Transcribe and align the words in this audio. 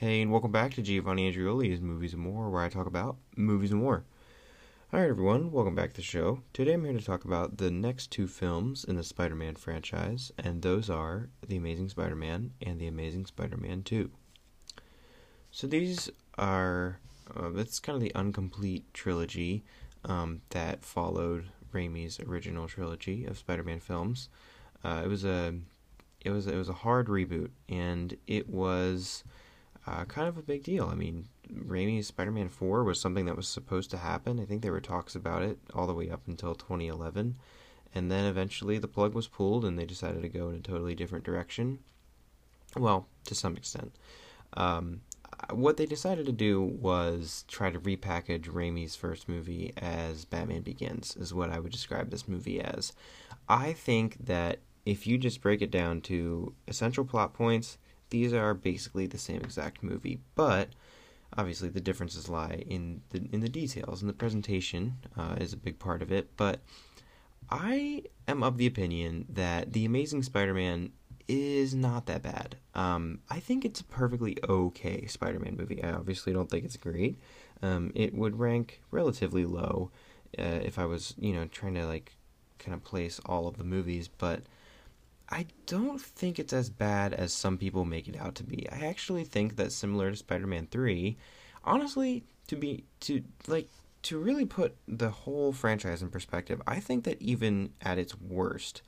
Hey, 0.00 0.22
and 0.22 0.30
welcome 0.30 0.52
back 0.52 0.74
to 0.74 0.82
Giovanni 0.82 1.28
Andreoli's 1.28 1.80
Movies 1.80 2.12
and 2.12 2.22
More, 2.22 2.50
where 2.50 2.62
I 2.62 2.68
talk 2.68 2.86
about 2.86 3.16
movies 3.34 3.72
and 3.72 3.80
more. 3.80 4.04
Alright, 4.94 5.10
everyone, 5.10 5.50
welcome 5.50 5.74
back 5.74 5.90
to 5.90 5.96
the 5.96 6.02
show. 6.02 6.42
Today 6.52 6.74
I'm 6.74 6.84
here 6.84 6.92
to 6.92 7.04
talk 7.04 7.24
about 7.24 7.56
the 7.56 7.72
next 7.72 8.12
two 8.12 8.28
films 8.28 8.84
in 8.84 8.94
the 8.94 9.02
Spider 9.02 9.34
Man 9.34 9.56
franchise, 9.56 10.30
and 10.38 10.62
those 10.62 10.88
are 10.88 11.30
The 11.44 11.56
Amazing 11.56 11.88
Spider 11.88 12.14
Man 12.14 12.52
and 12.62 12.78
The 12.78 12.86
Amazing 12.86 13.26
Spider 13.26 13.56
Man 13.56 13.82
2. 13.82 14.08
So 15.50 15.66
these 15.66 16.08
are, 16.38 17.00
uh, 17.36 17.52
it's 17.54 17.80
kind 17.80 17.96
of 17.96 18.00
the 18.00 18.12
incomplete 18.14 18.84
trilogy 18.94 19.64
um, 20.04 20.42
that 20.50 20.84
followed 20.84 21.46
Raimi's 21.74 22.20
original 22.20 22.68
trilogy 22.68 23.24
of 23.24 23.36
Spider 23.36 23.64
Man 23.64 23.80
films. 23.80 24.28
Uh, 24.84 25.02
it 25.04 25.08
was 25.08 25.24
a 25.24 25.54
it 26.20 26.30
was 26.30 26.46
it 26.46 26.54
was 26.54 26.68
a 26.68 26.84
hard 26.84 27.08
reboot, 27.08 27.50
and 27.68 28.16
it 28.28 28.48
was 28.48 29.24
uh, 29.88 30.04
kind 30.04 30.28
of 30.28 30.36
a 30.36 30.42
big 30.42 30.62
deal. 30.62 30.88
I 30.90 30.94
mean, 30.94 31.28
Raimi's 31.50 32.08
Spider-Man 32.08 32.48
4 32.48 32.84
was 32.84 33.00
something 33.00 33.24
that 33.24 33.36
was 33.36 33.48
supposed 33.48 33.90
to 33.90 33.96
happen. 33.96 34.38
I 34.38 34.44
think 34.44 34.62
there 34.62 34.72
were 34.72 34.80
talks 34.80 35.14
about 35.14 35.42
it 35.42 35.58
all 35.72 35.86
the 35.86 35.94
way 35.94 36.10
up 36.10 36.20
until 36.26 36.54
2011, 36.54 37.36
and 37.94 38.10
then 38.10 38.26
eventually 38.26 38.78
the 38.78 38.88
plug 38.88 39.14
was 39.14 39.28
pulled, 39.28 39.64
and 39.64 39.78
they 39.78 39.86
decided 39.86 40.22
to 40.22 40.28
go 40.28 40.50
in 40.50 40.56
a 40.56 40.60
totally 40.60 40.94
different 40.94 41.24
direction. 41.24 41.78
Well, 42.76 43.06
to 43.24 43.34
some 43.34 43.56
extent. 43.56 43.92
Um, 44.54 45.00
what 45.52 45.78
they 45.78 45.86
decided 45.86 46.26
to 46.26 46.32
do 46.32 46.60
was 46.60 47.44
try 47.48 47.70
to 47.70 47.80
repackage 47.80 48.44
Raimi's 48.44 48.96
first 48.96 49.28
movie 49.28 49.72
as 49.78 50.26
Batman 50.26 50.62
Begins, 50.62 51.16
is 51.16 51.32
what 51.32 51.50
I 51.50 51.60
would 51.60 51.72
describe 51.72 52.10
this 52.10 52.28
movie 52.28 52.60
as. 52.60 52.92
I 53.48 53.72
think 53.72 54.26
that 54.26 54.58
if 54.84 55.06
you 55.06 55.16
just 55.16 55.40
break 55.40 55.62
it 55.62 55.70
down 55.70 56.02
to 56.02 56.54
essential 56.66 57.04
plot 57.04 57.32
points, 57.32 57.78
these 58.10 58.32
are 58.32 58.54
basically 58.54 59.06
the 59.06 59.18
same 59.18 59.40
exact 59.40 59.82
movie, 59.82 60.20
but 60.34 60.70
obviously 61.36 61.68
the 61.68 61.80
differences 61.80 62.28
lie 62.28 62.64
in 62.66 63.02
the 63.10 63.28
in 63.32 63.40
the 63.40 63.48
details 63.48 64.00
and 64.00 64.08
the 64.08 64.14
presentation 64.14 64.94
uh, 65.16 65.36
is 65.38 65.52
a 65.52 65.56
big 65.56 65.78
part 65.78 66.02
of 66.02 66.10
it. 66.10 66.36
But 66.36 66.60
I 67.50 68.04
am 68.26 68.42
of 68.42 68.58
the 68.58 68.66
opinion 68.66 69.26
that 69.30 69.72
the 69.72 69.84
Amazing 69.84 70.22
Spider-Man 70.22 70.92
is 71.26 71.74
not 71.74 72.06
that 72.06 72.22
bad. 72.22 72.56
Um, 72.74 73.20
I 73.28 73.40
think 73.40 73.64
it's 73.64 73.80
a 73.80 73.84
perfectly 73.84 74.38
okay 74.48 75.06
Spider-Man 75.06 75.56
movie. 75.56 75.82
I 75.82 75.92
obviously 75.92 76.32
don't 76.32 76.50
think 76.50 76.64
it's 76.64 76.76
great. 76.76 77.18
Um, 77.62 77.92
it 77.94 78.14
would 78.14 78.38
rank 78.38 78.80
relatively 78.90 79.44
low 79.44 79.90
uh, 80.38 80.60
if 80.62 80.78
I 80.78 80.86
was, 80.86 81.14
you 81.18 81.34
know, 81.34 81.46
trying 81.46 81.74
to 81.74 81.86
like 81.86 82.16
kind 82.58 82.74
of 82.74 82.82
place 82.84 83.20
all 83.26 83.46
of 83.46 83.56
the 83.56 83.64
movies, 83.64 84.08
but 84.08 84.42
I 85.30 85.46
don't 85.66 86.00
think 86.00 86.38
it's 86.38 86.52
as 86.52 86.70
bad 86.70 87.12
as 87.12 87.32
some 87.32 87.58
people 87.58 87.84
make 87.84 88.08
it 88.08 88.16
out 88.16 88.34
to 88.36 88.44
be. 88.44 88.66
I 88.70 88.86
actually 88.86 89.24
think 89.24 89.56
that 89.56 89.72
similar 89.72 90.10
to 90.10 90.16
Spider-Man 90.16 90.68
3, 90.70 91.16
honestly, 91.64 92.24
to 92.46 92.56
be 92.56 92.84
to 93.00 93.22
like 93.46 93.68
to 94.02 94.18
really 94.18 94.46
put 94.46 94.76
the 94.86 95.10
whole 95.10 95.52
franchise 95.52 96.02
in 96.02 96.08
perspective, 96.08 96.62
I 96.66 96.80
think 96.80 97.04
that 97.04 97.20
even 97.20 97.72
at 97.82 97.98
its 97.98 98.18
worst, 98.18 98.80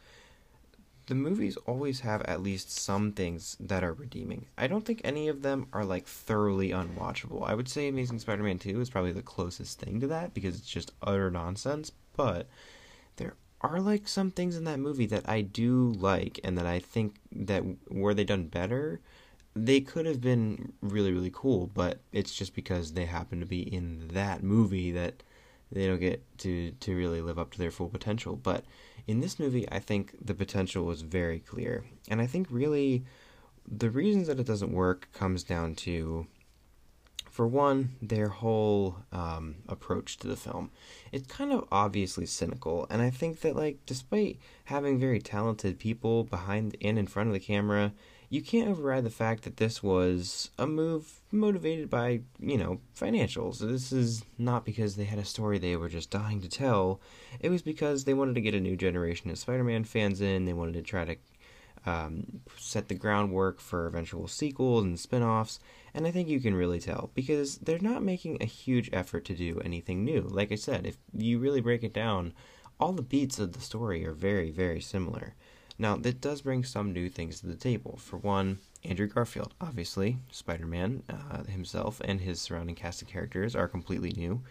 the 1.06 1.14
movies 1.14 1.56
always 1.66 2.00
have 2.00 2.22
at 2.22 2.42
least 2.42 2.70
some 2.70 3.12
things 3.12 3.56
that 3.60 3.82
are 3.82 3.92
redeeming. 3.92 4.46
I 4.56 4.66
don't 4.66 4.84
think 4.84 5.00
any 5.02 5.28
of 5.28 5.42
them 5.42 5.66
are 5.72 5.84
like 5.84 6.06
thoroughly 6.06 6.70
unwatchable. 6.70 7.46
I 7.46 7.54
would 7.54 7.68
say 7.68 7.88
Amazing 7.88 8.20
Spider-Man 8.20 8.58
2 8.58 8.80
is 8.80 8.88
probably 8.88 9.12
the 9.12 9.20
closest 9.20 9.80
thing 9.80 10.00
to 10.00 10.06
that 10.06 10.32
because 10.32 10.56
it's 10.56 10.70
just 10.70 10.92
utter 11.02 11.30
nonsense, 11.30 11.90
but 12.16 12.48
there 13.16 13.34
are 13.60 13.80
like 13.80 14.08
some 14.08 14.30
things 14.30 14.56
in 14.56 14.64
that 14.64 14.78
movie 14.78 15.06
that 15.06 15.28
I 15.28 15.42
do 15.42 15.92
like 15.98 16.40
and 16.42 16.56
that 16.58 16.66
I 16.66 16.78
think 16.78 17.16
that 17.32 17.62
were 17.90 18.14
they 18.14 18.24
done 18.24 18.46
better, 18.46 19.00
they 19.54 19.80
could 19.80 20.06
have 20.06 20.20
been 20.20 20.72
really 20.80 21.12
really 21.12 21.30
cool, 21.32 21.66
but 21.66 22.00
it's 22.12 22.34
just 22.34 22.54
because 22.54 22.92
they 22.92 23.06
happen 23.06 23.40
to 23.40 23.46
be 23.46 23.62
in 23.62 24.08
that 24.08 24.42
movie 24.42 24.90
that 24.92 25.22
they 25.72 25.86
don't 25.86 26.00
get 26.00 26.22
to 26.38 26.72
to 26.72 26.96
really 26.96 27.20
live 27.20 27.38
up 27.38 27.52
to 27.52 27.58
their 27.58 27.70
full 27.70 27.88
potential. 27.88 28.36
But 28.36 28.64
in 29.06 29.20
this 29.20 29.38
movie, 29.38 29.70
I 29.70 29.78
think 29.78 30.14
the 30.24 30.34
potential 30.34 30.84
was 30.84 31.02
very 31.02 31.40
clear. 31.40 31.84
And 32.08 32.20
I 32.20 32.26
think 32.26 32.46
really 32.50 33.04
the 33.66 33.90
reasons 33.90 34.26
that 34.26 34.40
it 34.40 34.46
doesn't 34.46 34.72
work 34.72 35.08
comes 35.12 35.42
down 35.42 35.74
to 35.76 36.26
for 37.40 37.46
one, 37.46 37.96
their 38.02 38.28
whole 38.28 38.98
um, 39.12 39.54
approach 39.66 40.18
to 40.18 40.28
the 40.28 40.36
film. 40.36 40.70
It's 41.10 41.26
kind 41.26 41.54
of 41.54 41.66
obviously 41.72 42.26
cynical, 42.26 42.86
and 42.90 43.00
I 43.00 43.08
think 43.08 43.40
that, 43.40 43.56
like, 43.56 43.78
despite 43.86 44.38
having 44.64 45.00
very 45.00 45.20
talented 45.20 45.78
people 45.78 46.24
behind 46.24 46.76
and 46.82 46.98
in 46.98 47.06
front 47.06 47.30
of 47.30 47.32
the 47.32 47.40
camera, 47.40 47.94
you 48.28 48.42
can't 48.42 48.68
override 48.68 49.04
the 49.04 49.08
fact 49.08 49.44
that 49.44 49.56
this 49.56 49.82
was 49.82 50.50
a 50.58 50.66
move 50.66 51.22
motivated 51.32 51.88
by, 51.88 52.20
you 52.38 52.58
know, 52.58 52.78
financials. 52.94 53.60
This 53.60 53.90
is 53.90 54.22
not 54.36 54.66
because 54.66 54.96
they 54.96 55.04
had 55.04 55.18
a 55.18 55.24
story 55.24 55.58
they 55.58 55.76
were 55.76 55.88
just 55.88 56.10
dying 56.10 56.42
to 56.42 56.48
tell. 56.50 57.00
It 57.40 57.48
was 57.48 57.62
because 57.62 58.04
they 58.04 58.12
wanted 58.12 58.34
to 58.34 58.42
get 58.42 58.54
a 58.54 58.60
new 58.60 58.76
generation 58.76 59.30
of 59.30 59.38
Spider 59.38 59.64
Man 59.64 59.84
fans 59.84 60.20
in, 60.20 60.44
they 60.44 60.52
wanted 60.52 60.74
to 60.74 60.82
try 60.82 61.06
to 61.06 61.16
um, 61.86 62.42
set 62.58 62.88
the 62.88 62.94
groundwork 62.94 63.60
for 63.60 63.86
eventual 63.86 64.28
sequels 64.28 64.84
and 64.84 65.00
spin 65.00 65.22
offs, 65.22 65.58
and 65.94 66.06
I 66.06 66.10
think 66.10 66.28
you 66.28 66.40
can 66.40 66.54
really 66.54 66.80
tell 66.80 67.10
because 67.14 67.58
they're 67.58 67.78
not 67.78 68.02
making 68.02 68.38
a 68.40 68.46
huge 68.46 68.90
effort 68.92 69.24
to 69.26 69.34
do 69.34 69.60
anything 69.64 70.04
new. 70.04 70.22
Like 70.22 70.52
I 70.52 70.56
said, 70.56 70.86
if 70.86 70.98
you 71.12 71.38
really 71.38 71.60
break 71.60 71.82
it 71.82 71.92
down, 71.92 72.32
all 72.78 72.92
the 72.92 73.02
beats 73.02 73.38
of 73.38 73.52
the 73.52 73.60
story 73.60 74.06
are 74.06 74.12
very, 74.12 74.50
very 74.50 74.80
similar. 74.80 75.34
Now, 75.78 75.96
that 75.96 76.20
does 76.20 76.42
bring 76.42 76.64
some 76.64 76.92
new 76.92 77.08
things 77.08 77.40
to 77.40 77.46
the 77.46 77.56
table. 77.56 77.96
For 77.96 78.18
one, 78.18 78.58
Andrew 78.84 79.06
Garfield, 79.06 79.54
obviously, 79.60 80.18
Spider 80.30 80.66
Man 80.66 81.02
uh, 81.08 81.44
himself 81.44 82.00
and 82.04 82.20
his 82.20 82.40
surrounding 82.40 82.74
cast 82.74 83.02
of 83.02 83.08
characters 83.08 83.56
are 83.56 83.68
completely 83.68 84.12
new. 84.16 84.42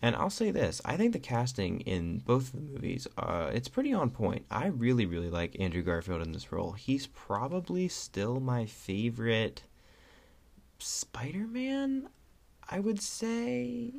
And 0.00 0.16
I'll 0.16 0.30
say 0.30 0.50
this: 0.50 0.80
I 0.84 0.96
think 0.96 1.12
the 1.12 1.18
casting 1.18 1.80
in 1.82 2.18
both 2.18 2.52
of 2.52 2.52
the 2.52 2.72
movies, 2.72 3.06
uh, 3.16 3.50
it's 3.54 3.68
pretty 3.68 3.92
on 3.92 4.10
point. 4.10 4.44
I 4.50 4.66
really, 4.66 5.06
really 5.06 5.30
like 5.30 5.60
Andrew 5.60 5.82
Garfield 5.82 6.22
in 6.22 6.32
this 6.32 6.50
role. 6.50 6.72
He's 6.72 7.06
probably 7.06 7.86
still 7.88 8.40
my 8.40 8.66
favorite 8.66 9.62
Spider-Man. 10.82 12.08
I 12.68 12.80
would 12.80 13.00
say. 13.00 13.92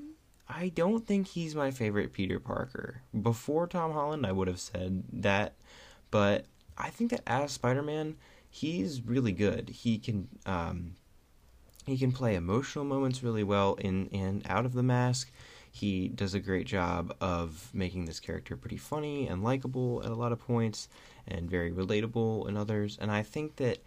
I 0.48 0.70
don't 0.70 1.06
think 1.06 1.28
he's 1.28 1.56
my 1.56 1.72
favorite 1.72 2.14
Peter 2.14 2.40
Parker. 2.40 3.02
Before 3.20 3.68
Tom 3.68 3.94
Holland, 3.94 4.26
I 4.26 4.32
would 4.32 4.48
have 4.48 4.60
said 4.60 5.04
that, 5.14 5.54
but 6.12 6.46
I 6.78 6.90
think 6.90 7.12
that 7.12 7.22
as 7.26 7.54
Spider-Man, 7.54 8.16
he's 8.50 9.02
really 9.02 9.32
good. 9.32 9.70
He 9.70 9.98
can 9.98 10.28
um, 10.46 10.96
he 11.86 11.98
can 11.98 12.12
play 12.12 12.36
emotional 12.36 12.86
moments 12.86 13.24
really 13.24 13.44
well 13.44 13.76
in 13.76 14.10
and 14.12 14.44
out 14.48 14.66
of 14.66 14.74
the 14.74 14.84
mask 14.84 15.32
he 15.74 16.08
does 16.08 16.36
a 16.36 16.40
great 16.40 16.68
job 16.68 17.16
of 17.20 17.72
making 17.74 18.06
this 18.06 18.20
character 18.20 18.56
pretty 18.56 18.78
funny 18.78 19.28
and 19.28 19.44
likable 19.44 20.04
at 20.06 20.12
a 20.12 20.16
lot 20.16 20.32
of 20.32 20.40
points 20.40 20.88
and 21.28 21.50
very 21.50 21.72
relatable 21.72 22.48
in 22.48 22.56
others. 22.56 22.96
And 23.02 23.10
I 23.10 23.24
think 23.24 23.56
that 23.56 23.80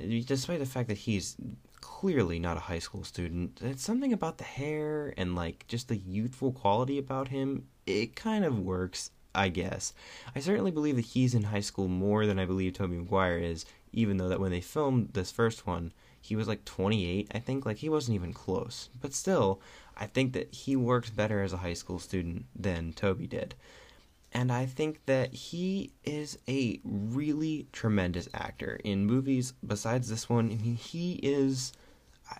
despite 0.00 0.58
the 0.58 0.66
fact 0.66 0.88
that 0.88 0.98
he's 0.98 1.36
clearly 1.80 2.38
not 2.38 2.56
a 2.56 2.60
high 2.60 2.78
school 2.78 3.04
student, 3.04 3.60
it's 3.62 3.82
something 3.82 4.12
about 4.12 4.38
the 4.38 4.44
hair 4.44 5.14
and 5.16 5.34
like 5.34 5.66
just 5.68 5.88
the 5.88 5.96
youthful 5.96 6.52
quality 6.52 6.98
about 6.98 7.28
him. 7.28 7.66
It 7.86 8.16
kind 8.16 8.44
of 8.44 8.58
works, 8.58 9.10
I 9.34 9.48
guess. 9.48 9.92
I 10.34 10.40
certainly 10.40 10.70
believe 10.70 10.96
that 10.96 11.04
he's 11.04 11.34
in 11.34 11.44
high 11.44 11.60
school 11.60 11.88
more 11.88 12.26
than 12.26 12.38
I 12.38 12.44
believe 12.44 12.74
Tobey 12.74 12.96
Maguire 12.96 13.38
is, 13.38 13.64
even 13.92 14.16
though 14.16 14.28
that 14.28 14.40
when 14.40 14.50
they 14.50 14.60
filmed 14.60 15.10
this 15.12 15.30
first 15.30 15.66
one, 15.66 15.92
he 16.20 16.36
was 16.36 16.48
like 16.48 16.64
28, 16.64 17.30
I 17.34 17.38
think. 17.38 17.64
Like 17.64 17.78
he 17.78 17.88
wasn't 17.88 18.16
even 18.16 18.32
close. 18.32 18.90
But 19.00 19.14
still, 19.14 19.60
I 19.96 20.06
think 20.06 20.32
that 20.34 20.54
he 20.54 20.76
works 20.76 21.10
better 21.10 21.42
as 21.42 21.52
a 21.52 21.58
high 21.58 21.74
school 21.74 21.98
student 21.98 22.46
than 22.54 22.92
Tobey 22.92 23.26
did. 23.26 23.54
And 24.32 24.52
I 24.52 24.66
think 24.66 25.04
that 25.06 25.32
he 25.32 25.92
is 26.04 26.38
a 26.46 26.80
really 26.84 27.66
tremendous 27.72 28.28
actor 28.34 28.78
in 28.84 29.06
movies 29.06 29.54
besides 29.66 30.08
this 30.08 30.28
one. 30.28 30.46
I 30.46 30.56
mean, 30.56 30.76
he 30.76 31.14
is 31.22 31.72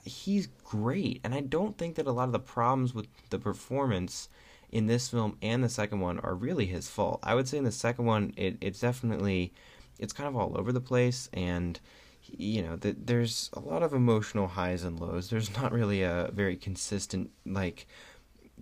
he's 0.05 0.49
great. 0.65 1.21
And 1.25 1.35
I 1.35 1.41
don't 1.41 1.77
think 1.77 1.97
that 1.97 2.07
a 2.07 2.13
lot 2.13 2.25
of 2.25 2.33
the 2.33 2.39
problems 2.39 2.95
with 2.95 3.07
the 3.31 3.39
performance 3.39 4.29
in 4.71 4.87
this 4.87 5.09
film 5.09 5.37
and 5.41 5.65
the 5.65 5.69
second 5.69 6.01
one 6.01 6.19
are 6.21 6.35
really 6.35 6.67
his 6.67 6.89
fault. 6.89 7.21
I 7.23 7.35
would 7.35 7.49
say 7.49 7.59
in 7.59 7.65
the 7.65 7.73
second 7.73 8.05
one 8.05 8.35
it, 8.37 8.59
it's 8.61 8.81
definitely 8.81 9.53
it's 9.99 10.13
kind 10.13 10.29
of 10.29 10.37
all 10.37 10.57
over 10.59 10.73
the 10.73 10.81
place 10.81 11.29
and 11.33 11.81
you 12.23 12.63
know 12.63 12.77
there's 12.77 13.51
a 13.55 13.61
lot 13.61 13.83
of 13.83 13.95
emotional 13.95 14.49
highs 14.49 14.85
and 14.85 15.01
lows 15.01 15.31
there's 15.31 15.57
not 15.57 15.73
really 15.73 16.03
a 16.03 16.31
very 16.33 16.57
consistent 16.57 17.31
like 17.47 17.87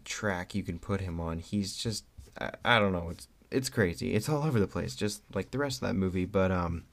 track 0.04 0.54
you 0.54 0.62
can 0.62 0.78
put 0.78 1.00
him 1.00 1.20
on 1.20 1.38
he's 1.38 1.76
just 1.76 2.04
I, 2.40 2.50
I, 2.64 2.78
don't 2.78 2.92
know 2.92 3.08
it's 3.10 3.26
it's 3.50 3.68
crazy 3.68 4.14
it's 4.14 4.28
all 4.28 4.44
over 4.44 4.60
the 4.60 4.66
place 4.66 4.94
just 4.94 5.22
like 5.34 5.50
the 5.50 5.58
rest 5.58 5.82
of 5.82 5.88
that 5.88 5.94
movie 5.94 6.26
but 6.26 6.52
um 6.52 6.84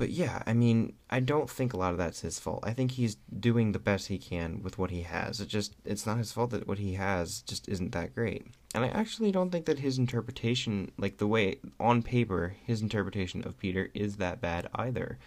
but 0.00 0.08
yeah 0.08 0.42
i 0.46 0.54
mean 0.54 0.94
i 1.10 1.20
don't 1.20 1.50
think 1.50 1.74
a 1.74 1.76
lot 1.76 1.92
of 1.92 1.98
that's 1.98 2.22
his 2.22 2.40
fault. 2.40 2.60
I 2.62 2.72
think 2.72 2.92
he's 2.92 3.16
doing 3.38 3.72
the 3.72 3.78
best 3.78 4.08
he 4.08 4.16
can 4.16 4.62
with 4.62 4.78
what 4.78 4.90
he 4.90 5.02
has. 5.02 5.40
It 5.40 5.48
just 5.48 5.76
it's 5.84 6.06
not 6.06 6.16
his 6.16 6.32
fault 6.32 6.50
that 6.52 6.66
what 6.66 6.78
he 6.78 6.94
has 6.94 7.42
just 7.42 7.68
isn't 7.68 7.92
that 7.92 8.14
great. 8.14 8.46
And 8.74 8.82
i 8.82 8.88
actually 8.88 9.30
don't 9.30 9.50
think 9.50 9.66
that 9.66 9.80
his 9.80 9.98
interpretation 9.98 10.90
like 10.96 11.18
the 11.18 11.26
way 11.26 11.56
on 11.78 12.02
paper 12.02 12.54
his 12.64 12.80
interpretation 12.80 13.46
of 13.46 13.58
peter 13.58 13.90
is 13.92 14.16
that 14.16 14.40
bad 14.40 14.68
either. 14.74 15.18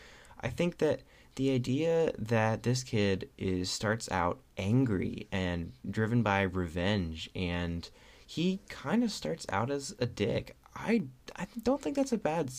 I 0.41 0.49
think 0.49 0.79
that 0.79 1.01
the 1.35 1.51
idea 1.51 2.11
that 2.17 2.63
this 2.63 2.83
kid 2.83 3.29
is 3.37 3.69
starts 3.69 4.09
out 4.11 4.39
angry 4.57 5.27
and 5.31 5.73
driven 5.87 6.23
by 6.23 6.41
revenge 6.41 7.29
and 7.35 7.87
he 8.25 8.59
kind 8.69 9.03
of 9.03 9.11
starts 9.11 9.45
out 9.49 9.69
as 9.69 9.93
a 9.99 10.07
dick. 10.07 10.57
I 10.75 11.03
I 11.35 11.45
don't 11.61 11.79
think 11.79 11.95
that's 11.95 12.11
a 12.11 12.17
bad 12.17 12.49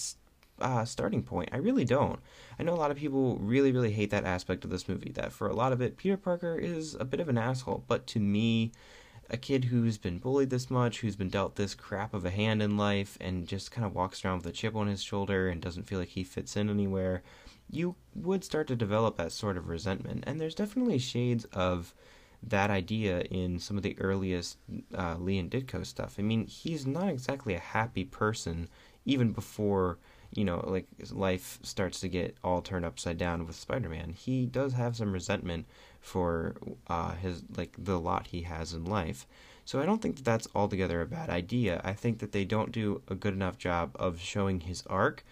uh, 0.64 0.84
starting 0.84 1.22
point. 1.22 1.50
I 1.52 1.58
really 1.58 1.84
don't. 1.84 2.19
I 2.58 2.62
know 2.62 2.72
a 2.72 2.76
lot 2.76 2.90
of 2.90 2.96
people 2.96 3.37
really, 3.37 3.70
really 3.70 3.93
hate 3.93 4.11
that 4.11 4.25
aspect 4.25 4.64
of 4.64 4.70
this 4.70 4.88
movie. 4.88 5.12
That 5.12 5.32
for 5.32 5.46
a 5.46 5.55
lot 5.55 5.72
of 5.72 5.81
it, 5.81 5.99
Peter 5.99 6.16
Parker 6.16 6.56
is 6.56 6.94
a 6.99 7.05
bit 7.05 7.20
of 7.20 7.28
an 7.28 7.38
asshole. 7.38 7.84
But 7.87 8.06
to 8.08 8.20
me, 8.20 8.72
a 9.28 9.37
kid 9.37 9.64
who's 9.64 9.99
been 9.99 10.19
bullied 10.19 10.50
this 10.50 10.70
much, 10.70 11.00
who's 11.00 11.16
been 11.16 11.28
dealt 11.28 11.56
this 11.56 11.75
crap 11.75 12.14
of 12.14 12.25
a 12.25 12.31
hand 12.31 12.62
in 12.62 12.78
life, 12.78 13.19
and 13.20 13.46
just 13.46 13.70
kind 13.70 13.87
of 13.87 13.94
walks 13.94 14.25
around 14.25 14.38
with 14.38 14.46
a 14.46 14.52
chip 14.52 14.75
on 14.75 14.87
his 14.87 15.02
shoulder 15.02 15.49
and 15.49 15.61
doesn't 15.61 15.87
feel 15.87 15.99
like 15.99 16.08
he 16.08 16.25
fits 16.25 16.56
in 16.56 16.70
anywhere, 16.70 17.22
you 17.70 17.94
would 18.14 18.43
start 18.43 18.67
to 18.69 18.76
develop 18.76 19.17
that 19.19 19.32
sort 19.32 19.58
of 19.58 19.69
resentment. 19.69 20.25
And 20.26 20.40
there's 20.40 20.55
definitely 20.55 20.99
shades 20.99 21.44
of 21.52 21.94
that 22.43 22.70
idea 22.70 23.20
in 23.31 23.58
some 23.58 23.76
of 23.76 23.82
the 23.82 23.99
earliest 23.99 24.58
uh, 24.96 25.17
Lee 25.19 25.38
and 25.38 25.50
Ditko 25.50 25.84
stuff. 25.84 26.17
I 26.19 26.22
mean, 26.22 26.46
he's 26.46 26.87
not 26.87 27.08
exactly 27.08 27.55
a 27.55 27.60
happy 27.60 28.05
person 28.05 28.69
even 29.05 29.32
before 29.32 29.99
you 30.34 30.44
know, 30.44 30.64
like 30.66 30.86
life 31.10 31.58
starts 31.62 32.00
to 32.00 32.08
get 32.08 32.36
all 32.42 32.60
turned 32.60 32.84
upside 32.84 33.19
down 33.19 33.46
with 33.46 33.56
Spider-Man. 33.56 34.10
He 34.10 34.46
does 34.46 34.75
have 34.75 34.96
some 34.96 35.12
resentment 35.12 35.66
for 36.00 36.56
uh, 36.88 37.14
his 37.14 37.42
like 37.56 37.75
the 37.78 37.98
lot 37.98 38.28
he 38.28 38.42
has 38.42 38.72
in 38.72 38.84
life. 38.84 39.26
So 39.64 39.81
I 39.81 39.86
don't 39.86 40.02
think 40.02 40.16
that 40.16 40.25
that's 40.25 40.48
altogether 40.54 41.00
a 41.00 41.06
bad 41.06 41.31
idea. 41.31 41.81
I 41.84 41.94
think 41.94 42.19
that 42.19 42.32
they 42.32 42.44
don't 42.44 42.72
do 42.72 43.00
a 43.08 43.14
good 43.14 43.32
enough 43.32 43.56
job 43.56 43.92
of 43.94 44.20
showing 44.20 44.60
his 44.60 44.82
arc 44.86 45.25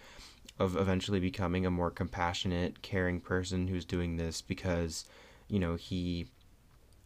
of 0.59 0.75
eventually 0.75 1.19
becoming 1.19 1.65
a 1.65 1.71
more 1.71 1.91
compassionate, 1.91 2.81
caring 2.81 3.19
person 3.19 3.67
who's 3.67 3.85
doing 3.85 4.17
this 4.17 4.41
because, 4.41 5.05
you 5.47 5.59
know, 5.59 5.75
he 5.75 6.27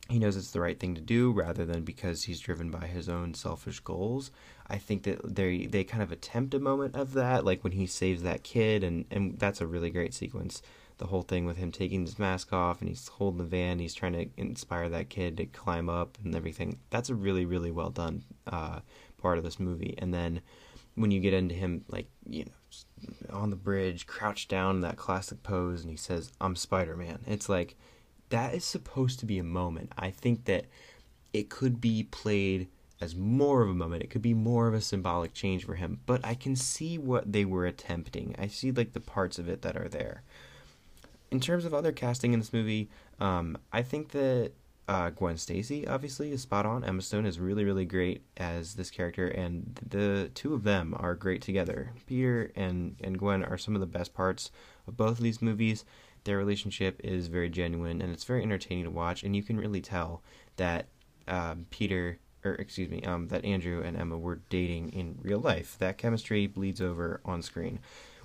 he 0.09 0.19
knows 0.19 0.37
it's 0.37 0.51
the 0.51 0.61
right 0.61 0.79
thing 0.79 0.95
to 0.95 1.01
do 1.01 1.31
rather 1.31 1.65
than 1.65 1.83
because 1.83 2.23
he's 2.23 2.39
driven 2.39 2.71
by 2.71 2.87
his 2.87 3.09
own 3.09 3.33
selfish 3.33 3.81
goals. 3.81 4.31
I 4.69 4.77
think 4.77 5.03
that 5.03 5.35
they 5.35 5.65
they 5.65 5.83
kind 5.83 6.03
of 6.03 6.11
attempt 6.11 6.53
a 6.53 6.59
moment 6.59 6.95
of 6.95 7.13
that, 7.13 7.45
like 7.45 7.63
when 7.63 7.73
he 7.73 7.87
saves 7.87 8.23
that 8.23 8.43
kid, 8.43 8.83
and 8.83 9.05
and 9.09 9.39
that's 9.39 9.61
a 9.61 9.67
really 9.67 9.89
great 9.89 10.13
sequence. 10.13 10.61
The 10.97 11.07
whole 11.07 11.21
thing 11.21 11.45
with 11.45 11.57
him 11.57 11.71
taking 11.71 12.01
his 12.01 12.17
mask 12.17 12.51
off 12.51 12.79
and 12.79 12.89
he's 12.89 13.07
holding 13.07 13.37
the 13.37 13.43
van, 13.43 13.77
he's 13.77 13.93
trying 13.93 14.13
to 14.13 14.29
inspire 14.35 14.89
that 14.89 15.09
kid 15.09 15.37
to 15.37 15.45
climb 15.45 15.89
up 15.89 16.17
and 16.23 16.35
everything. 16.35 16.79
That's 16.89 17.09
a 17.09 17.15
really 17.15 17.45
really 17.45 17.71
well 17.71 17.91
done 17.91 18.23
uh, 18.47 18.79
part 19.17 19.37
of 19.37 19.43
this 19.43 19.59
movie. 19.59 19.95
And 19.99 20.13
then 20.13 20.41
when 20.95 21.11
you 21.11 21.19
get 21.19 21.33
into 21.33 21.55
him, 21.55 21.85
like 21.87 22.09
you 22.27 22.45
know, 22.45 22.51
on 23.29 23.51
the 23.51 23.55
bridge, 23.55 24.07
crouched 24.07 24.49
down, 24.49 24.81
that 24.81 24.97
classic 24.97 25.43
pose, 25.43 25.81
and 25.81 25.91
he 25.91 25.97
says, 25.97 26.31
"I'm 26.41 26.55
Spider 26.55 26.97
Man." 26.97 27.19
It's 27.27 27.47
like 27.47 27.75
that 28.29 28.53
is 28.53 28.65
supposed 28.65 29.19
to 29.19 29.25
be 29.25 29.37
a 29.37 29.43
moment. 29.43 29.93
I 29.97 30.09
think 30.09 30.45
that 30.45 30.65
it 31.31 31.49
could 31.49 31.79
be 31.79 32.03
played 32.03 32.67
as 32.99 33.15
more 33.15 33.61
of 33.61 33.69
a 33.69 33.73
moment. 33.73 34.03
It 34.03 34.09
could 34.09 34.21
be 34.21 34.33
more 34.33 34.67
of 34.67 34.73
a 34.73 34.81
symbolic 34.81 35.33
change 35.33 35.65
for 35.65 35.75
him, 35.75 35.99
but 36.05 36.25
I 36.25 36.35
can 36.35 36.55
see 36.55 36.97
what 36.97 37.31
they 37.31 37.45
were 37.45 37.65
attempting. 37.65 38.35
I 38.37 38.47
see 38.47 38.71
like 38.71 38.93
the 38.93 38.99
parts 38.99 39.39
of 39.39 39.47
it 39.47 39.61
that 39.61 39.77
are 39.77 39.87
there. 39.87 40.23
In 41.29 41.39
terms 41.39 41.65
of 41.65 41.73
other 41.73 41.91
casting 41.91 42.33
in 42.33 42.39
this 42.39 42.53
movie, 42.53 42.89
um, 43.19 43.57
I 43.71 43.83
think 43.83 44.09
that 44.11 44.51
uh, 44.87 45.09
Gwen 45.09 45.37
Stacy 45.37 45.85
obviously 45.85 46.31
is 46.31 46.41
spot 46.41 46.65
on. 46.65 46.85
Emma 46.85 47.01
Stone 47.01 47.25
is 47.25 47.39
really 47.39 47.65
really 47.65 47.83
great 47.83 48.21
as 48.37 48.75
this 48.75 48.89
character, 48.89 49.27
and 49.27 49.77
the 49.85 50.31
two 50.33 50.53
of 50.53 50.63
them 50.63 50.95
are 50.97 51.13
great 51.13 51.41
together. 51.41 51.91
Peter 52.05 52.51
and 52.55 52.95
and 53.03 53.19
Gwen 53.19 53.43
are 53.43 53.57
some 53.57 53.75
of 53.75 53.81
the 53.81 53.87
best 53.87 54.13
parts 54.13 54.49
of 54.87 54.95
both 54.95 55.17
of 55.17 55.23
these 55.23 55.41
movies 55.41 55.83
their 56.27 56.37
relationship 56.37 57.01
is 57.03 57.27
very 57.27 57.49
genuine 57.49 58.01
and 58.01 58.11
it's 58.11 58.25
very 58.25 58.43
entertaining 58.43 58.83
to 58.83 58.91
watch. 58.91 59.23
And 59.23 59.35
you 59.35 59.41
can 59.41 59.57
really 59.57 59.81
tell 59.81 60.21
that 60.57 60.87
um, 61.27 61.65
Peter, 61.71 62.19
or 62.51 62.55
excuse 62.55 62.89
me, 62.89 63.01
um, 63.03 63.27
that 63.27 63.45
Andrew 63.45 63.81
and 63.83 63.97
Emma 63.97 64.17
were 64.17 64.41
dating 64.49 64.89
in 64.89 65.17
real 65.21 65.39
life. 65.39 65.77
That 65.79 65.97
chemistry 65.97 66.47
bleeds 66.47 66.81
over 66.81 67.21
on 67.25 67.41
screen, 67.41 67.79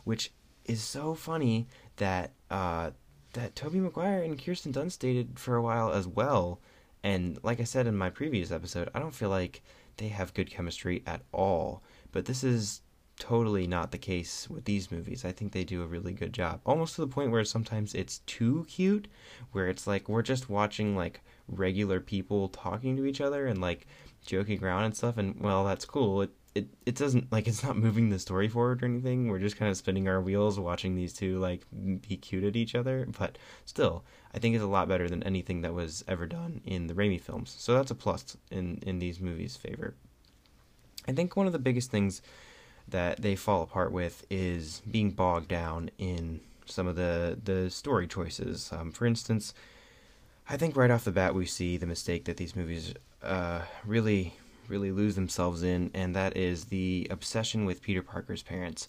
which 0.05 0.33
is 0.65 0.83
so 0.83 1.15
funny 1.15 1.67
that 1.97 2.33
uh, 2.51 2.91
that 3.35 3.57
Tobey 3.57 3.81
Maguire 3.81 4.23
and 4.23 4.43
Kirsten 4.43 4.73
Dunst 4.73 4.99
dated 4.99 5.39
for 5.39 5.57
a 5.57 5.63
while 5.63 5.93
as 5.93 6.07
well. 6.07 6.61
And 7.03 7.39
like 7.43 7.61
I 7.61 7.65
said 7.65 7.87
in 7.87 7.97
my 7.97 8.11
previous 8.11 8.53
episode, 8.53 8.89
I 8.95 8.99
don't 8.99 9.15
feel 9.15 9.31
like 9.31 9.63
they 9.97 10.09
have 10.09 10.35
good 10.35 10.51
chemistry 10.51 11.03
at 11.07 11.23
all. 11.33 11.83
But 12.13 12.27
this 12.27 12.45
is 12.45 12.83
totally 13.19 13.67
not 13.67 13.91
the 13.91 13.99
case 13.99 14.49
with 14.49 14.65
these 14.65 14.91
movies. 14.91 15.25
I 15.25 15.33
think 15.33 15.53
they 15.53 15.65
do 15.65 15.83
a 15.83 15.87
really 15.87 16.13
good 16.13 16.33
job. 16.33 16.61
Almost 16.65 16.97
to 16.97 17.03
the 17.03 17.07
point 17.07 17.31
where 17.31 17.45
sometimes 17.45 17.95
it's 17.95 18.19
too 18.21 18.67
cute, 18.69 19.09
where 19.53 19.69
it's 19.69 19.87
like 19.87 20.09
we're 20.09 20.23
just 20.23 20.51
watching 20.51 20.97
like 20.97 21.21
regular 21.49 22.01
people 22.01 22.49
talking 22.49 22.97
to 22.97 23.07
each 23.07 23.21
other 23.21 23.47
and 23.47 23.61
like 23.61 23.87
joking 24.25 24.63
around 24.63 24.85
and 24.85 24.97
stuff 24.97 25.17
and 25.17 25.41
well, 25.41 25.65
that's 25.65 25.85
cool. 25.85 26.23
It 26.23 26.31
it 26.55 26.69
it 26.85 26.97
doesn't 26.97 27.33
like 27.33 27.49
it's 27.49 27.63
not 27.63 27.77
moving 27.77 28.11
the 28.11 28.19
story 28.19 28.49
forward 28.49 28.83
or 28.83 28.87
anything. 28.87 29.29
We're 29.29 29.39
just 29.39 29.57
kind 29.57 29.71
of 29.71 29.77
spinning 29.77 30.09
our 30.09 30.21
wheels 30.21 30.59
watching 30.59 30.95
these 30.95 31.13
two 31.13 31.39
like 31.39 31.65
be 31.73 32.17
cute 32.17 32.45
at 32.45 32.57
each 32.57 32.75
other, 32.75 33.09
but 33.19 33.39
still, 33.65 34.05
I 34.35 34.39
think 34.39 34.55
it's 34.55 34.65
a 34.65 34.69
lot 34.69 34.89
better 34.89 35.09
than 35.09 35.23
anything 35.23 35.63
that 35.63 35.75
was 35.75 36.05
ever 36.07 36.27
done 36.27 36.61
in 36.65 36.87
the 36.87 36.95
Raimi 36.95 37.21
films. 37.21 37.55
So 37.59 37.75
that's 37.75 37.91
a 37.91 37.95
plus 37.95 38.37
in 38.51 38.79
in 38.87 38.99
these 38.99 39.21
movies' 39.21 39.57
favor. 39.57 39.95
I 41.09 41.13
think 41.13 41.37
one 41.37 41.47
of 41.47 41.53
the 41.53 41.59
biggest 41.59 41.91
things 41.91 42.23
that 42.89 43.23
they 43.23 43.37
fall 43.37 43.63
apart 43.63 43.93
with 43.93 44.25
is 44.31 44.83
being 44.91 45.11
bogged 45.11 45.49
down 45.49 45.91
in 45.99 46.41
some 46.67 46.87
of 46.87 46.97
the 46.97 47.39
the 47.43 47.71
story 47.71 48.07
choices. 48.07 48.71
Um, 48.73 48.93
for 48.93 49.07
instance, 49.07 49.55
I 50.49 50.57
think 50.57 50.77
right 50.77 50.91
off 50.91 51.05
the 51.05 51.13
bat 51.13 51.35
we 51.35 51.47
see 51.47 51.77
the 51.77 51.87
mistake 51.87 52.25
that 52.25 52.37
these 52.37 52.57
movies 52.57 52.95
uh, 53.23 53.63
really 53.85 54.35
really 54.69 54.93
lose 54.93 55.15
themselves 55.15 55.63
in, 55.63 55.91
and 55.93 56.15
that 56.17 56.37
is 56.37 56.67
the 56.67 57.07
obsession 57.11 57.65
with 57.65 57.83
Peter 57.83 58.03
Parker's 58.03 58.43
parents, 58.43 58.89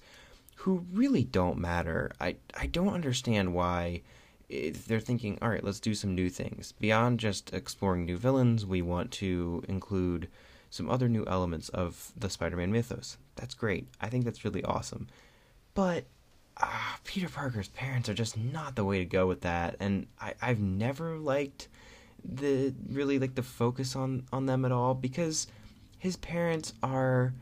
who 0.56 0.86
really 0.92 1.24
don't 1.24 1.58
matter. 1.58 2.12
I 2.20 2.36
I 2.56 2.68
don't 2.68 2.94
understand 2.94 3.54
why. 3.54 4.02
They're 4.50 5.00
thinking, 5.00 5.40
all 5.42 5.50
right, 5.50 5.64
let's 5.64 5.80
do 5.80 5.96
some 5.96 6.14
new 6.14 6.30
things. 6.30 6.74
Beyond 6.74 7.20
just 7.20 7.54
exploring 7.54 8.06
new 8.06 8.18
villains, 8.18 8.66
we 8.66 8.84
want 8.84 9.10
to 9.14 9.64
include 9.68 10.28
some 10.70 10.90
other 10.90 11.10
new 11.10 11.26
elements 11.26 11.70
of 11.70 12.12
the 12.16 12.30
Spider 12.30 12.58
Man 12.58 12.72
mythos. 12.72 13.18
That's 13.36 13.56
great. 13.56 13.88
I 14.00 14.10
think 14.10 14.26
that's 14.26 14.46
really 14.46 14.64
awesome. 14.64 15.08
But 15.74 16.06
uh, 16.58 16.96
Peter 17.04 17.30
Parker's 17.30 17.70
parents 17.70 18.10
are 18.10 18.14
just 18.14 18.38
not 18.38 18.76
the 18.76 18.84
way 18.86 19.00
to 19.00 19.06
go 19.06 19.28
with 19.28 19.42
that. 19.42 19.76
And 19.80 20.08
I, 20.20 20.34
I've 20.42 20.60
never 20.60 21.18
liked 21.18 21.68
the 22.24 22.74
really 22.90 23.20
like 23.20 23.36
the 23.36 23.44
focus 23.44 23.96
on, 23.96 24.26
on 24.32 24.46
them 24.46 24.64
at 24.64 24.72
all 24.72 24.94
because 24.94 25.48
his 25.98 26.16
parents 26.18 26.74
are 26.82 27.34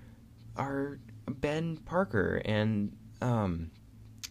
are 0.58 1.00
Ben 1.28 1.78
Parker 1.78 2.42
and 2.46 2.96
um 3.22 3.72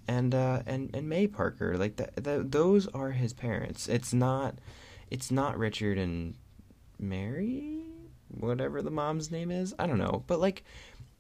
and 0.09 0.35
uh 0.35 0.63
and 0.67 0.91
and 0.95 1.09
May 1.09 1.29
Parker 1.29 1.79
like 1.79 1.97
that 1.97 2.51
those 2.51 2.89
are 2.89 3.13
his 3.13 3.33
parents 3.33 3.89
it's 3.89 4.13
not 4.13 4.57
it's 5.09 5.31
not 5.31 5.57
Richard 5.57 5.99
and 5.99 6.35
Mary 6.99 7.81
whatever 8.39 8.83
the 8.83 8.91
mom's 8.91 9.31
name 9.31 9.51
is. 9.51 9.75
I 9.79 9.87
don't 9.87 9.99
know, 9.99 10.25
but 10.27 10.41
like 10.41 10.65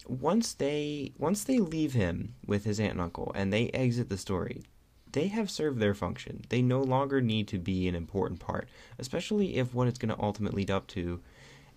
once 0.06 0.54
they 0.54 1.12
once 1.18 1.44
they 1.44 1.58
leave 1.58 1.92
him 1.92 2.34
with 2.46 2.64
his 2.64 2.80
aunt 2.80 2.92
and 2.92 3.00
uncle 3.00 3.32
and 3.34 3.52
they 3.52 3.68
exit 3.70 4.08
the 4.08 4.16
story, 4.16 4.62
they 5.12 5.28
have 5.28 5.50
served 5.50 5.78
their 5.78 5.94
function. 5.94 6.44
They 6.48 6.62
no 6.62 6.80
longer 6.80 7.20
need 7.20 7.48
to 7.48 7.58
be 7.58 7.88
an 7.88 7.94
important 7.94 8.40
part, 8.40 8.68
especially 8.98 9.56
if 9.56 9.74
what 9.74 9.88
it's 9.88 9.98
going 9.98 10.14
to 10.14 10.22
ultimately 10.22 10.62
lead 10.62 10.70
up 10.70 10.86
to 10.88 11.20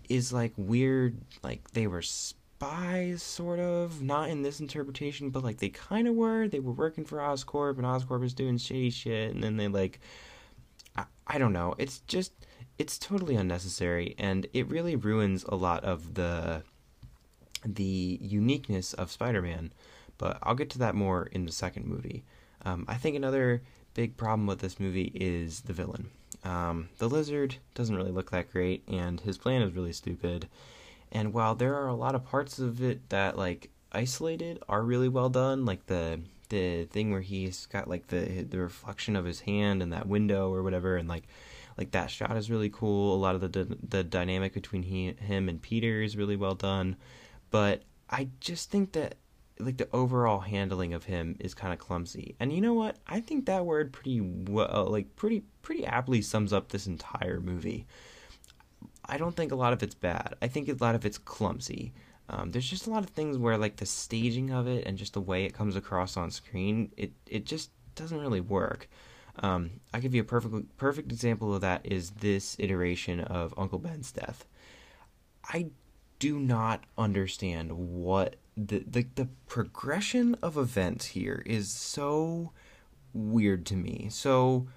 is 0.09 0.33
like 0.33 0.53
weird 0.57 1.17
like 1.43 1.71
they 1.71 1.87
were 1.87 2.01
spies 2.01 3.23
sort 3.23 3.59
of, 3.59 4.01
not 4.01 4.29
in 4.29 4.41
this 4.41 4.59
interpretation, 4.59 5.29
but 5.29 5.43
like 5.43 5.57
they 5.57 5.69
kind 5.69 6.07
of 6.07 6.15
were. 6.15 6.47
They 6.47 6.59
were 6.59 6.73
working 6.73 7.05
for 7.05 7.17
Oscorp 7.17 7.77
and 7.77 7.85
Oscorp 7.85 8.19
was 8.19 8.33
doing 8.33 8.57
shady 8.57 8.89
shit 8.89 9.33
and 9.33 9.43
then 9.43 9.57
they 9.57 9.67
like 9.67 9.99
I, 10.95 11.05
I 11.27 11.37
don't 11.37 11.53
know. 11.53 11.75
It's 11.77 11.99
just 12.01 12.33
it's 12.77 12.97
totally 12.97 13.35
unnecessary 13.35 14.15
and 14.17 14.47
it 14.53 14.67
really 14.69 14.95
ruins 14.95 15.43
a 15.47 15.55
lot 15.55 15.83
of 15.83 16.15
the 16.15 16.63
the 17.65 18.19
uniqueness 18.21 18.93
of 18.93 19.11
Spider-Man. 19.11 19.71
But 20.17 20.37
I'll 20.43 20.55
get 20.55 20.69
to 20.71 20.79
that 20.79 20.95
more 20.95 21.25
in 21.31 21.45
the 21.45 21.51
second 21.51 21.85
movie. 21.85 22.23
Um, 22.65 22.85
I 22.87 22.95
think 22.95 23.15
another 23.15 23.61
big 23.93 24.15
problem 24.15 24.47
with 24.47 24.59
this 24.59 24.79
movie 24.79 25.11
is 25.15 25.61
the 25.61 25.73
villain. 25.73 26.09
Um, 26.43 26.89
the 26.97 27.09
lizard 27.09 27.55
doesn't 27.75 27.95
really 27.95 28.11
look 28.11 28.31
that 28.31 28.51
great, 28.51 28.83
and 28.87 29.19
his 29.19 29.37
plan 29.37 29.61
is 29.61 29.73
really 29.73 29.93
stupid. 29.93 30.47
And 31.11 31.33
while 31.33 31.55
there 31.55 31.75
are 31.75 31.87
a 31.87 31.95
lot 31.95 32.15
of 32.15 32.25
parts 32.25 32.59
of 32.59 32.81
it 32.81 33.09
that, 33.09 33.37
like, 33.37 33.69
isolated 33.91 34.59
are 34.67 34.81
really 34.81 35.07
well 35.07 35.29
done, 35.29 35.65
like 35.65 35.85
the 35.85 36.19
the 36.49 36.85
thing 36.85 37.11
where 37.11 37.21
he's 37.21 37.67
got 37.67 37.87
like 37.87 38.07
the 38.07 38.43
the 38.43 38.57
reflection 38.57 39.15
of 39.15 39.25
his 39.25 39.41
hand 39.41 39.81
in 39.81 39.89
that 39.91 40.07
window 40.07 40.51
or 40.51 40.63
whatever, 40.63 40.97
and 40.97 41.07
like 41.07 41.23
like 41.77 41.91
that 41.91 42.09
shot 42.09 42.35
is 42.35 42.51
really 42.51 42.69
cool. 42.69 43.15
A 43.15 43.17
lot 43.17 43.35
of 43.35 43.41
the 43.41 43.77
the 43.87 44.03
dynamic 44.03 44.53
between 44.53 44.83
he, 44.83 45.13
him 45.13 45.49
and 45.49 45.61
Peter 45.61 46.01
is 46.01 46.17
really 46.17 46.35
well 46.35 46.55
done, 46.55 46.95
but 47.53 47.83
I 48.09 48.29
just 48.39 48.71
think 48.71 48.93
that 48.93 49.13
like 49.59 49.77
the 49.77 49.87
overall 49.93 50.39
handling 50.39 50.95
of 50.95 51.03
him 51.03 51.35
is 51.39 51.53
kind 51.53 51.71
of 51.71 51.77
clumsy. 51.77 52.35
And 52.39 52.51
you 52.51 52.61
know 52.61 52.73
what? 52.73 52.97
I 53.05 53.19
think 53.19 53.45
that 53.45 53.63
word 53.63 53.93
pretty 53.93 54.21
well, 54.21 54.87
like 54.89 55.15
pretty 55.15 55.43
pretty 55.61 55.85
aptly 55.85 56.23
sums 56.23 56.51
up 56.51 56.69
this 56.69 56.87
entire 56.87 57.39
movie. 57.39 57.85
I 59.05 59.17
don't 59.17 59.35
think 59.35 59.51
a 59.51 59.55
lot 59.55 59.71
of 59.71 59.83
it's 59.83 59.93
bad. 59.93 60.33
I 60.41 60.47
think 60.47 60.67
a 60.67 60.83
lot 60.83 60.95
of 60.95 61.05
it's 61.05 61.19
clumsy. 61.19 61.93
Um, 62.27 62.49
there's 62.49 62.67
just 62.67 62.87
a 62.87 62.89
lot 62.89 63.03
of 63.03 63.11
things 63.11 63.37
where 63.37 63.59
like 63.59 63.75
the 63.75 63.85
staging 63.85 64.49
of 64.49 64.67
it 64.67 64.87
and 64.87 64.97
just 64.97 65.13
the 65.13 65.21
way 65.21 65.45
it 65.45 65.53
comes 65.53 65.75
across 65.75 66.17
on 66.17 66.31
screen, 66.31 66.91
it 66.97 67.11
it 67.27 67.45
just 67.45 67.69
doesn't 67.93 68.19
really 68.19 68.41
work. 68.41 68.89
Um, 69.43 69.69
I'll 69.93 70.01
give 70.01 70.15
you 70.15 70.21
a 70.21 70.25
perfect 70.25 70.75
perfect 70.77 71.11
example 71.11 71.53
of 71.53 71.61
that 71.61 71.85
is 71.85 72.09
this 72.09 72.55
iteration 72.57 73.19
of 73.19 73.53
Uncle 73.57 73.77
Ben's 73.77 74.11
death. 74.11 74.47
I 75.45 75.67
do 76.19 76.39
not 76.39 76.83
understand 76.97 77.71
what 77.71 78.35
the 78.55 78.83
the, 78.87 79.05
the 79.15 79.27
progression 79.47 80.35
of 80.41 80.57
events 80.57 81.07
here 81.07 81.43
is 81.45 81.69
so 81.69 82.51
weird 83.13 83.65
to 83.67 83.75
me. 83.75 84.07
So 84.09 84.67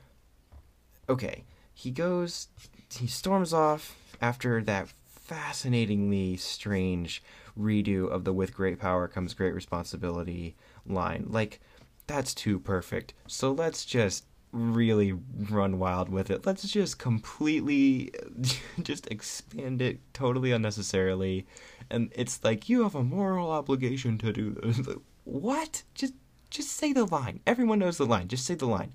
okay, 1.08 1.44
he 1.72 1.90
goes 1.90 2.48
he 2.90 3.06
storms 3.06 3.52
off 3.52 3.96
after 4.20 4.62
that 4.62 4.88
fascinatingly 5.06 6.36
strange 6.36 7.22
redo 7.58 8.08
of 8.08 8.24
the 8.24 8.32
with 8.32 8.54
great 8.54 8.78
power 8.78 9.08
comes 9.08 9.34
great 9.34 9.54
responsibility 9.54 10.56
line. 10.86 11.26
Like 11.28 11.60
that's 12.06 12.34
too 12.34 12.58
perfect. 12.58 13.14
So 13.26 13.52
let's 13.52 13.84
just 13.84 14.24
really 14.52 15.12
run 15.50 15.78
wild 15.78 16.08
with 16.08 16.30
it. 16.30 16.46
Let's 16.46 16.70
just 16.70 16.98
completely 16.98 18.12
just 18.82 19.06
expand 19.10 19.82
it 19.82 20.00
totally 20.12 20.52
unnecessarily. 20.52 21.46
And 21.90 22.12
it's 22.14 22.42
like 22.42 22.68
you 22.68 22.82
have 22.82 22.94
a 22.94 23.02
moral 23.02 23.50
obligation 23.50 24.18
to 24.18 24.32
do 24.32 24.50
this. 24.50 24.80
What? 25.24 25.82
Just 25.96 26.14
just 26.50 26.70
say 26.70 26.92
the 26.92 27.04
line. 27.04 27.40
Everyone 27.48 27.80
knows 27.80 27.98
the 27.98 28.06
line. 28.06 28.28
Just 28.28 28.46
say 28.46 28.54
the 28.54 28.66
line. 28.66 28.92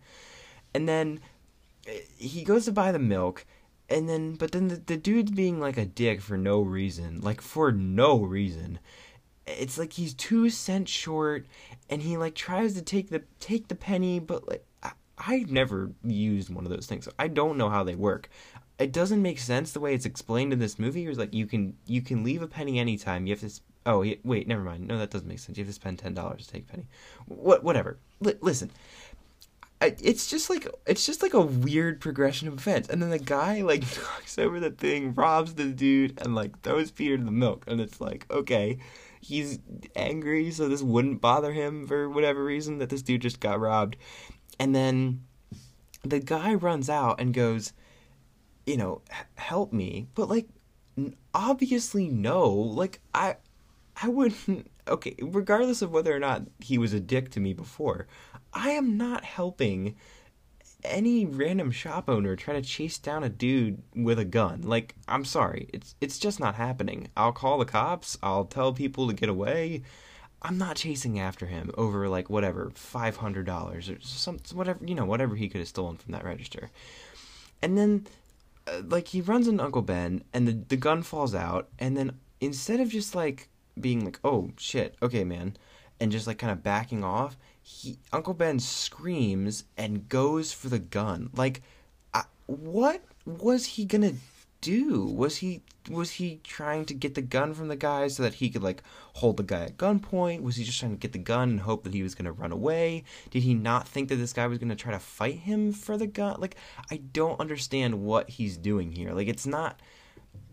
And 0.74 0.88
then 0.88 1.20
eh, 1.86 2.00
he 2.16 2.46
goes 2.46 2.64
to 2.66 2.72
buy 2.72 2.94
the 2.94 3.00
milk 3.00 3.46
and 3.90 4.08
then 4.08 4.36
but 4.36 4.54
then 4.54 4.70
the, 4.70 4.78
the 4.78 4.96
dude's 4.96 5.32
being 5.32 5.60
like 5.60 5.76
a 5.76 5.86
dick 5.86 6.22
for 6.22 6.38
no 6.38 6.62
reason. 6.62 7.20
Like 7.20 7.42
for 7.42 7.74
no 7.74 8.22
reason 8.22 8.80
it's 9.46 9.78
like 9.78 9.94
he's 9.94 10.14
two 10.14 10.50
cents 10.50 10.92
short 10.92 11.46
and 11.90 12.02
he 12.02 12.18
like 12.18 12.36
tries 12.36 12.74
to 12.74 12.82
take 12.82 13.10
the 13.10 13.24
take 13.40 13.68
the 13.68 13.76
penny 13.76 14.20
but 14.20 14.48
like 14.48 14.66
I've 15.28 15.52
never 15.52 15.92
used 16.04 16.54
one 16.54 16.66
of 16.66 16.72
those 16.72 16.88
things. 16.88 17.08
I 17.20 17.28
don't 17.28 17.58
know 17.58 17.70
how 17.70 17.84
they 17.84 17.96
work. 17.96 18.30
It 18.80 18.92
doesn't 18.92 19.22
make 19.22 19.40
sense 19.40 19.72
the 19.72 19.80
way 19.80 19.94
it's 19.94 20.06
explained 20.06 20.54
in 20.54 20.60
this 20.60 20.80
movie. 20.80 21.06
It's 21.06 21.20
like 21.20 21.34
you 21.34 21.46
can 21.46 21.76
you 21.86 22.02
can 22.02 22.24
leave 22.24 22.42
a 22.42 22.48
penny 22.48 22.80
anytime. 22.80 23.28
You 23.28 23.36
have 23.36 23.42
to. 23.42 23.62
Oh 23.86 24.06
wait, 24.24 24.48
never 24.48 24.64
mind. 24.64 24.88
No, 24.88 24.98
that 24.98 25.12
doesn't 25.12 25.28
make 25.28 25.40
sense. 25.40 25.58
You 25.58 25.64
have 25.64 25.70
to 25.70 25.74
spend 25.74 26.00
ten 26.00 26.14
dollars 26.16 26.48
to 26.48 26.54
take 26.54 26.64
a 26.64 26.72
penny. 26.72 26.88
What 27.28 27.64
whatever. 27.64 27.98
L- 28.26 28.34
listen, 28.42 28.72
it's 29.82 30.30
just 30.30 30.50
like 30.50 30.68
it's 30.86 31.06
just 31.06 31.22
like 31.22 31.34
a 31.34 31.42
weird 31.42 32.00
progression 32.00 32.48
of 32.48 32.54
events 32.56 32.90
and 32.90 33.02
then 33.02 33.10
the 33.10 33.20
guy 33.20 33.62
like 33.62 33.82
knocks 33.98 34.38
over 34.38 34.60
the 34.60 34.70
thing 34.70 35.14
robs 35.16 35.56
the 35.56 35.66
dude 35.66 36.20
and 36.22 36.36
like 36.36 36.60
throws 36.62 36.92
peter 36.92 37.18
the 37.18 37.32
milk 37.32 37.64
and 37.68 37.82
it's 37.82 38.00
like 38.00 38.26
okay 38.30 38.78
he's 39.20 39.60
angry 39.96 40.52
so 40.52 40.68
this 40.68 40.84
wouldn't 40.84 41.22
bother 41.22 41.52
him 41.52 41.88
for 41.88 42.10
whatever 42.10 42.44
reason 42.44 42.78
that 42.78 42.90
this 42.90 43.02
dude 43.02 43.22
just 43.22 43.40
got 43.40 43.60
robbed 43.60 43.96
and 44.60 44.76
then 44.76 45.24
the 46.04 46.20
guy 46.20 46.54
runs 46.54 46.90
out 46.90 47.20
and 47.20 47.34
goes, 47.34 47.74
you 48.66 48.78
know, 48.78 49.02
help 49.36 49.74
me. 49.74 50.08
But 50.16 50.30
like, 50.30 50.48
obviously 51.34 52.08
no. 52.08 52.48
Like 52.50 53.02
I, 53.14 53.38
I 54.02 54.08
wouldn't. 54.10 54.68
Okay, 54.88 55.16
regardless 55.22 55.84
of 55.84 55.92
whether 55.92 56.14
or 56.14 56.20
not 56.20 56.42
he 56.60 56.80
was 56.80 56.92
a 56.92 57.00
dick 57.00 57.30
to 57.32 57.40
me 57.40 57.54
before, 57.54 58.08
I 58.52 58.72
am 58.72 58.98
not 58.98 59.24
helping 59.24 59.96
any 60.84 61.24
random 61.24 61.72
shop 61.72 62.10
owner 62.10 62.36
try 62.36 62.56
to 62.56 62.62
chase 62.62 62.98
down 62.98 63.24
a 63.24 63.30
dude 63.30 63.82
with 63.96 64.18
a 64.20 64.26
gun. 64.26 64.64
Like, 64.64 64.96
I'm 65.08 65.24
sorry, 65.24 65.70
it's 65.72 65.96
it's 66.02 66.18
just 66.18 66.40
not 66.40 66.56
happening. 66.56 67.10
I'll 67.16 67.32
call 67.32 67.60
the 67.60 67.66
cops. 67.66 68.18
I'll 68.24 68.46
tell 68.46 68.74
people 68.74 69.08
to 69.08 69.14
get 69.14 69.30
away. 69.30 69.84
I'm 70.42 70.58
not 70.58 70.76
chasing 70.76 71.20
after 71.20 71.46
him 71.46 71.72
over 71.78 72.10
like 72.10 72.30
whatever 72.30 72.72
five 72.74 73.18
hundred 73.18 73.46
dollars 73.46 73.90
or 73.90 73.98
some 74.02 74.40
whatever 74.54 74.84
you 74.86 74.96
know 74.96 75.06
whatever 75.06 75.36
he 75.36 75.50
could 75.50 75.60
have 75.60 75.68
stolen 75.68 75.98
from 75.98 76.14
that 76.14 76.24
register, 76.24 76.70
and 77.62 77.78
then 77.78 78.08
uh, 78.68 78.82
like 78.88 79.10
he 79.10 79.22
runs 79.22 79.48
into 79.48 79.64
Uncle 79.64 79.82
Ben 79.82 80.24
and 80.34 80.48
the 80.48 80.54
the 80.54 80.78
gun 80.78 81.04
falls 81.04 81.36
out 81.36 81.70
and 81.80 81.96
then 81.96 82.18
instead 82.40 82.80
of 82.80 82.90
just 82.90 83.16
like 83.16 83.50
being 83.80 84.04
like 84.04 84.20
oh 84.24 84.52
shit 84.58 84.96
okay 85.02 85.24
man 85.24 85.56
and 86.00 86.12
just 86.12 86.28
like 86.28 86.38
kind 86.38 86.52
of 86.52 86.64
backing 86.64 87.04
off 87.04 87.38
he 87.62 87.98
Uncle 88.12 88.34
Ben 88.34 88.60
screams 88.60 89.66
and 89.78 90.10
goes 90.10 90.52
for 90.52 90.70
the 90.70 90.80
gun. 90.80 91.30
Like 91.36 91.62
I, 92.14 92.24
what 92.48 93.04
was 93.26 93.66
he 93.66 93.86
gonna 93.86 94.14
do? 94.62 95.06
Was 95.06 95.38
he 95.38 95.64
was 95.90 96.12
he 96.12 96.40
trying 96.44 96.86
to 96.86 96.94
get 96.94 97.16
the 97.16 97.22
gun 97.22 97.54
from 97.54 97.68
the 97.68 97.76
guy 97.76 98.08
so 98.08 98.24
that 98.24 98.36
he 98.36 98.50
could 98.50 98.62
like 98.62 98.84
hold 99.16 99.38
the 99.38 99.44
guy 99.44 99.64
at 99.64 99.78
gunpoint? 99.78 100.42
Was 100.42 100.56
he 100.56 100.64
just 100.64 100.80
trying 100.80 100.92
to 100.92 100.98
get 100.98 101.12
the 101.12 101.20
gun 101.20 101.50
and 101.50 101.60
hope 101.62 101.84
that 101.84 101.94
he 101.94 102.04
was 102.04 102.16
going 102.16 102.26
to 102.26 102.32
run 102.32 102.52
away? 102.52 103.04
Did 103.32 103.44
he 103.44 103.54
not 103.54 103.88
think 103.88 104.10
that 104.10 104.16
this 104.16 104.34
guy 104.34 104.48
was 104.48 104.60
going 104.60 104.70
to 104.70 104.76
try 104.76 104.92
to 104.92 105.00
fight 105.00 105.40
him 105.40 105.74
for 105.74 105.98
the 105.98 106.08
gun? 106.08 106.40
Like 106.40 106.56
I 106.90 106.98
don't 106.98 107.40
understand 107.40 108.02
what 108.02 108.30
he's 108.30 108.58
doing 108.58 108.92
here. 108.92 109.12
Like 109.14 109.28
it's 109.28 109.48
not 109.48 109.82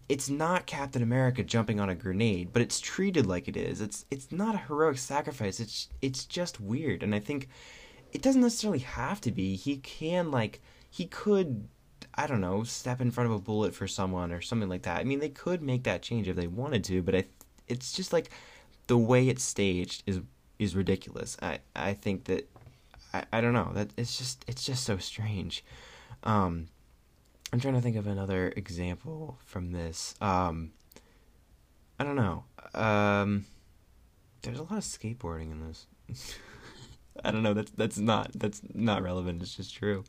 it's 0.09 0.31
not 0.31 0.65
Captain 0.65 1.03
America 1.03 1.43
jumping 1.45 1.79
on 1.79 1.91
a 1.91 1.95
grenade, 1.95 2.50
but 2.53 2.62
it's 2.62 2.81
treated 2.81 3.27
like 3.27 3.47
it 3.47 3.57
is. 3.57 3.81
It's 3.83 4.07
it's 4.11 4.33
not 4.33 4.55
a 4.55 4.59
heroic 4.59 4.99
sacrifice. 4.99 5.61
It's 5.61 5.88
it's 6.00 6.25
just 6.25 6.61
weird 6.61 7.03
and 7.03 7.15
I 7.15 7.21
think 7.21 7.49
it 8.12 8.23
doesn't 8.23 8.41
necessarily 8.41 8.79
have 8.81 9.21
to 9.21 9.31
be. 9.31 9.55
He 9.57 9.77
can 9.77 10.31
like 10.31 10.62
he 10.91 11.07
could 11.07 11.69
I 12.19 12.27
don't 12.27 12.41
know, 12.41 12.65
step 12.65 13.01
in 13.01 13.13
front 13.13 13.31
of 13.31 13.37
a 13.37 13.39
bullet 13.39 13.77
for 13.77 13.87
someone 13.87 14.33
or 14.33 14.41
something 14.41 14.69
like 14.69 14.83
that. 14.83 14.99
I 14.99 15.05
mean, 15.05 15.21
they 15.21 15.29
could 15.29 15.63
make 15.63 15.85
that 15.85 16.03
change 16.03 16.27
if 16.27 16.35
they 16.35 16.49
wanted 16.49 16.83
to, 16.85 17.01
but 17.01 17.15
I, 17.15 17.25
it's 17.69 17.93
just 17.93 18.13
like 18.13 18.31
the 18.89 18.99
way 18.99 19.29
it's 19.29 19.45
staged 19.45 20.03
is 20.05 20.21
is 20.59 20.75
ridiculous. 20.75 21.37
I 21.41 21.61
I 21.77 21.95
think 21.95 22.25
that 22.25 22.51
I, 23.15 23.23
I 23.33 23.41
don't 23.41 23.53
know 23.53 23.71
that 23.75 23.91
it's 23.97 24.19
just 24.19 24.45
it's 24.49 24.65
just 24.65 24.83
so 24.83 24.99
strange. 24.99 25.65
Um, 26.25 26.67
I'm 27.53 27.61
trying 27.61 27.75
to 27.75 27.81
think 27.81 27.95
of 27.95 28.09
another 28.09 28.53
example 28.57 29.39
from 29.45 29.71
this. 29.71 30.17
Um, 30.21 30.73
I 32.01 32.05
don't 32.05 32.17
know. 32.17 32.43
Um, 32.75 33.47
there's 34.43 34.59
a 34.59 34.65
lot 34.65 34.73
of 34.73 34.83
skateboarding 34.83 35.53
in 35.53 35.69
this. 35.69 35.87
I 37.25 37.31
don't 37.31 37.45
know. 37.45 37.55
That's 37.55 37.71
that's 37.71 37.99
not 37.99 38.33
that's 38.35 38.61
not 38.75 39.05
relevant. 39.05 39.41
It's 39.41 39.55
just 39.55 39.73
true 39.73 40.03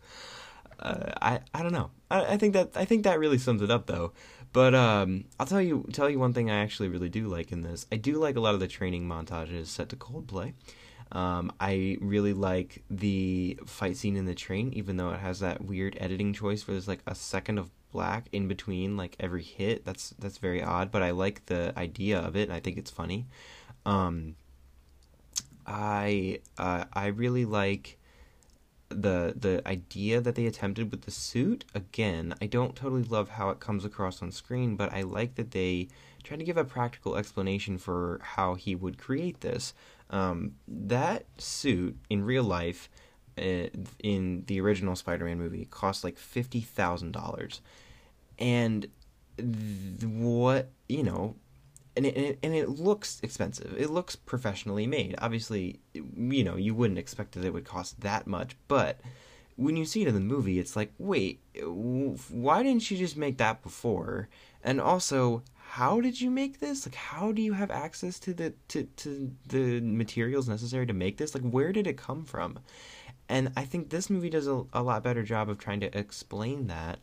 uh, 0.81 1.12
I 1.21 1.39
I 1.53 1.63
don't 1.63 1.74
know. 1.74 1.91
I, 2.09 2.33
I 2.33 2.38
think 2.38 2.53
that 2.53 2.71
I 2.75 2.86
think 2.86 3.03
that 3.03 3.19
really 3.19 3.38
sums 3.38 3.62
it 3.62 3.71
up 3.71 3.86
though. 3.88 4.13
But 4.51 4.74
um, 4.74 5.25
I'll 5.39 5.45
tell 5.45 5.62
you 5.62 5.86
tell 5.93 6.09
you 6.09 6.19
one 6.19 6.33
thing 6.33 6.50
I 6.50 6.59
actually 6.59 6.89
really 6.89 7.09
do 7.09 7.27
like 7.27 7.51
in 7.51 7.62
this. 7.62 7.86
I 7.91 7.98
do 7.98 8.15
like 8.15 8.36
a 8.36 8.39
lot 8.39 8.53
of 8.53 8.59
the 8.59 8.67
training 8.67 9.07
montages 9.07 9.67
set 9.67 9.89
to 9.89 9.95
Coldplay. 9.95 10.53
Um, 11.12 11.51
I 11.59 11.98
really 12.01 12.33
like 12.33 12.83
the 12.89 13.59
fight 13.65 13.98
scene 13.98 14.15
in 14.15 14.25
the 14.25 14.36
train, 14.36 14.71
even 14.74 14.98
though 14.98 15.09
it 15.09 15.19
has 15.19 15.39
that 15.39 15.63
weird 15.63 15.98
editing 16.00 16.33
choice 16.33 16.67
where 16.67 16.75
there's 16.75 16.88
like 16.88 17.01
a 17.07 17.15
second 17.15 17.57
of 17.57 17.71
black 17.91 18.27
in 18.31 18.48
between 18.48 18.98
like 18.98 19.15
every 19.19 19.43
hit. 19.43 19.86
That's 19.86 20.12
that's 20.19 20.38
very 20.38 20.63
odd, 20.63 20.91
but 20.91 21.03
I 21.03 21.12
like 21.12 21.45
the 21.45 21.74
idea 21.77 22.19
of 22.19 22.36
it. 22.36 22.50
I 22.50 22.59
think 22.59 22.77
it's 22.77 22.91
funny. 22.91 23.27
Um, 23.86 24.36
I 25.65 26.39
uh, 26.57 26.86
I 26.91 27.07
really 27.07 27.45
like 27.45 27.99
the 28.89 29.34
the 29.38 29.62
idea 29.67 30.19
that 30.19 30.36
they 30.36 30.46
attempted 30.46 30.89
with 30.89 31.03
the 31.03 31.12
suit 31.12 31.63
again 31.75 32.34
i 32.41 32.48
don't 32.48 32.75
totally 32.75 33.03
love 33.03 33.29
how 33.29 33.50
it 33.51 33.60
comes 33.60 33.86
across 33.86 34.22
on 34.22 34.31
screen 34.31 34.75
but 34.75 34.91
i 34.91 35.03
like 35.03 35.36
that 35.36 35.51
they 35.51 35.88
try 36.24 36.38
to 36.38 36.43
give 36.43 36.58
a 36.58 36.63
practical 36.63 37.15
explanation 37.15 37.77
for 37.77 38.19
how 38.22 38.55
he 38.55 38.75
would 38.75 38.98
create 38.98 39.41
this. 39.41 39.74
Um, 40.10 40.53
that 40.67 41.25
suit 41.38 41.98
in 42.10 42.24
real 42.24 42.43
life 42.43 42.89
uh, 43.38 43.67
in 44.03 44.43
the 44.48 44.60
original 44.60 44.96
spider-man 44.96 45.38
movie 45.38 45.67
cost 45.69 46.03
like 46.03 46.17
$50000 46.17 47.60
and 48.39 48.88
th- 49.38 50.03
what 50.03 50.72
you 50.88 51.03
know 51.03 51.36
and 51.96 52.05
it, 52.05 52.39
and 52.43 52.53
it 52.53 52.69
looks 52.69 53.19
expensive. 53.24 53.75
It 53.77 53.89
looks 53.89 54.15
professionally 54.15 54.88
made. 54.88 55.15
Obviously, 55.19 55.79
you 55.93 56.43
know, 56.43 56.55
you 56.55 56.74
wouldn't 56.74 57.00
expect 57.00 57.34
that 57.34 57.46
it 57.46 57.53
would 57.53 57.65
cost 57.65 58.01
that 58.01 58.27
much, 58.27 58.55
but 58.67 59.00
when 59.55 59.75
you 59.75 59.84
see 59.84 60.01
it 60.01 60.08
in 60.08 60.13
the 60.13 60.22
movie, 60.22 60.58
it's 60.58 60.75
like, 60.75 60.93
wait, 60.98 61.41
why 61.62 62.63
didn't 62.63 62.89
you 62.89 62.98
just 62.98 63.17
make 63.17 63.38
that 63.38 63.62
before? 63.62 64.29
And 64.63 64.79
also, 64.79 65.43
how 65.53 66.00
did 66.00 66.19
you 66.19 66.31
make 66.31 66.60
this? 66.60 66.86
Like, 66.86 66.96
how 66.96 67.31
do 67.31 67.41
you 67.41 67.53
have 67.53 67.69
access 67.69 68.19
to 68.19 68.34
the 68.34 68.53
to 68.69 68.84
to 68.84 69.31
the 69.48 69.81
materials 69.81 70.48
necessary 70.48 70.86
to 70.88 70.93
make 70.93 71.17
this? 71.17 71.36
Like, 71.36 71.43
where 71.43 71.74
did 71.74 71.88
it 71.88 71.98
come 71.98 72.24
from? 72.24 72.60
And 73.27 73.51
I 73.55 73.65
think 73.65 73.89
this 73.89 74.10
movie 74.10 74.29
does 74.29 74.48
a, 74.48 74.63
a 74.74 74.81
lot 74.81 75.03
better 75.03 75.24
job 75.24 75.50
of 75.50 75.60
trying 75.60 75.81
to 75.81 75.98
explain 75.98 76.67
that. 76.67 77.00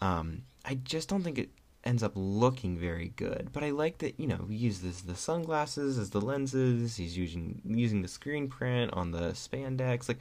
Um, 0.00 0.42
I 0.64 0.74
just 0.74 1.08
don't 1.08 1.22
think 1.22 1.38
it 1.38 1.50
ends 1.88 2.02
up 2.02 2.12
looking 2.14 2.76
very 2.76 3.12
good. 3.16 3.48
But 3.52 3.64
I 3.64 3.70
like 3.70 3.98
that 3.98 4.20
you 4.20 4.26
know 4.26 4.46
he 4.48 4.56
uses 4.56 5.02
the 5.02 5.16
sunglasses 5.16 5.98
as 5.98 6.10
the 6.10 6.20
lenses. 6.20 6.96
He's 6.96 7.16
using 7.16 7.62
using 7.64 8.02
the 8.02 8.08
screen 8.08 8.48
print 8.48 8.92
on 8.92 9.10
the 9.10 9.30
spandex. 9.32 10.08
Like 10.08 10.20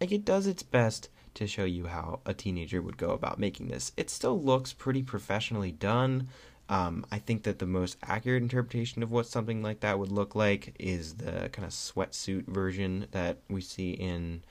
like 0.00 0.12
it 0.12 0.24
does 0.24 0.46
its 0.46 0.62
best 0.62 1.08
to 1.34 1.46
show 1.46 1.64
you 1.64 1.86
how 1.86 2.20
a 2.26 2.34
teenager 2.34 2.82
would 2.82 2.98
go 2.98 3.10
about 3.10 3.38
making 3.38 3.68
this. 3.68 3.92
It 3.96 4.10
still 4.10 4.40
looks 4.40 4.74
pretty 4.74 5.02
professionally 5.02 5.72
done. 5.72 6.28
Um, 6.68 7.06
I 7.10 7.18
think 7.18 7.42
that 7.44 7.58
the 7.58 7.66
most 7.66 7.96
accurate 8.02 8.42
interpretation 8.42 9.02
of 9.02 9.10
what 9.10 9.26
something 9.26 9.62
like 9.62 9.80
that 9.80 9.98
would 9.98 10.12
look 10.12 10.34
like 10.34 10.74
is 10.78 11.14
the 11.14 11.48
kind 11.52 11.64
of 11.64 11.72
sweatsuit 11.72 12.46
version 12.46 13.06
that 13.12 13.38
we 13.48 13.62
see 13.62 13.92
in 13.92 14.42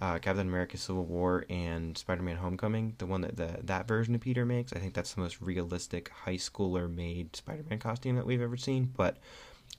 uh, 0.00 0.18
Captain 0.18 0.48
America: 0.48 0.76
Civil 0.76 1.04
War 1.04 1.44
and 1.50 1.96
Spider-Man: 1.96 2.36
Homecoming. 2.36 2.94
The 2.98 3.06
one 3.06 3.20
that 3.22 3.36
the, 3.36 3.58
that 3.64 3.86
version 3.86 4.14
of 4.14 4.20
Peter 4.20 4.44
makes. 4.44 4.72
I 4.72 4.78
think 4.78 4.94
that's 4.94 5.14
the 5.14 5.20
most 5.20 5.40
realistic 5.40 6.10
high 6.10 6.36
schooler 6.36 6.92
made 6.92 7.36
Spider-Man 7.36 7.78
costume 7.78 8.16
that 8.16 8.26
we've 8.26 8.40
ever 8.40 8.56
seen. 8.56 8.92
But 8.96 9.18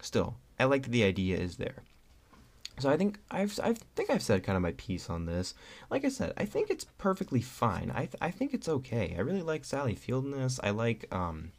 still, 0.02 0.36
I 0.60 0.66
like 0.66 0.84
that 0.84 0.92
the 0.92 1.04
idea 1.04 1.38
is 1.38 1.58
there. 1.58 1.84
So 2.80 2.90
I 2.90 2.98
think 2.98 3.20
I've 3.30 3.60
I 3.64 3.74
think 3.96 4.10
I've 4.10 4.24
said 4.24 4.44
kind 4.44 4.56
of 4.56 4.62
my 4.64 4.72
piece 4.74 5.10
on 5.10 5.26
this. 5.26 5.54
Like 5.90 6.06
I 6.06 6.10
said, 6.10 6.34
I 6.38 6.46
think 6.46 6.70
it's 6.70 6.86
perfectly 6.98 7.42
fine. 7.42 7.92
I 7.94 8.06
th- 8.06 8.16
I 8.22 8.32
think 8.32 8.54
it's 8.54 8.70
okay. 8.70 9.14
I 9.18 9.22
really 9.22 9.42
like 9.44 9.66
Sally 9.66 9.96
Field 9.96 10.26
in 10.26 10.32
this. 10.32 10.60
I 10.64 10.72
like 10.72 11.06
um 11.12 11.52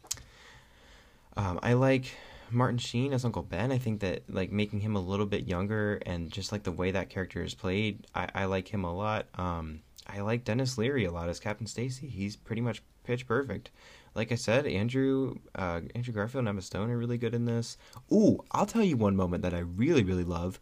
um 1.37 1.59
I 1.63 1.73
like 1.73 2.15
Martin 2.53 2.77
Sheen 2.77 3.13
as 3.13 3.25
Uncle 3.25 3.43
Ben. 3.43 3.71
I 3.71 3.77
think 3.77 3.99
that 4.01 4.23
like 4.29 4.51
making 4.51 4.81
him 4.81 4.95
a 4.95 5.01
little 5.01 5.25
bit 5.25 5.47
younger 5.47 5.99
and 6.05 6.31
just 6.31 6.51
like 6.51 6.63
the 6.63 6.71
way 6.71 6.91
that 6.91 7.09
character 7.09 7.43
is 7.43 7.53
played, 7.53 8.05
I, 8.13 8.29
I 8.33 8.45
like 8.45 8.67
him 8.67 8.83
a 8.83 8.93
lot. 8.93 9.27
Um 9.35 9.81
I 10.05 10.19
like 10.19 10.43
Denis 10.43 10.77
Leary 10.77 11.05
a 11.05 11.11
lot 11.11 11.29
as 11.29 11.39
Captain 11.39 11.67
Stacy. 11.67 12.07
He's 12.07 12.35
pretty 12.35 12.61
much 12.61 12.83
pitch 13.03 13.25
perfect. 13.25 13.71
Like 14.15 14.31
I 14.31 14.35
said, 14.35 14.67
Andrew 14.67 15.35
uh, 15.55 15.81
Andrew 15.95 16.13
Garfield 16.13 16.41
and 16.41 16.49
Emma 16.49 16.61
Stone 16.61 16.91
are 16.91 16.97
really 16.97 17.17
good 17.17 17.33
in 17.33 17.45
this. 17.45 17.77
Ooh, 18.11 18.43
I'll 18.51 18.65
tell 18.65 18.83
you 18.83 18.97
one 18.97 19.15
moment 19.15 19.43
that 19.43 19.53
I 19.53 19.59
really 19.59 20.03
really 20.03 20.23
love 20.23 20.59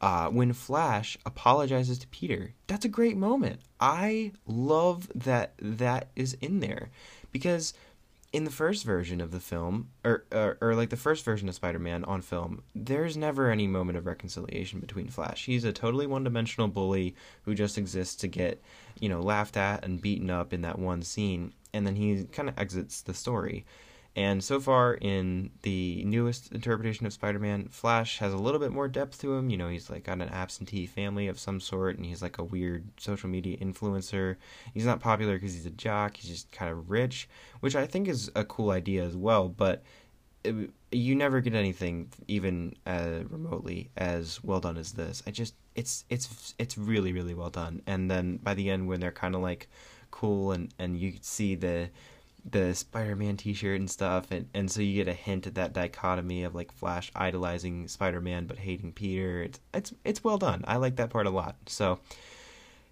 uh, 0.00 0.28
when 0.28 0.52
Flash 0.52 1.16
apologizes 1.24 1.98
to 1.98 2.08
Peter. 2.08 2.54
That's 2.66 2.84
a 2.84 2.90
great 2.90 3.16
moment. 3.16 3.60
I 3.80 4.32
love 4.46 5.08
that 5.14 5.54
that 5.58 6.08
is 6.16 6.34
in 6.34 6.60
there 6.60 6.90
because 7.32 7.74
in 8.34 8.42
the 8.42 8.50
first 8.50 8.84
version 8.84 9.20
of 9.20 9.30
the 9.30 9.38
film, 9.38 9.90
or, 10.04 10.24
or, 10.32 10.58
or 10.60 10.74
like 10.74 10.90
the 10.90 10.96
first 10.96 11.24
version 11.24 11.48
of 11.48 11.54
Spider-Man 11.54 12.02
on 12.02 12.20
film, 12.20 12.64
there's 12.74 13.16
never 13.16 13.48
any 13.48 13.68
moment 13.68 13.96
of 13.96 14.06
reconciliation 14.06 14.80
between 14.80 15.06
Flash. 15.06 15.44
He's 15.46 15.62
a 15.62 15.72
totally 15.72 16.08
one-dimensional 16.08 16.66
bully 16.66 17.14
who 17.42 17.54
just 17.54 17.78
exists 17.78 18.16
to 18.16 18.26
get, 18.26 18.60
you 18.98 19.08
know, 19.08 19.20
laughed 19.20 19.56
at 19.56 19.84
and 19.84 20.02
beaten 20.02 20.30
up 20.30 20.52
in 20.52 20.62
that 20.62 20.80
one 20.80 21.02
scene, 21.02 21.54
and 21.72 21.86
then 21.86 21.94
he 21.94 22.24
kind 22.24 22.48
of 22.48 22.58
exits 22.58 23.02
the 23.02 23.14
story. 23.14 23.64
And 24.16 24.44
so 24.44 24.60
far 24.60 24.94
in 24.94 25.50
the 25.62 26.04
newest 26.04 26.52
interpretation 26.52 27.04
of 27.04 27.12
Spider-Man, 27.12 27.68
Flash 27.68 28.18
has 28.18 28.32
a 28.32 28.36
little 28.36 28.60
bit 28.60 28.70
more 28.70 28.86
depth 28.86 29.20
to 29.22 29.34
him. 29.34 29.50
You 29.50 29.56
know, 29.56 29.68
he's 29.68 29.90
like 29.90 30.04
got 30.04 30.20
an 30.20 30.28
absentee 30.28 30.86
family 30.86 31.26
of 31.26 31.38
some 31.38 31.58
sort, 31.58 31.96
and 31.96 32.06
he's 32.06 32.22
like 32.22 32.38
a 32.38 32.44
weird 32.44 32.84
social 32.96 33.28
media 33.28 33.56
influencer. 33.56 34.36
He's 34.72 34.86
not 34.86 35.00
popular 35.00 35.34
because 35.34 35.52
he's 35.52 35.66
a 35.66 35.70
jock. 35.70 36.16
He's 36.16 36.30
just 36.30 36.52
kind 36.52 36.70
of 36.70 36.90
rich, 36.90 37.28
which 37.58 37.74
I 37.74 37.86
think 37.86 38.06
is 38.06 38.30
a 38.36 38.44
cool 38.44 38.70
idea 38.70 39.02
as 39.04 39.16
well. 39.16 39.48
But 39.48 39.82
it, 40.44 40.70
you 40.92 41.16
never 41.16 41.40
get 41.40 41.54
anything 41.54 42.12
even 42.28 42.74
uh, 42.86 43.20
remotely 43.28 43.90
as 43.96 44.42
well 44.44 44.60
done 44.60 44.76
as 44.76 44.92
this. 44.92 45.24
I 45.26 45.32
just 45.32 45.54
it's 45.74 46.04
it's 46.08 46.54
it's 46.58 46.78
really 46.78 47.12
really 47.12 47.34
well 47.34 47.50
done. 47.50 47.82
And 47.86 48.08
then 48.08 48.36
by 48.36 48.54
the 48.54 48.70
end, 48.70 48.86
when 48.86 49.00
they're 49.00 49.10
kind 49.10 49.34
of 49.34 49.40
like 49.40 49.68
cool 50.12 50.52
and 50.52 50.72
and 50.78 50.96
you 50.96 51.14
see 51.20 51.56
the 51.56 51.90
the 52.48 52.74
Spider-Man 52.74 53.36
T-shirt 53.36 53.80
and 53.80 53.90
stuff, 53.90 54.30
and 54.30 54.48
and 54.54 54.70
so 54.70 54.82
you 54.82 54.94
get 54.94 55.08
a 55.08 55.14
hint 55.14 55.46
at 55.46 55.54
that 55.54 55.72
dichotomy 55.72 56.44
of 56.44 56.54
like 56.54 56.72
Flash 56.72 57.10
idolizing 57.16 57.88
Spider-Man 57.88 58.46
but 58.46 58.58
hating 58.58 58.92
Peter. 58.92 59.42
It's 59.42 59.60
it's 59.72 59.94
it's 60.04 60.24
well 60.24 60.38
done. 60.38 60.64
I 60.66 60.76
like 60.76 60.96
that 60.96 61.10
part 61.10 61.26
a 61.26 61.30
lot. 61.30 61.56
So, 61.66 62.00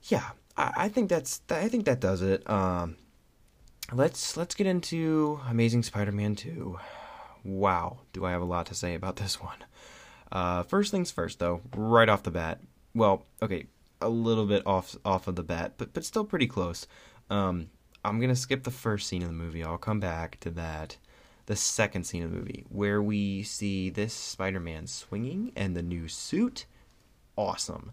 yeah, 0.04 0.30
I, 0.56 0.72
I 0.76 0.88
think 0.88 1.08
that's 1.08 1.42
I 1.50 1.68
think 1.68 1.84
that 1.84 2.00
does 2.00 2.22
it. 2.22 2.48
Um, 2.48 2.96
let's 3.92 4.36
let's 4.36 4.54
get 4.54 4.66
into 4.66 5.40
Amazing 5.48 5.82
Spider-Man 5.82 6.34
two. 6.34 6.78
Wow, 7.44 7.98
do 8.12 8.24
I 8.24 8.30
have 8.30 8.42
a 8.42 8.46
lot 8.46 8.66
to 8.66 8.74
say 8.74 8.94
about 8.94 9.16
this 9.16 9.40
one? 9.40 9.58
Uh, 10.30 10.62
first 10.62 10.90
things 10.90 11.10
first, 11.10 11.40
though, 11.40 11.60
right 11.76 12.08
off 12.08 12.22
the 12.22 12.30
bat. 12.30 12.60
Well, 12.94 13.26
okay, 13.42 13.66
a 14.00 14.08
little 14.08 14.46
bit 14.46 14.66
off 14.66 14.96
off 15.04 15.28
of 15.28 15.36
the 15.36 15.42
bat, 15.42 15.74
but 15.76 15.92
but 15.92 16.04
still 16.06 16.24
pretty 16.24 16.46
close. 16.46 16.86
Um, 17.28 17.68
I'm 18.04 18.20
gonna 18.20 18.36
skip 18.36 18.64
the 18.64 18.70
first 18.70 19.08
scene 19.08 19.22
of 19.22 19.28
the 19.28 19.34
movie. 19.34 19.62
I'll 19.62 19.78
come 19.78 20.00
back 20.00 20.38
to 20.40 20.50
that. 20.50 20.96
The 21.46 21.56
second 21.56 22.04
scene 22.04 22.22
of 22.22 22.30
the 22.30 22.36
movie, 22.36 22.64
where 22.68 23.02
we 23.02 23.42
see 23.42 23.90
this 23.90 24.14
Spider-Man 24.14 24.86
swinging 24.86 25.52
and 25.56 25.76
the 25.76 25.82
new 25.82 26.06
suit, 26.06 26.66
awesome, 27.36 27.92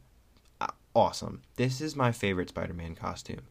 uh, 0.61 0.67
awesome. 0.95 1.41
This 1.55 1.81
is 1.81 1.95
my 1.95 2.11
favorite 2.11 2.49
Spider-Man 2.49 2.93
costume 2.93 3.41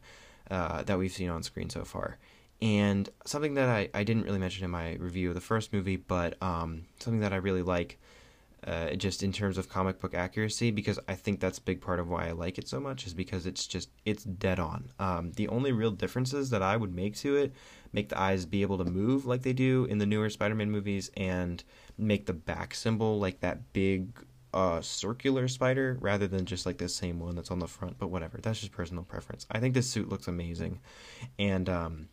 uh, 0.49 0.83
that 0.83 0.97
we've 0.97 1.11
seen 1.11 1.29
on 1.29 1.43
screen 1.43 1.69
so 1.69 1.83
far. 1.83 2.17
And 2.61 3.09
something 3.25 3.53
that 3.55 3.69
I, 3.69 3.89
I 3.93 4.03
didn't 4.03 4.23
really 4.23 4.39
mention 4.39 4.65
in 4.65 4.71
my 4.71 4.95
review 4.95 5.29
of 5.29 5.35
the 5.35 5.41
first 5.41 5.71
movie, 5.73 5.97
but 5.97 6.41
um, 6.41 6.83
something 6.99 7.21
that 7.21 7.33
I 7.33 7.37
really 7.37 7.61
like 7.61 7.99
uh, 8.65 8.91
just 8.91 9.23
in 9.23 9.31
terms 9.31 9.57
of 9.57 9.69
comic 9.69 9.99
book 9.99 10.13
accuracy 10.13 10.71
because 10.71 10.99
I 11.07 11.15
think 11.15 11.39
that's 11.39 11.57
a 11.57 11.61
big 11.61 11.81
part 11.81 11.99
of 11.99 12.09
why 12.09 12.27
I 12.27 12.31
like 12.31 12.57
it 12.57 12.67
so 12.67 12.79
much 12.79 13.07
is 13.07 13.13
because 13.13 13.45
it's 13.45 13.65
just 13.67 13.89
it's 14.05 14.23
dead 14.23 14.59
on. 14.59 14.91
Um, 14.99 15.31
the 15.33 15.47
only 15.47 15.71
real 15.71 15.91
differences 15.91 16.49
that 16.49 16.61
I 16.61 16.75
would 16.75 16.93
make 16.93 17.15
to 17.17 17.35
it 17.35 17.53
make 17.93 18.09
the 18.09 18.19
eyes 18.19 18.45
be 18.45 18.61
able 18.61 18.77
to 18.77 18.85
move 18.85 19.25
like 19.25 19.41
they 19.41 19.53
do 19.53 19.85
in 19.85 19.97
the 19.97 20.05
newer 20.05 20.29
Spider-Man 20.29 20.69
movies 20.69 21.09
and 21.17 21.63
make 21.97 22.25
the 22.25 22.33
back 22.33 22.75
symbol 22.75 23.19
like 23.19 23.39
that 23.39 23.73
big 23.73 24.09
uh, 24.53 24.81
circular 24.81 25.47
spider 25.47 25.97
rather 26.01 26.27
than 26.27 26.45
just 26.45 26.65
like 26.65 26.77
the 26.77 26.89
same 26.89 27.19
one 27.19 27.35
that's 27.35 27.51
on 27.51 27.59
the 27.59 27.67
front. 27.67 27.97
But 27.97 28.07
whatever, 28.07 28.39
that's 28.41 28.59
just 28.59 28.71
personal 28.71 29.03
preference. 29.03 29.45
I 29.51 29.59
think 29.59 29.73
this 29.73 29.89
suit 29.89 30.09
looks 30.09 30.27
amazing, 30.27 30.79
and 31.37 31.69
um, 31.69 32.09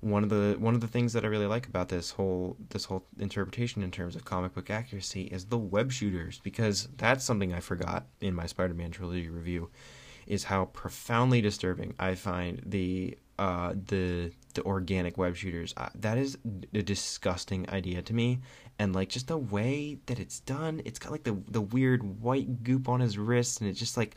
one 0.00 0.22
of 0.22 0.30
the 0.30 0.56
one 0.58 0.74
of 0.74 0.80
the 0.80 0.88
things 0.88 1.12
that 1.12 1.24
I 1.24 1.28
really 1.28 1.46
like 1.46 1.66
about 1.66 1.88
this 1.88 2.10
whole 2.10 2.56
this 2.70 2.86
whole 2.86 3.04
interpretation 3.18 3.82
in 3.82 3.90
terms 3.90 4.16
of 4.16 4.24
comic 4.24 4.54
book 4.54 4.70
accuracy 4.70 5.24
is 5.24 5.44
the 5.46 5.58
web 5.58 5.92
shooters 5.92 6.40
because 6.42 6.88
that's 6.96 7.24
something 7.24 7.52
I 7.52 7.60
forgot 7.60 8.06
in 8.20 8.34
my 8.34 8.46
Spider-Man 8.46 8.92
trilogy 8.92 9.28
review 9.28 9.70
is 10.26 10.44
how 10.44 10.66
profoundly 10.66 11.40
disturbing 11.40 11.94
I 11.98 12.14
find 12.14 12.62
the 12.64 13.18
uh, 13.38 13.74
the 13.86 14.30
the 14.54 14.62
organic 14.62 15.18
web 15.18 15.34
shooters. 15.34 15.74
Uh, 15.76 15.88
that 15.94 16.18
is 16.18 16.38
a 16.74 16.82
disgusting 16.82 17.68
idea 17.70 18.02
to 18.02 18.14
me, 18.14 18.40
and 18.78 18.94
like 18.94 19.08
just 19.08 19.28
the 19.28 19.38
way 19.38 19.98
that 20.06 20.18
it's 20.18 20.40
done, 20.40 20.80
it's 20.84 20.98
got 20.98 21.12
like 21.12 21.24
the 21.24 21.36
the 21.48 21.60
weird 21.60 22.22
white 22.22 22.62
goop 22.62 22.88
on 22.88 23.00
his 23.00 23.18
wrist, 23.18 23.60
and 23.60 23.68
it's 23.68 23.78
just 23.78 23.96
like 23.96 24.16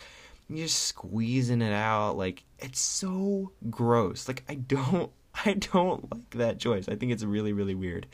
you're 0.50 0.67
just 0.67 0.84
squeezing 0.84 1.62
it 1.62 1.74
out. 1.74 2.17
Like 2.17 2.43
it's 2.60 2.80
so 2.80 3.52
gross. 3.69 4.28
Like 4.28 4.43
I 4.48 4.56
don't 4.56 5.12
I 5.46 5.54
don't 5.54 6.12
like 6.12 6.30
that 6.32 6.60
choice. 6.60 6.88
I 6.88 6.96
think 6.96 7.12
it's 7.12 7.24
really, 7.24 7.54
really 7.54 7.76
weird. 7.76 8.08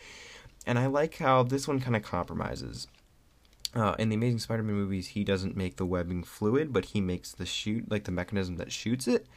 And 0.66 0.78
I 0.78 0.88
like 0.88 1.18
how 1.18 1.44
this 1.44 1.68
one 1.68 1.80
kind 1.80 1.96
of 1.96 2.04
compromises. 2.04 2.88
Uh, 3.76 3.96
in 4.00 4.10
the 4.10 4.16
Amazing 4.16 4.40
Spider-Man 4.40 4.76
movies, 4.76 5.10
he 5.10 5.24
doesn't 5.24 5.56
make 5.56 5.76
the 5.76 5.86
webbing 5.86 6.24
fluid, 6.24 6.74
but 6.74 6.86
he 6.86 7.02
makes 7.02 7.32
the 7.32 7.46
shoot, 7.46 7.90
like 7.90 8.06
the 8.06 8.12
mechanism 8.12 8.58
that 8.58 8.72
shoots 8.72 9.08
it. 9.08 9.28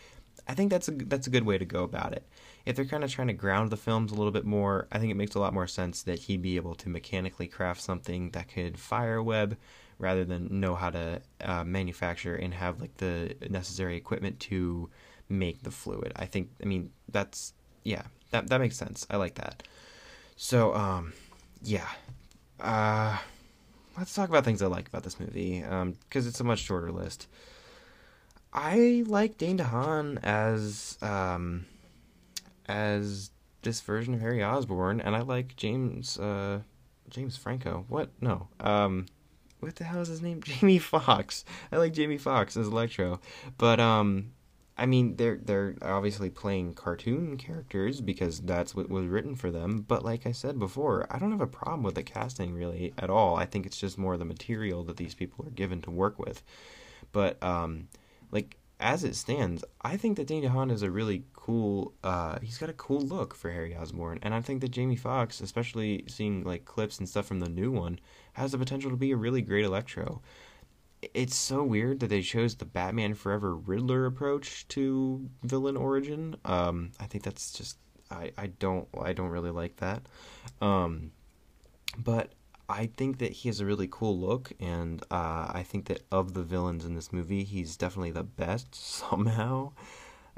I 0.48 0.54
think 0.54 0.70
that's 0.70 0.88
a 0.88 0.92
that's 0.92 1.26
a 1.26 1.30
good 1.30 1.44
way 1.44 1.58
to 1.58 1.64
go 1.64 1.84
about 1.84 2.12
it. 2.14 2.26
If 2.64 2.74
they're 2.74 2.86
kind 2.86 3.04
of 3.04 3.10
trying 3.10 3.28
to 3.28 3.34
ground 3.34 3.70
the 3.70 3.76
films 3.76 4.10
a 4.10 4.14
little 4.14 4.32
bit 4.32 4.46
more, 4.46 4.88
I 4.90 4.98
think 4.98 5.10
it 5.10 5.16
makes 5.16 5.34
a 5.34 5.38
lot 5.38 5.52
more 5.52 5.66
sense 5.66 6.02
that 6.04 6.20
he'd 6.20 6.42
be 6.42 6.56
able 6.56 6.74
to 6.76 6.88
mechanically 6.88 7.46
craft 7.46 7.82
something 7.82 8.30
that 8.30 8.48
could 8.48 8.78
fire 8.78 9.16
a 9.16 9.22
web, 9.22 9.56
rather 9.98 10.24
than 10.24 10.60
know 10.60 10.74
how 10.74 10.90
to 10.90 11.20
uh, 11.42 11.64
manufacture 11.64 12.34
and 12.34 12.54
have 12.54 12.80
like 12.80 12.96
the 12.96 13.36
necessary 13.50 13.96
equipment 13.96 14.40
to 14.40 14.90
make 15.28 15.62
the 15.62 15.70
fluid. 15.70 16.12
I 16.16 16.26
think, 16.26 16.50
I 16.62 16.66
mean, 16.66 16.90
that's 17.08 17.54
yeah, 17.84 18.02
that 18.30 18.48
that 18.48 18.60
makes 18.60 18.76
sense. 18.76 19.06
I 19.10 19.16
like 19.16 19.34
that. 19.36 19.62
So, 20.36 20.74
um, 20.74 21.12
yeah. 21.62 21.88
Uh, 22.60 23.18
let's 23.98 24.14
talk 24.14 24.28
about 24.28 24.44
things 24.44 24.62
I 24.62 24.66
like 24.66 24.88
about 24.88 25.02
this 25.02 25.20
movie, 25.20 25.62
um, 25.62 25.96
because 26.08 26.26
it's 26.26 26.40
a 26.40 26.44
much 26.44 26.60
shorter 26.60 26.92
list. 26.92 27.26
I 28.52 29.04
like 29.06 29.38
Dane 29.38 29.58
DeHaan 29.58 30.22
as 30.22 30.98
um, 31.00 31.66
as 32.68 33.30
this 33.62 33.80
version 33.80 34.14
of 34.14 34.20
Harry 34.20 34.42
Osborn, 34.42 35.00
and 35.00 35.16
I 35.16 35.20
like 35.20 35.56
James 35.56 36.18
uh, 36.18 36.60
James 37.08 37.36
Franco. 37.36 37.84
What? 37.88 38.10
No. 38.20 38.48
Um, 38.60 39.06
what 39.60 39.76
the 39.76 39.84
hell 39.84 40.00
is 40.00 40.08
his 40.08 40.22
name? 40.22 40.42
Jamie 40.44 40.78
Foxx. 40.78 41.44
I 41.70 41.76
like 41.76 41.92
Jamie 41.92 42.18
Foxx 42.18 42.56
as 42.56 42.66
Electro, 42.66 43.20
but 43.58 43.80
um, 43.80 44.32
I 44.76 44.86
mean, 44.86 45.16
they're 45.16 45.38
they're 45.42 45.76
obviously 45.82 46.30
playing 46.30 46.74
cartoon 46.74 47.36
characters 47.36 48.00
because 48.00 48.40
that's 48.40 48.74
what 48.74 48.88
was 48.88 49.06
written 49.06 49.34
for 49.34 49.50
them. 49.50 49.84
But 49.86 50.04
like 50.04 50.26
I 50.26 50.32
said 50.32 50.58
before, 50.58 51.06
I 51.10 51.18
don't 51.18 51.30
have 51.30 51.40
a 51.42 51.46
problem 51.46 51.82
with 51.82 51.94
the 51.94 52.02
casting 52.02 52.54
really 52.54 52.94
at 52.96 53.10
all. 53.10 53.36
I 53.36 53.44
think 53.44 53.66
it's 53.66 53.78
just 53.78 53.98
more 53.98 54.16
the 54.16 54.24
material 54.24 54.82
that 54.84 54.96
these 54.96 55.14
people 55.14 55.46
are 55.46 55.50
given 55.50 55.82
to 55.82 55.90
work 55.90 56.18
with. 56.18 56.42
But 57.12 57.42
um, 57.42 57.88
like 58.30 58.56
as 58.80 59.04
it 59.04 59.14
stands, 59.14 59.64
I 59.82 59.96
think 59.96 60.16
that 60.16 60.26
Dane 60.26 60.42
DeHaan 60.42 60.72
is 60.72 60.82
a 60.82 60.90
really 60.90 61.24
cool. 61.34 61.94
Uh, 62.02 62.38
he's 62.42 62.58
got 62.58 62.68
a 62.68 62.74
cool 62.74 63.00
look 63.00 63.34
for 63.34 63.50
Harry 63.50 63.76
Osborn, 63.76 64.18
and 64.22 64.34
I 64.34 64.40
think 64.40 64.60
that 64.62 64.70
Jamie 64.70 64.96
Foxx, 64.96 65.40
especially 65.40 66.04
seeing 66.08 66.44
like 66.44 66.64
clips 66.64 66.98
and 66.98 67.08
stuff 67.08 67.26
from 67.26 67.40
the 67.40 67.48
new 67.48 67.70
one, 67.70 68.00
has 68.34 68.52
the 68.52 68.58
potential 68.58 68.90
to 68.90 68.96
be 68.96 69.12
a 69.12 69.16
really 69.16 69.42
great 69.42 69.64
Electro. 69.64 70.20
It's 71.14 71.34
so 71.34 71.64
weird 71.64 72.00
that 72.00 72.08
they 72.08 72.22
chose 72.22 72.54
the 72.54 72.64
Batman 72.64 73.14
Forever 73.14 73.56
Riddler 73.56 74.06
approach 74.06 74.66
to 74.68 75.28
villain 75.42 75.76
origin. 75.76 76.36
Um, 76.44 76.92
I 77.00 77.06
think 77.06 77.24
that's 77.24 77.52
just 77.52 77.78
I, 78.10 78.32
I 78.38 78.46
don't 78.46 78.86
I 79.00 79.12
don't 79.12 79.30
really 79.30 79.50
like 79.50 79.76
that. 79.76 80.02
Um, 80.60 81.10
but 81.98 82.32
I 82.68 82.86
think 82.86 83.18
that 83.18 83.32
he 83.32 83.48
has 83.48 83.60
a 83.60 83.66
really 83.66 83.88
cool 83.90 84.18
look, 84.18 84.52
and 84.60 85.02
uh, 85.10 85.50
I 85.52 85.64
think 85.66 85.86
that 85.86 86.02
of 86.10 86.34
the 86.34 86.42
villains 86.42 86.84
in 86.84 86.94
this 86.94 87.12
movie, 87.12 87.44
he's 87.44 87.76
definitely 87.76 88.12
the 88.12 88.22
best 88.22 88.74
somehow. 89.10 89.72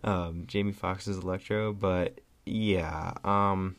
Um, 0.02 0.44
Jamie 0.46 0.72
Foxx's 0.72 1.18
Electro, 1.18 1.72
but 1.72 2.20
yeah, 2.46 3.12
um, 3.24 3.76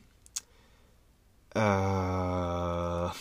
uh, 1.56 3.12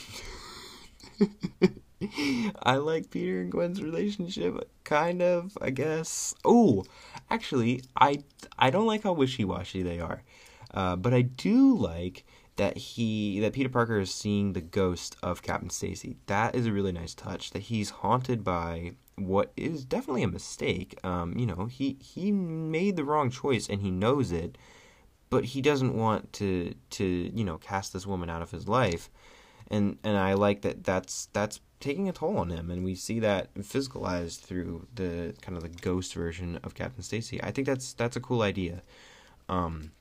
I 2.63 2.77
like 2.77 3.11
Peter 3.11 3.41
and 3.41 3.51
Gwen's 3.51 3.83
relationship, 3.83 4.69
kind 4.85 5.23
of, 5.23 5.57
I 5.61 5.71
guess. 5.71 6.35
Oh, 6.45 6.85
actually, 7.31 7.83
I 7.97 8.25
I 8.59 8.71
don't 8.71 8.87
like 8.87 9.03
how 9.03 9.13
wishy 9.13 9.45
washy 9.45 9.83
they 9.83 10.01
are, 10.01 10.23
uh, 10.73 10.97
but 10.97 11.15
I 11.15 11.23
do 11.23 11.77
like 11.77 12.25
that 12.57 12.77
he 12.77 13.41
that 13.41 13.53
Peter 13.53 13.69
Parker 13.69 13.99
is 13.99 14.13
seeing 14.15 14.53
the 14.53 14.61
ghost 14.61 15.17
of 15.23 15.43
Captain 15.43 15.71
Stacy. 15.71 16.17
That 16.27 16.55
is 16.55 16.67
a 16.67 16.73
really 16.73 16.93
nice 16.93 17.15
touch. 17.15 17.51
That 17.51 17.63
he's 17.63 17.91
haunted 17.91 18.45
by 18.45 18.93
what 19.17 19.53
is 19.57 19.85
definitely 19.85 20.23
a 20.23 20.29
mistake. 20.29 20.99
Um, 21.05 21.37
you 21.37 21.47
know, 21.47 21.67
he 21.67 21.97
he 22.01 22.33
made 22.33 22.97
the 22.97 23.05
wrong 23.05 23.31
choice 23.31 23.69
and 23.69 23.81
he 23.81 23.91
knows 23.91 24.33
it, 24.33 24.57
but 25.31 25.45
he 25.45 25.61
doesn't 25.61 25.97
want 25.97 26.33
to 26.35 26.75
to 26.91 27.05
you 27.05 27.45
know 27.45 27.59
cast 27.59 27.93
this 27.93 28.07
woman 28.07 28.31
out 28.31 28.43
of 28.43 28.51
his 28.51 28.69
life. 28.69 29.11
And 29.69 29.99
and 30.05 30.17
I 30.17 30.35
like 30.35 30.63
that 30.63 30.85
that's 30.85 31.29
that's 31.33 31.61
taking 31.85 32.09
a 32.09 32.13
toll 32.13 32.39
on 32.39 32.49
him 32.49 32.71
and 32.71 32.83
we 32.83 32.95
see 32.95 33.21
that 33.21 33.53
physicalized 33.55 34.41
through 34.41 34.87
the 34.95 35.35
kind 35.43 35.57
of 35.57 35.63
the 35.63 35.69
ghost 35.69 36.15
version 36.15 36.59
of 36.65 36.75
Captain 36.75 37.03
Stacy. 37.03 37.43
I 37.43 37.51
think 37.51 37.67
that's 37.67 37.93
that's 37.93 38.17
a 38.17 38.21
cool 38.21 38.41
idea. 38.41 38.83
Um, 39.51 39.93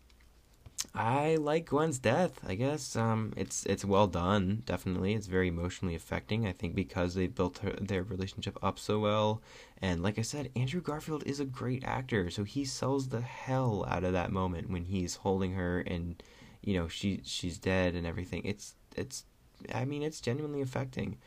I 0.95 1.35
like 1.35 1.69
Gwen's 1.69 1.99
death. 1.99 2.39
I 2.47 2.55
guess 2.55 2.95
um, 2.95 3.33
it's 3.35 3.65
it's 3.65 3.83
well 3.83 4.07
done. 4.07 4.63
Definitely, 4.65 5.13
it's 5.13 5.27
very 5.27 5.49
emotionally 5.49 5.95
affecting. 5.95 6.47
I 6.47 6.53
think 6.53 6.73
because 6.73 7.15
they 7.15 7.27
built 7.27 7.57
her, 7.59 7.71
their 7.71 8.03
relationship 8.03 8.57
up 8.63 8.79
so 8.79 8.99
well, 8.99 9.41
and 9.81 10.01
like 10.01 10.17
I 10.17 10.21
said, 10.21 10.51
Andrew 10.55 10.81
Garfield 10.81 11.23
is 11.25 11.41
a 11.41 11.45
great 11.45 11.83
actor, 11.83 12.29
so 12.29 12.45
he 12.45 12.63
sells 12.63 13.09
the 13.09 13.21
hell 13.21 13.85
out 13.89 14.05
of 14.05 14.13
that 14.13 14.31
moment 14.31 14.69
when 14.69 14.85
he's 14.85 15.15
holding 15.15 15.53
her 15.53 15.81
and 15.81 16.23
you 16.61 16.75
know 16.75 16.87
she 16.87 17.21
she's 17.25 17.57
dead 17.57 17.93
and 17.95 18.07
everything. 18.07 18.41
It's 18.45 18.75
it's 18.95 19.25
I 19.73 19.83
mean 19.83 20.01
it's 20.01 20.21
genuinely 20.21 20.61
affecting. 20.61 21.17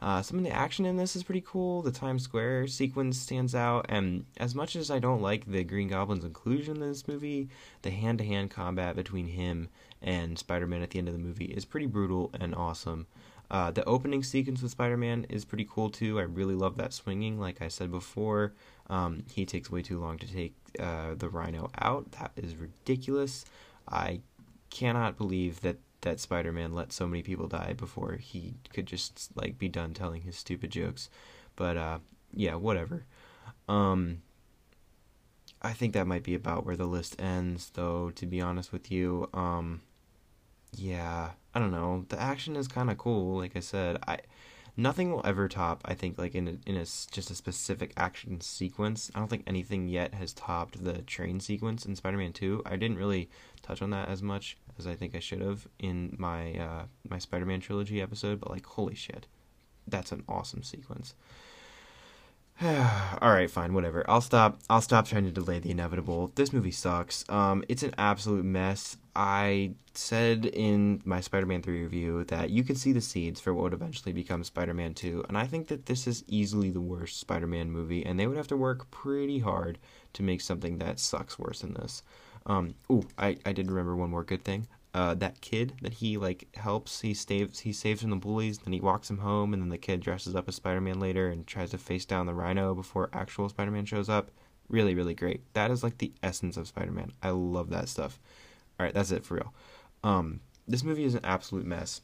Uh, 0.00 0.22
some 0.22 0.38
of 0.38 0.44
the 0.44 0.50
action 0.50 0.86
in 0.86 0.96
this 0.96 1.16
is 1.16 1.24
pretty 1.24 1.42
cool. 1.44 1.82
The 1.82 1.90
Times 1.90 2.22
Square 2.22 2.68
sequence 2.68 3.18
stands 3.18 3.54
out, 3.54 3.86
and 3.88 4.24
as 4.36 4.54
much 4.54 4.76
as 4.76 4.90
I 4.90 5.00
don't 5.00 5.22
like 5.22 5.44
the 5.46 5.64
Green 5.64 5.88
Goblin's 5.88 6.24
inclusion 6.24 6.76
in 6.76 6.88
this 6.88 7.08
movie, 7.08 7.48
the 7.82 7.90
hand-to-hand 7.90 8.50
combat 8.50 8.94
between 8.94 9.26
him 9.26 9.68
and 10.00 10.38
Spider-Man 10.38 10.82
at 10.82 10.90
the 10.90 11.00
end 11.00 11.08
of 11.08 11.14
the 11.14 11.20
movie 11.20 11.46
is 11.46 11.64
pretty 11.64 11.86
brutal 11.86 12.30
and 12.38 12.54
awesome. 12.54 13.06
Uh, 13.50 13.70
the 13.70 13.84
opening 13.86 14.22
sequence 14.22 14.62
with 14.62 14.70
Spider-Man 14.70 15.26
is 15.30 15.44
pretty 15.44 15.66
cool 15.68 15.90
too. 15.90 16.20
I 16.20 16.22
really 16.22 16.54
love 16.54 16.76
that 16.76 16.92
swinging. 16.92 17.40
Like 17.40 17.60
I 17.60 17.68
said 17.68 17.90
before, 17.90 18.52
um, 18.88 19.24
he 19.32 19.46
takes 19.46 19.70
way 19.70 19.82
too 19.82 19.98
long 19.98 20.18
to 20.18 20.32
take 20.32 20.54
uh, 20.78 21.14
the 21.16 21.28
Rhino 21.28 21.70
out. 21.80 22.12
That 22.12 22.32
is 22.36 22.54
ridiculous. 22.56 23.44
I 23.88 24.20
cannot 24.70 25.16
believe 25.16 25.62
that 25.62 25.78
that 26.02 26.20
Spider-Man 26.20 26.74
let 26.74 26.92
so 26.92 27.06
many 27.06 27.22
people 27.22 27.48
die 27.48 27.74
before 27.76 28.12
he 28.12 28.54
could 28.72 28.86
just 28.86 29.30
like 29.34 29.58
be 29.58 29.68
done 29.68 29.94
telling 29.94 30.22
his 30.22 30.36
stupid 30.36 30.70
jokes. 30.70 31.10
But 31.56 31.76
uh 31.76 31.98
yeah, 32.32 32.54
whatever. 32.54 33.04
Um 33.68 34.22
I 35.60 35.72
think 35.72 35.92
that 35.94 36.06
might 36.06 36.22
be 36.22 36.34
about 36.34 36.64
where 36.64 36.76
the 36.76 36.86
list 36.86 37.20
ends 37.20 37.70
though 37.74 38.10
to 38.10 38.26
be 38.26 38.40
honest 38.40 38.72
with 38.72 38.90
you. 38.90 39.28
Um 39.34 39.82
yeah, 40.76 41.30
I 41.54 41.58
don't 41.58 41.72
know. 41.72 42.04
The 42.08 42.20
action 42.20 42.54
is 42.56 42.68
kind 42.68 42.90
of 42.90 42.98
cool 42.98 43.38
like 43.38 43.56
I 43.56 43.60
said. 43.60 43.98
I 44.06 44.20
nothing 44.78 45.10
will 45.10 45.20
ever 45.24 45.48
top 45.48 45.82
i 45.84 45.92
think 45.92 46.16
like 46.16 46.36
in 46.36 46.46
a, 46.46 46.70
in 46.70 46.76
a 46.76 46.84
just 46.84 47.30
a 47.30 47.34
specific 47.34 47.92
action 47.96 48.40
sequence 48.40 49.10
i 49.12 49.18
don't 49.18 49.28
think 49.28 49.42
anything 49.44 49.88
yet 49.88 50.14
has 50.14 50.32
topped 50.32 50.82
the 50.84 51.02
train 51.02 51.40
sequence 51.40 51.84
in 51.84 51.96
spider-man 51.96 52.32
2 52.32 52.62
i 52.64 52.76
didn't 52.76 52.96
really 52.96 53.28
touch 53.60 53.82
on 53.82 53.90
that 53.90 54.08
as 54.08 54.22
much 54.22 54.56
as 54.78 54.86
i 54.86 54.94
think 54.94 55.14
i 55.14 55.20
should 55.20 55.40
have 55.40 55.66
in 55.78 56.14
my 56.18 56.54
uh, 56.54 56.84
my 57.08 57.18
spider-man 57.18 57.60
trilogy 57.60 58.00
episode 58.00 58.40
but 58.40 58.50
like 58.50 58.66
holy 58.66 58.94
shit 58.94 59.26
that's 59.86 60.12
an 60.12 60.22
awesome 60.28 60.62
sequence 60.62 61.14
all 62.62 63.30
right, 63.30 63.48
fine, 63.48 63.72
whatever. 63.72 64.04
I'll 64.10 64.20
stop. 64.20 64.58
I'll 64.68 64.80
stop 64.80 65.06
trying 65.06 65.24
to 65.24 65.30
delay 65.30 65.60
the 65.60 65.70
inevitable. 65.70 66.32
This 66.34 66.52
movie 66.52 66.72
sucks. 66.72 67.24
Um, 67.28 67.62
it's 67.68 67.84
an 67.84 67.94
absolute 67.96 68.44
mess. 68.44 68.96
I 69.14 69.74
said 69.94 70.44
in 70.46 71.00
my 71.04 71.20
Spider-Man 71.20 71.62
3 71.62 71.82
review 71.82 72.24
that 72.24 72.50
you 72.50 72.64
could 72.64 72.76
see 72.76 72.92
the 72.92 73.00
seeds 73.00 73.40
for 73.40 73.54
what 73.54 73.62
would 73.64 73.72
eventually 73.74 74.12
become 74.12 74.42
Spider-Man 74.42 74.94
2, 74.94 75.26
and 75.28 75.38
I 75.38 75.46
think 75.46 75.68
that 75.68 75.86
this 75.86 76.08
is 76.08 76.24
easily 76.26 76.70
the 76.70 76.80
worst 76.80 77.20
Spider-Man 77.20 77.70
movie, 77.70 78.04
and 78.04 78.18
they 78.18 78.26
would 78.26 78.36
have 78.36 78.48
to 78.48 78.56
work 78.56 78.90
pretty 78.90 79.38
hard 79.38 79.78
to 80.14 80.24
make 80.24 80.40
something 80.40 80.78
that 80.78 80.98
sucks 80.98 81.38
worse 81.38 81.60
than 81.60 81.74
this. 81.74 82.02
Um, 82.48 82.74
ooh, 82.90 83.06
I, 83.18 83.36
I 83.46 83.52
did 83.52 83.70
remember 83.70 83.94
one 83.94 84.10
more 84.10 84.24
good 84.24 84.42
thing 84.42 84.66
uh, 84.94 85.14
that 85.14 85.40
kid 85.40 85.74
that 85.82 85.94
he 85.94 86.16
like 86.16 86.48
helps. 86.56 87.00
He 87.02 87.14
saves 87.14 87.60
he 87.60 87.72
saves 87.72 88.00
from 88.00 88.10
the 88.10 88.16
bullies. 88.16 88.58
Then 88.58 88.72
he 88.72 88.80
walks 88.80 89.10
him 89.10 89.18
home, 89.18 89.52
and 89.52 89.62
then 89.62 89.68
the 89.68 89.78
kid 89.78 90.00
dresses 90.00 90.34
up 90.34 90.48
as 90.48 90.56
Spider 90.56 90.80
Man 90.80 90.98
later 90.98 91.28
and 91.28 91.46
tries 91.46 91.70
to 91.70 91.78
face 91.78 92.04
down 92.04 92.26
the 92.26 92.34
Rhino 92.34 92.74
before 92.74 93.10
actual 93.12 93.48
Spider 93.48 93.70
Man 93.70 93.84
shows 93.84 94.08
up. 94.08 94.30
Really, 94.68 94.94
really 94.94 95.14
great. 95.14 95.42
That 95.54 95.70
is 95.70 95.82
like 95.82 95.98
the 95.98 96.12
essence 96.22 96.56
of 96.56 96.68
Spider 96.68 96.90
Man. 96.90 97.12
I 97.22 97.30
love 97.30 97.70
that 97.70 97.88
stuff. 97.88 98.18
All 98.78 98.84
right, 98.84 98.94
that's 98.94 99.10
it 99.10 99.24
for 99.24 99.34
real. 99.34 99.54
Um, 100.02 100.40
this 100.66 100.82
movie 100.82 101.04
is 101.04 101.14
an 101.14 101.24
absolute 101.24 101.66
mess, 101.66 102.00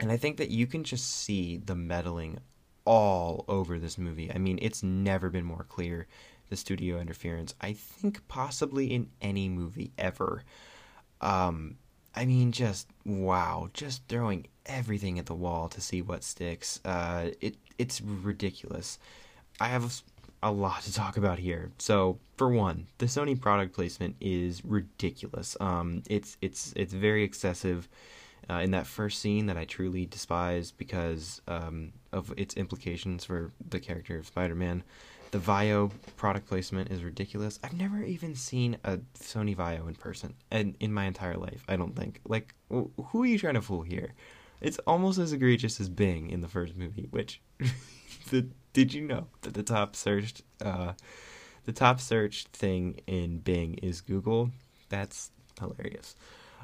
and 0.00 0.10
I 0.10 0.16
think 0.16 0.36
that 0.38 0.50
you 0.50 0.66
can 0.66 0.84
just 0.84 1.08
see 1.08 1.58
the 1.58 1.74
meddling 1.74 2.38
all 2.84 3.44
over 3.48 3.78
this 3.78 3.96
movie. 3.96 4.30
I 4.32 4.38
mean, 4.38 4.58
it's 4.60 4.82
never 4.82 5.30
been 5.30 5.44
more 5.44 5.64
clear 5.68 6.06
the 6.48 6.56
studio 6.56 6.98
interference. 6.98 7.54
I 7.60 7.72
think 7.72 8.26
possibly 8.28 8.92
in 8.92 9.08
any 9.20 9.48
movie 9.48 9.92
ever. 9.98 10.42
Um, 11.20 11.76
I 12.14 12.26
mean, 12.26 12.52
just 12.52 12.88
wow, 13.04 13.68
just 13.72 14.06
throwing 14.08 14.46
everything 14.66 15.18
at 15.18 15.26
the 15.26 15.34
wall 15.34 15.68
to 15.68 15.80
see 15.80 16.02
what 16.02 16.22
sticks. 16.22 16.80
Uh, 16.84 17.30
it 17.40 17.56
it's 17.78 18.00
ridiculous. 18.00 18.98
I 19.60 19.68
have 19.68 20.02
a 20.42 20.52
lot 20.52 20.82
to 20.82 20.92
talk 20.92 21.16
about 21.16 21.38
here. 21.38 21.72
So, 21.78 22.18
for 22.36 22.48
one, 22.48 22.86
the 22.98 23.06
Sony 23.06 23.40
product 23.40 23.74
placement 23.74 24.16
is 24.20 24.64
ridiculous. 24.64 25.56
Um, 25.60 26.02
it's 26.08 26.36
it's 26.40 26.72
it's 26.76 26.92
very 26.92 27.24
excessive. 27.24 27.88
Uh, 28.50 28.56
in 28.56 28.72
that 28.72 28.86
first 28.86 29.20
scene 29.20 29.46
that 29.46 29.56
I 29.56 29.64
truly 29.64 30.04
despise 30.04 30.70
because 30.70 31.40
um, 31.48 31.92
of 32.12 32.30
its 32.36 32.54
implications 32.58 33.24
for 33.24 33.52
the 33.70 33.80
character 33.80 34.18
of 34.18 34.26
Spider-Man. 34.26 34.84
The 35.34 35.40
Vaio 35.40 35.90
product 36.16 36.46
placement 36.46 36.92
is 36.92 37.02
ridiculous. 37.02 37.58
I've 37.64 37.72
never 37.72 38.00
even 38.04 38.36
seen 38.36 38.76
a 38.84 38.98
Sony 39.18 39.56
Vaio 39.56 39.88
in 39.88 39.96
person 39.96 40.32
and 40.52 40.76
in 40.78 40.94
my 40.94 41.06
entire 41.06 41.36
life. 41.36 41.64
I 41.66 41.74
don't 41.74 41.96
think. 41.96 42.20
Like, 42.24 42.54
who 42.68 42.92
are 43.20 43.26
you 43.26 43.36
trying 43.36 43.54
to 43.54 43.60
fool 43.60 43.82
here? 43.82 44.14
It's 44.60 44.78
almost 44.86 45.18
as 45.18 45.32
egregious 45.32 45.80
as 45.80 45.88
Bing 45.88 46.30
in 46.30 46.40
the 46.40 46.46
first 46.46 46.76
movie. 46.76 47.08
Which, 47.10 47.40
the, 48.30 48.46
did 48.74 48.94
you 48.94 49.08
know 49.08 49.26
that 49.40 49.54
the 49.54 49.64
top 49.64 49.96
searched, 49.96 50.42
uh, 50.64 50.92
the 51.64 51.72
top 51.72 51.98
searched 51.98 52.50
thing 52.50 53.00
in 53.08 53.38
Bing 53.38 53.74
is 53.82 54.02
Google? 54.02 54.52
That's 54.88 55.32
hilarious. 55.58 56.14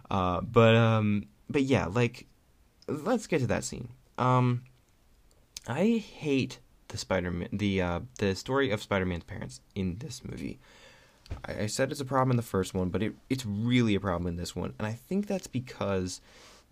Uh, 0.09 0.43
but 0.43 0.77
um, 0.77 1.25
but 1.49 1.63
yeah, 1.63 1.87
like, 1.87 2.29
let's 2.87 3.27
get 3.27 3.41
to 3.41 3.49
that 3.49 3.65
scene. 3.65 3.89
Um, 4.17 4.63
I 5.67 6.05
hate 6.07 6.61
the 6.91 6.99
Spider-Man, 6.99 7.49
the 7.53 7.83
uh, 7.83 8.01
the 8.19 8.35
story 8.35 8.71
of 8.71 8.83
Spider-Man's 8.83 9.25
parents 9.25 9.61
in 9.75 9.97
this 9.99 10.23
movie. 10.25 10.59
I, 11.47 11.63
I 11.63 11.67
said 11.67 11.91
it's 11.91 12.01
a 12.01 12.05
problem 12.05 12.31
in 12.31 12.37
the 12.37 12.43
first 12.43 12.75
one, 12.75 12.91
but 12.91 13.03
it 13.03 13.15
it's 13.29 13.47
really 13.47 13.95
a 13.95 14.01
problem 14.01 14.27
in 14.27 14.37
this 14.37 14.55
one, 14.55 14.75
and 14.79 14.87
I 14.87 14.93
think 14.93 15.27
that's 15.27 15.47
because 15.47 16.21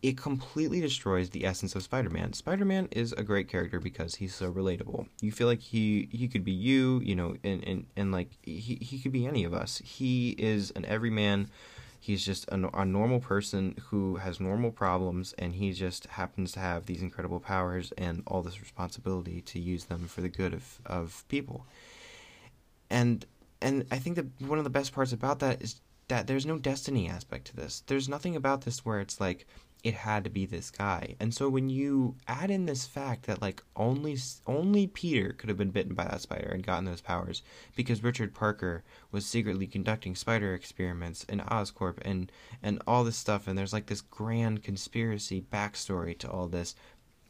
it 0.01 0.17
completely 0.17 0.81
destroys 0.81 1.31
the 1.31 1.45
essence 1.45 1.75
of 1.75 1.83
Spider-Man. 1.83 2.33
Spider-Man 2.33 2.89
is 2.93 3.13
a 3.15 3.25
great 3.25 3.49
character 3.49 3.81
because 3.81 4.15
he's 4.15 4.33
so 4.33 4.53
relatable. 4.53 5.09
You 5.21 5.33
feel 5.33 5.49
like 5.49 5.61
he 5.61 6.09
he 6.13 6.29
could 6.29 6.45
be 6.45 6.53
you, 6.53 7.01
you 7.03 7.17
know, 7.17 7.37
and 7.43 7.65
and, 7.67 7.87
and 7.97 8.13
like 8.13 8.31
he 8.43 8.79
he 8.81 8.99
could 8.99 9.13
be 9.13 9.27
any 9.27 9.45
of 9.45 9.55
us. 9.55 9.79
He 9.85 10.31
is 10.39 10.73
an 10.77 10.85
everyman 10.85 11.49
he's 11.99 12.25
just 12.25 12.49
a, 12.49 12.79
a 12.79 12.85
normal 12.85 13.21
person 13.21 13.75
who 13.89 14.17
has 14.17 14.41
normal 14.41 14.71
problems 14.71 15.35
and 15.39 15.55
he 15.55 15.73
just 15.73 16.07
happens 16.07 16.53
to 16.53 16.61
have 16.61 16.87
these 16.87 17.03
incredible 17.03 17.41
powers 17.41 17.93
and 17.99 18.23
all 18.27 18.43
this 18.43 18.61
responsibility 18.61 19.41
to 19.41 19.59
use 19.59 19.85
them 19.85 20.07
for 20.07 20.21
the 20.21 20.29
good 20.29 20.55
of, 20.55 20.81
of 20.87 21.25
people 21.29 21.67
and 22.91 23.27
and 23.61 23.85
I 23.91 23.99
think 23.99 24.17
that 24.17 24.27
one 24.41 24.59
of 24.59 24.65
the 24.65 24.71
best 24.71 24.93
parts 24.93 25.13
about 25.13 25.41
that 25.41 25.61
is 25.61 25.81
that 26.09 26.27
there's 26.27 26.47
no 26.47 26.59
destiny 26.59 27.09
aspect 27.09 27.47
to 27.49 27.57
this. 27.57 27.83
There's 27.87 28.09
nothing 28.09 28.37
about 28.37 28.63
this 28.63 28.85
where 28.85 29.01
it's 29.01 29.21
like 29.21 29.47
it 29.85 29.95
had 29.95 30.25
to 30.25 30.31
be 30.31 30.45
this 30.45 30.71
guy. 30.71 31.15
And 31.21 31.33
so 31.33 31.49
when 31.49 31.69
you 31.69 32.17
add 32.27 32.51
in 32.51 32.67
this 32.67 32.87
fact 32.87 33.27
that 33.27 33.41
like 33.41 33.63
only 33.77 34.17
only 34.47 34.87
Peter 34.89 35.33
could 35.33 35.49
have 35.49 35.59
been 35.59 35.71
bitten 35.71 35.95
by 35.95 36.05
that 36.05 36.21
spider 36.21 36.49
and 36.49 36.67
gotten 36.67 36.85
those 36.85 37.01
powers 37.01 37.43
because 37.77 38.03
Richard 38.03 38.35
Parker 38.35 38.83
was 39.13 39.25
secretly 39.25 39.67
conducting 39.67 40.17
spider 40.17 40.55
experiments 40.55 41.25
in 41.25 41.41
Oscorp 41.41 41.99
and 42.03 42.33
and 42.63 42.83
all 42.87 43.05
this 43.05 43.17
stuff 43.17 43.47
and 43.47 43.57
there's 43.57 43.73
like 43.73 43.87
this 43.87 44.01
grand 44.01 44.63
conspiracy 44.63 45.45
backstory 45.53 46.19
to 46.19 46.31
all 46.31 46.49
this. 46.49 46.75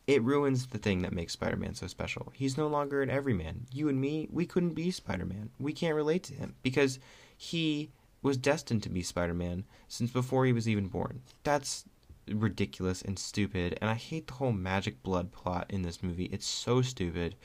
It 0.07 0.23
ruins 0.23 0.69
the 0.69 0.79
thing 0.79 1.03
that 1.03 1.13
makes 1.13 1.35
Spider-Man 1.35 1.75
so 1.75 1.87
special. 1.87 2.33
He's 2.35 2.57
no 2.57 2.67
longer 2.67 3.03
an 3.03 3.11
everyman. 3.11 3.67
You 3.71 3.91
and 3.91 4.01
me, 4.01 4.27
we 4.33 4.47
couldn't 4.47 4.73
be 4.73 4.91
Spider-Man. 4.91 5.51
We 5.59 5.75
can't 5.75 5.95
relate 5.95 6.23
to 6.25 6.33
him 6.33 6.55
because 6.63 6.99
he 7.37 7.91
was 8.23 8.39
destined 8.39 8.83
to 8.85 8.89
be 8.89 9.03
Spider-Man 9.03 9.65
since 9.87 10.11
before 10.11 10.47
he 10.47 10.53
was 10.55 10.67
even 10.67 10.87
born. 10.87 11.21
That's 11.45 11.85
ridiculous 12.33 13.03
and 13.03 13.19
stupid, 13.19 13.79
and 13.81 13.91
I 13.91 13.95
hate 13.95 14.27
the 14.27 14.35
whole 14.35 14.53
magic 14.53 15.03
blood 15.03 15.33
plot 15.33 15.67
in 15.71 15.83
this 15.83 16.03
movie. 16.03 16.27
It's 16.27 16.47
so 16.47 16.83
stupid. 16.83 17.37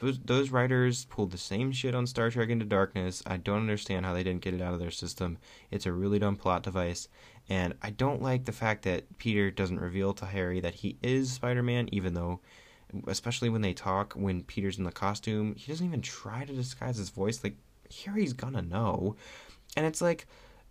Those, 0.00 0.18
those 0.20 0.50
writers 0.50 1.06
pulled 1.06 1.32
the 1.32 1.38
same 1.38 1.72
shit 1.72 1.94
on 1.94 2.06
Star 2.06 2.30
Trek 2.30 2.50
Into 2.50 2.64
Darkness. 2.64 3.22
I 3.26 3.36
don't 3.36 3.60
understand 3.60 4.06
how 4.06 4.14
they 4.14 4.22
didn't 4.22 4.42
get 4.42 4.54
it 4.54 4.62
out 4.62 4.72
of 4.72 4.78
their 4.78 4.92
system. 4.92 5.38
It's 5.70 5.86
a 5.86 5.92
really 5.92 6.20
dumb 6.20 6.36
plot 6.36 6.62
device, 6.62 7.08
and 7.48 7.74
I 7.82 7.90
don't 7.90 8.22
like 8.22 8.44
the 8.44 8.52
fact 8.52 8.82
that 8.84 9.18
Peter 9.18 9.50
doesn't 9.50 9.80
reveal 9.80 10.12
to 10.14 10.26
Harry 10.26 10.60
that 10.60 10.74
he 10.74 10.98
is 11.02 11.32
Spider 11.32 11.62
Man, 11.62 11.88
even 11.92 12.14
though, 12.14 12.40
especially 13.06 13.48
when 13.48 13.62
they 13.62 13.72
talk, 13.72 14.12
when 14.14 14.44
Peter's 14.44 14.78
in 14.78 14.84
the 14.84 14.92
costume, 14.92 15.54
he 15.56 15.70
doesn't 15.72 15.86
even 15.86 16.02
try 16.02 16.44
to 16.44 16.52
disguise 16.52 16.96
his 16.96 17.10
voice. 17.10 17.42
Like, 17.42 17.56
Harry's 18.04 18.32
gonna 18.32 18.62
know. 18.62 19.16
And 19.76 19.84
it's 19.84 20.00
like, 20.00 20.26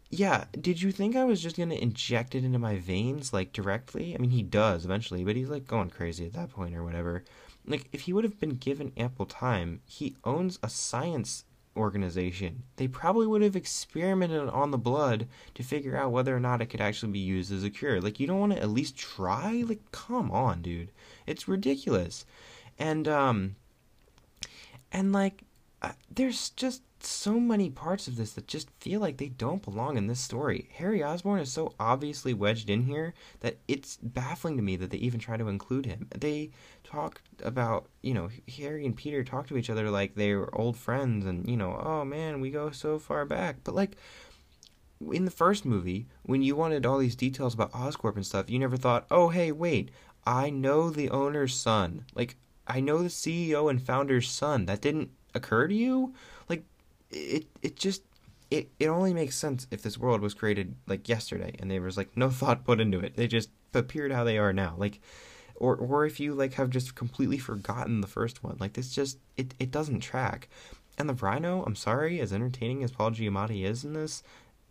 yeah, 0.10 0.46
did 0.60 0.82
you 0.82 0.92
think 0.92 1.16
I 1.16 1.26
was 1.26 1.42
just 1.42 1.58
gonna 1.58 1.76
inject 1.76 2.36
it 2.36 2.44
into 2.44 2.60
my 2.60 2.78
veins 2.78 3.34
like 3.34 3.52
directly? 3.54 4.16
I 4.16 4.18
mean, 4.20 4.32
he 4.32 4.44
does 4.44 4.86
eventually, 4.86 5.24
but 5.24 5.36
he's 5.36 5.50
like 5.50 5.68
going 5.68 5.90
crazy 5.90 6.26
at 6.26 6.34
that 6.34 6.52
point 6.52 6.76
or 6.76 6.84
whatever. 6.84 7.24
Like, 7.66 7.90
if 7.92 8.02
he 8.02 8.14
would 8.14 8.24
have 8.24 8.40
been 8.40 8.56
given 8.56 8.94
ample 8.96 9.26
time, 9.26 9.82
he 9.86 10.16
owns 10.24 10.58
a 10.64 10.70
science 10.70 11.44
organization. 11.76 12.64
They 12.78 12.88
probably 12.88 13.28
would 13.28 13.42
have 13.42 13.56
experimented 13.56 14.50
on 14.50 14.72
the 14.72 14.78
blood 14.78 15.28
to 15.56 15.64
figure 15.64 15.98
out 15.98 16.12
whether 16.12 16.36
or 16.36 16.40
not 16.40 16.62
it 16.62 16.68
could 16.68 16.82
actually 16.82 17.12
be 17.12 17.20
used 17.20 17.52
as 17.52 17.66
a 17.66 17.70
cure. 17.70 18.00
Like, 18.02 18.20
you 18.20 18.28
don't 18.28 18.40
want 18.40 18.54
to 18.54 18.62
at 18.62 18.70
least 18.70 18.98
try? 18.98 19.64
Like, 19.68 19.92
come 19.92 20.32
on, 20.32 20.62
dude. 20.62 20.92
It's 21.26 21.48
ridiculous. 21.48 22.26
And, 22.80 23.08
um, 23.08 23.58
and 24.92 25.12
like, 25.12 25.44
uh, 25.82 25.92
there's 26.10 26.50
just 26.52 26.82
so 27.00 27.40
many 27.40 27.70
parts 27.70 28.08
of 28.08 28.16
this 28.16 28.34
that 28.34 28.48
just 28.48 28.70
feel 28.80 29.00
like 29.00 29.18
they 29.18 29.30
don't 29.30 29.62
belong 29.62 29.98
in 29.98 30.08
this 30.08 30.20
story. 30.20 30.68
Harry 30.74 31.04
Osborn 31.04 31.40
is 31.40 31.52
so 31.52 31.74
obviously 31.80 32.34
wedged 32.34 32.70
in 32.70 32.84
here 32.84 33.14
that 33.42 33.58
it's 33.68 33.98
baffling 34.02 34.58
to 34.58 34.64
me 34.64 34.76
that 34.76 34.90
they 34.90 34.98
even 34.98 35.20
try 35.20 35.38
to 35.38 35.48
include 35.48 35.86
him. 35.86 36.08
They 36.16 36.50
talk 36.84 37.22
about, 37.44 37.88
you 38.02 38.16
know, 38.16 38.30
Harry 38.58 38.86
and 38.86 38.96
Peter 38.96 39.24
talk 39.24 39.48
to 39.48 39.58
each 39.58 39.70
other 39.70 39.92
like 39.92 40.16
they're 40.16 40.54
old 40.56 40.78
friends 40.78 41.26
and, 41.26 41.48
you 41.48 41.56
know, 41.56 41.80
oh 41.80 42.04
man, 42.04 42.42
we 42.42 42.50
go 42.50 42.72
so 42.72 42.98
far 42.98 43.26
back. 43.26 43.58
But 43.64 43.76
like 43.76 43.98
in 45.12 45.26
the 45.26 45.32
first 45.32 45.66
movie, 45.66 46.08
when 46.24 46.42
you 46.42 46.56
wanted 46.56 46.86
all 46.86 46.98
these 46.98 47.16
details 47.16 47.54
about 47.54 47.72
Oscorp 47.72 48.16
and 48.16 48.26
stuff, 48.26 48.50
you 48.50 48.58
never 48.58 48.78
thought, 48.78 49.06
"Oh, 49.12 49.30
hey, 49.30 49.52
wait. 49.52 49.92
I 50.26 50.50
know 50.50 50.90
the 50.90 51.10
owner's 51.12 51.56
son. 51.56 52.06
Like 52.16 52.36
I 52.66 52.80
know 52.80 53.04
the 53.04 53.10
CEO 53.10 53.70
and 53.70 53.82
founder's 53.82 54.30
son." 54.30 54.66
That 54.66 54.82
didn't 54.82 55.12
occur 55.34 55.68
to 55.68 55.76
you? 55.76 56.14
Like 56.50 56.64
it 57.12 57.48
it 57.62 57.76
just 57.76 58.04
it, 58.50 58.70
it 58.80 58.88
only 58.88 59.14
makes 59.14 59.36
sense 59.36 59.68
if 59.72 59.82
this 59.82 59.98
world 59.98 60.22
was 60.22 60.34
created 60.34 60.76
like 60.88 61.10
yesterday 61.10 61.54
and 61.60 61.70
there 61.70 61.82
was 61.82 61.98
like 61.98 62.16
no 62.16 62.30
thought 62.32 62.66
put 62.66 62.80
into 62.80 63.00
it. 63.00 63.16
They 63.16 63.28
just 63.28 63.50
appeared 63.74 64.12
how 64.12 64.24
they 64.24 64.38
are 64.38 64.54
now. 64.54 64.76
Like 64.78 65.00
or 65.56 65.76
or 65.76 66.06
if 66.06 66.20
you 66.20 66.34
like 66.34 66.54
have 66.54 66.70
just 66.70 66.96
completely 66.96 67.38
forgotten 67.38 68.02
the 68.02 68.08
first 68.08 68.44
one. 68.44 68.58
Like 68.60 68.74
this 68.74 68.94
just 68.94 69.18
it, 69.36 69.54
it 69.60 69.72
doesn't 69.72 70.00
track. 70.00 70.50
And 70.98 71.08
the 71.08 71.14
Rhino, 71.14 71.64
I'm 71.64 71.76
sorry, 71.76 72.20
as 72.20 72.34
entertaining 72.34 72.84
as 72.84 72.92
Paul 72.92 73.12
Giamatti 73.12 73.64
is 73.64 73.84
in 73.84 73.94
this, 73.94 74.24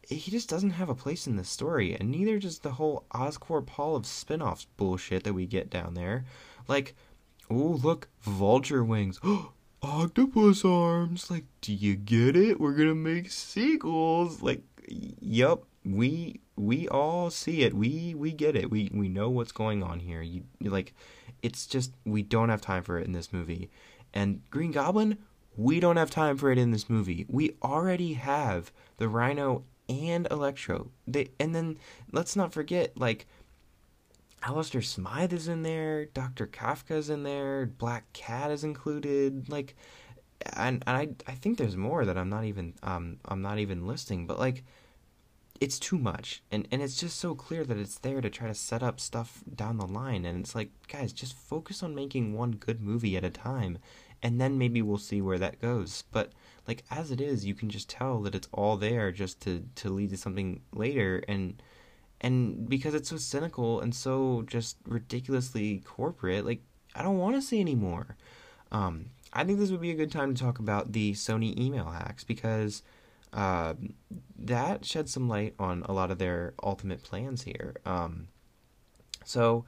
he 0.08 0.30
just 0.30 0.48
doesn't 0.48 0.70
have 0.70 0.88
a 0.88 0.94
place 0.94 1.26
in 1.26 1.36
this 1.36 1.48
story, 1.48 1.94
and 1.94 2.10
neither 2.10 2.38
does 2.38 2.60
the 2.60 2.72
whole 2.72 3.04
Oscorp 3.12 3.68
Hall 3.70 3.96
of 3.96 4.06
spin-offs 4.06 4.66
bullshit 4.76 5.24
that 5.24 5.34
we 5.34 5.46
get 5.46 5.70
down 5.70 5.94
there. 5.94 6.24
Like, 6.68 6.94
oh 7.50 7.78
look, 7.82 8.08
vulture 8.20 8.84
wings. 8.84 9.20
Oh, 9.28 9.52
octopus 9.86 10.64
arms. 10.64 11.30
Like, 11.30 11.44
do 11.60 11.72
you 11.72 11.94
get 11.94 12.36
it? 12.36 12.60
We're 12.60 12.72
gonna 12.74 12.94
make 12.94 13.30
sequels. 13.30 14.42
Like, 14.42 14.62
yep, 14.88 15.62
we 15.84 16.40
we 16.56 16.88
all 16.88 17.30
see 17.30 17.62
it. 17.62 17.74
We 17.74 18.14
we 18.14 18.32
get 18.32 18.56
it. 18.56 18.70
We 18.70 18.90
we 18.92 19.08
know 19.08 19.30
what's 19.30 19.52
going 19.52 19.82
on 19.82 20.00
here. 20.00 20.22
You 20.22 20.42
like, 20.60 20.94
it's 21.42 21.66
just 21.66 21.92
we 22.04 22.22
don't 22.22 22.48
have 22.48 22.60
time 22.60 22.82
for 22.82 22.98
it 22.98 23.06
in 23.06 23.12
this 23.12 23.32
movie. 23.32 23.70
And 24.12 24.42
Green 24.50 24.72
Goblin, 24.72 25.18
we 25.56 25.80
don't 25.80 25.96
have 25.96 26.10
time 26.10 26.36
for 26.36 26.50
it 26.50 26.58
in 26.58 26.70
this 26.70 26.90
movie. 26.90 27.26
We 27.28 27.56
already 27.62 28.14
have 28.14 28.72
the 28.96 29.08
Rhino 29.08 29.64
and 29.88 30.26
Electro. 30.30 30.90
They 31.06 31.30
and 31.38 31.54
then 31.54 31.78
let's 32.12 32.34
not 32.34 32.52
forget 32.52 32.98
like 32.98 33.26
Alistair 34.46 34.80
Smythe 34.80 35.32
is 35.32 35.48
in 35.48 35.64
there, 35.64 36.06
Dr. 36.06 36.46
Kafka's 36.46 37.10
in 37.10 37.24
there, 37.24 37.66
Black 37.66 38.12
Cat 38.12 38.52
is 38.52 38.62
included, 38.62 39.48
like 39.48 39.74
and, 40.54 40.84
and 40.86 40.96
I 40.96 41.08
I 41.30 41.34
think 41.34 41.58
there's 41.58 41.76
more 41.76 42.04
that 42.04 42.16
I'm 42.16 42.28
not 42.28 42.44
even 42.44 42.74
um 42.84 43.18
I'm 43.24 43.42
not 43.42 43.58
even 43.58 43.88
listing, 43.88 44.24
but 44.26 44.38
like 44.38 44.62
it's 45.60 45.80
too 45.80 45.98
much. 45.98 46.42
And 46.52 46.68
and 46.70 46.80
it's 46.80 47.00
just 47.00 47.18
so 47.18 47.34
clear 47.34 47.64
that 47.64 47.76
it's 47.76 47.98
there 47.98 48.20
to 48.20 48.30
try 48.30 48.46
to 48.46 48.54
set 48.54 48.84
up 48.84 49.00
stuff 49.00 49.42
down 49.52 49.78
the 49.78 49.86
line 49.86 50.24
and 50.24 50.38
it's 50.38 50.54
like 50.54 50.70
guys, 50.86 51.12
just 51.12 51.34
focus 51.36 51.82
on 51.82 51.96
making 51.96 52.32
one 52.32 52.52
good 52.52 52.80
movie 52.80 53.16
at 53.16 53.24
a 53.24 53.30
time 53.30 53.78
and 54.22 54.40
then 54.40 54.58
maybe 54.58 54.80
we'll 54.80 54.98
see 54.98 55.20
where 55.20 55.38
that 55.38 55.60
goes. 55.60 56.04
But 56.12 56.32
like 56.68 56.84
as 56.88 57.10
it 57.10 57.20
is, 57.20 57.44
you 57.44 57.54
can 57.56 57.68
just 57.68 57.88
tell 57.88 58.20
that 58.22 58.34
it's 58.36 58.48
all 58.52 58.76
there 58.76 59.10
just 59.10 59.40
to 59.40 59.64
to 59.76 59.90
lead 59.90 60.10
to 60.10 60.16
something 60.16 60.60
later 60.72 61.24
and 61.26 61.60
and 62.20 62.68
because 62.68 62.94
it's 62.94 63.08
so 63.08 63.16
cynical 63.16 63.80
and 63.80 63.94
so 63.94 64.42
just 64.46 64.76
ridiculously 64.86 65.82
corporate 65.84 66.44
like 66.44 66.62
i 66.94 67.02
don't 67.02 67.18
want 67.18 67.36
to 67.36 67.42
see 67.42 67.60
anymore. 67.60 68.16
Um, 68.72 69.06
i 69.32 69.44
think 69.44 69.58
this 69.58 69.70
would 69.70 69.80
be 69.80 69.90
a 69.90 69.94
good 69.94 70.12
time 70.12 70.34
to 70.34 70.42
talk 70.42 70.58
about 70.58 70.92
the 70.92 71.12
sony 71.12 71.58
email 71.58 71.86
hacks 71.86 72.24
because 72.24 72.82
uh, 73.32 73.74
that 74.38 74.84
sheds 74.84 75.12
some 75.12 75.28
light 75.28 75.54
on 75.58 75.82
a 75.82 75.92
lot 75.92 76.10
of 76.10 76.18
their 76.18 76.54
ultimate 76.62 77.02
plans 77.02 77.42
here. 77.42 77.74
Um, 77.84 78.28
so 79.24 79.66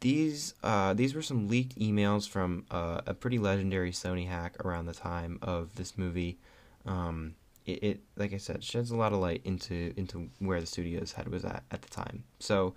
these 0.00 0.54
uh, 0.62 0.92
these 0.92 1.14
were 1.14 1.22
some 1.22 1.48
leaked 1.48 1.78
emails 1.78 2.28
from 2.28 2.66
uh, 2.70 3.02
a 3.06 3.14
pretty 3.14 3.38
legendary 3.38 3.92
sony 3.92 4.26
hack 4.28 4.56
around 4.64 4.86
the 4.86 4.94
time 4.94 5.38
of 5.40 5.76
this 5.76 5.96
movie. 5.96 6.38
Um, 6.84 7.36
it, 7.66 7.82
it, 7.82 8.00
like 8.16 8.32
I 8.32 8.38
said 8.38 8.64
sheds 8.64 8.90
a 8.90 8.96
lot 8.96 9.12
of 9.12 9.18
light 9.18 9.42
into 9.44 9.92
into 9.96 10.30
where 10.38 10.60
the 10.60 10.66
studio's 10.66 11.12
head 11.12 11.28
was 11.28 11.44
at 11.44 11.64
at 11.70 11.82
the 11.82 11.88
time. 11.88 12.24
So, 12.38 12.74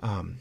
um, 0.00 0.38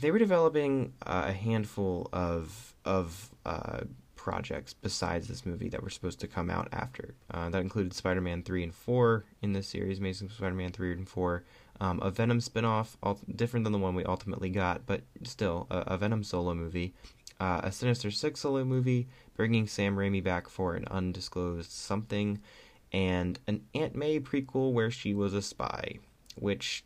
they 0.00 0.10
were 0.10 0.18
developing 0.18 0.92
uh, 1.04 1.26
a 1.28 1.32
handful 1.32 2.08
of 2.12 2.74
of 2.84 3.30
uh, 3.44 3.80
projects 4.16 4.74
besides 4.74 5.28
this 5.28 5.46
movie 5.46 5.70
that 5.70 5.82
were 5.82 5.90
supposed 5.90 6.20
to 6.20 6.26
come 6.26 6.50
out 6.50 6.68
after. 6.72 7.14
Uh, 7.30 7.48
that 7.48 7.62
included 7.62 7.94
Spider-Man 7.94 8.42
three 8.42 8.62
and 8.62 8.74
four 8.74 9.24
in 9.40 9.54
this 9.54 9.66
series, 9.66 9.98
Amazing 9.98 10.28
Spider-Man 10.28 10.72
three 10.72 10.92
and 10.92 11.08
four. 11.08 11.44
Um, 11.80 11.98
a 12.02 12.10
Venom 12.10 12.40
spinoff, 12.40 12.96
different 13.34 13.64
than 13.64 13.72
the 13.72 13.78
one 13.78 13.94
we 13.94 14.04
ultimately 14.04 14.50
got, 14.50 14.84
but 14.84 15.00
still 15.24 15.66
a, 15.70 15.78
a 15.86 15.96
Venom 15.96 16.22
solo 16.22 16.52
movie, 16.52 16.92
uh, 17.40 17.62
a 17.64 17.72
Sinister 17.72 18.10
Six 18.10 18.40
solo 18.40 18.64
movie, 18.64 19.08
bringing 19.40 19.66
Sam 19.66 19.96
Raimi 19.96 20.22
back 20.22 20.50
for 20.50 20.74
an 20.74 20.84
undisclosed 20.90 21.72
something, 21.72 22.40
and 22.92 23.38
an 23.46 23.62
Aunt 23.74 23.94
May 23.94 24.20
prequel 24.20 24.70
where 24.70 24.90
she 24.90 25.14
was 25.14 25.32
a 25.32 25.40
spy. 25.40 25.96
Which, 26.36 26.84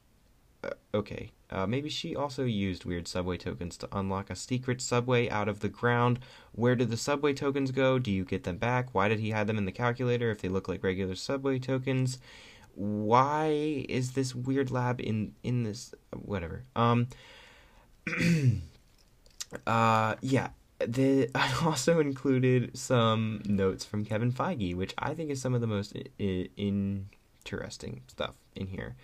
uh, 0.63 0.71
okay, 0.95 1.33
uh, 1.51 1.67
maybe 1.67 1.89
she 1.89 2.15
also 2.15 2.45
used 2.45 2.85
weird 2.85 3.09
subway 3.09 3.39
tokens 3.39 3.77
to 3.79 3.89
unlock 3.91 4.31
a 4.31 4.37
secret 4.37 4.81
subway 4.81 5.29
out 5.29 5.49
of 5.49 5.59
the 5.59 5.69
ground. 5.69 6.21
Where 6.53 6.77
did 6.77 6.91
the 6.91 6.97
subway 6.97 7.33
tokens 7.33 7.73
go? 7.73 7.99
Do 7.99 8.13
you 8.13 8.25
get 8.25 8.45
them 8.45 8.59
back? 8.59 8.91
Why 8.93 9.09
did 9.09 9.19
he 9.19 9.33
hide 9.33 9.49
them 9.49 9.59
in 9.59 9.65
the 9.65 9.73
calculator 9.73 10.31
if 10.31 10.41
they 10.41 10.49
look 10.49 10.69
like 10.69 10.85
regular 10.85 11.17
subway 11.17 11.59
tokens? 11.59 12.19
Why 12.77 13.85
is 13.89 14.13
this 14.13 14.33
weird 14.33 14.71
lab 14.71 15.01
in 15.01 15.35
in 15.43 15.65
this 15.65 15.93
whatever? 16.13 16.63
Um 16.77 17.09
uh, 19.67 20.15
yeah. 20.21 20.51
The, 20.79 21.31
I 21.35 21.53
also 21.65 22.01
included 22.01 22.77
some 22.77 23.43
notes 23.45 23.85
from 23.85 24.05
Kevin 24.05 24.33
Feige, 24.33 24.75
which 24.75 24.95
I 24.99 25.15
think 25.15 25.31
is 25.31 25.41
some 25.41 25.55
of 25.55 25.61
the 25.61 25.67
most 25.67 25.97
I- 25.97 26.49
interesting 26.57 28.03
stuff 28.09 28.35
in 28.55 28.67
here. 28.67 28.97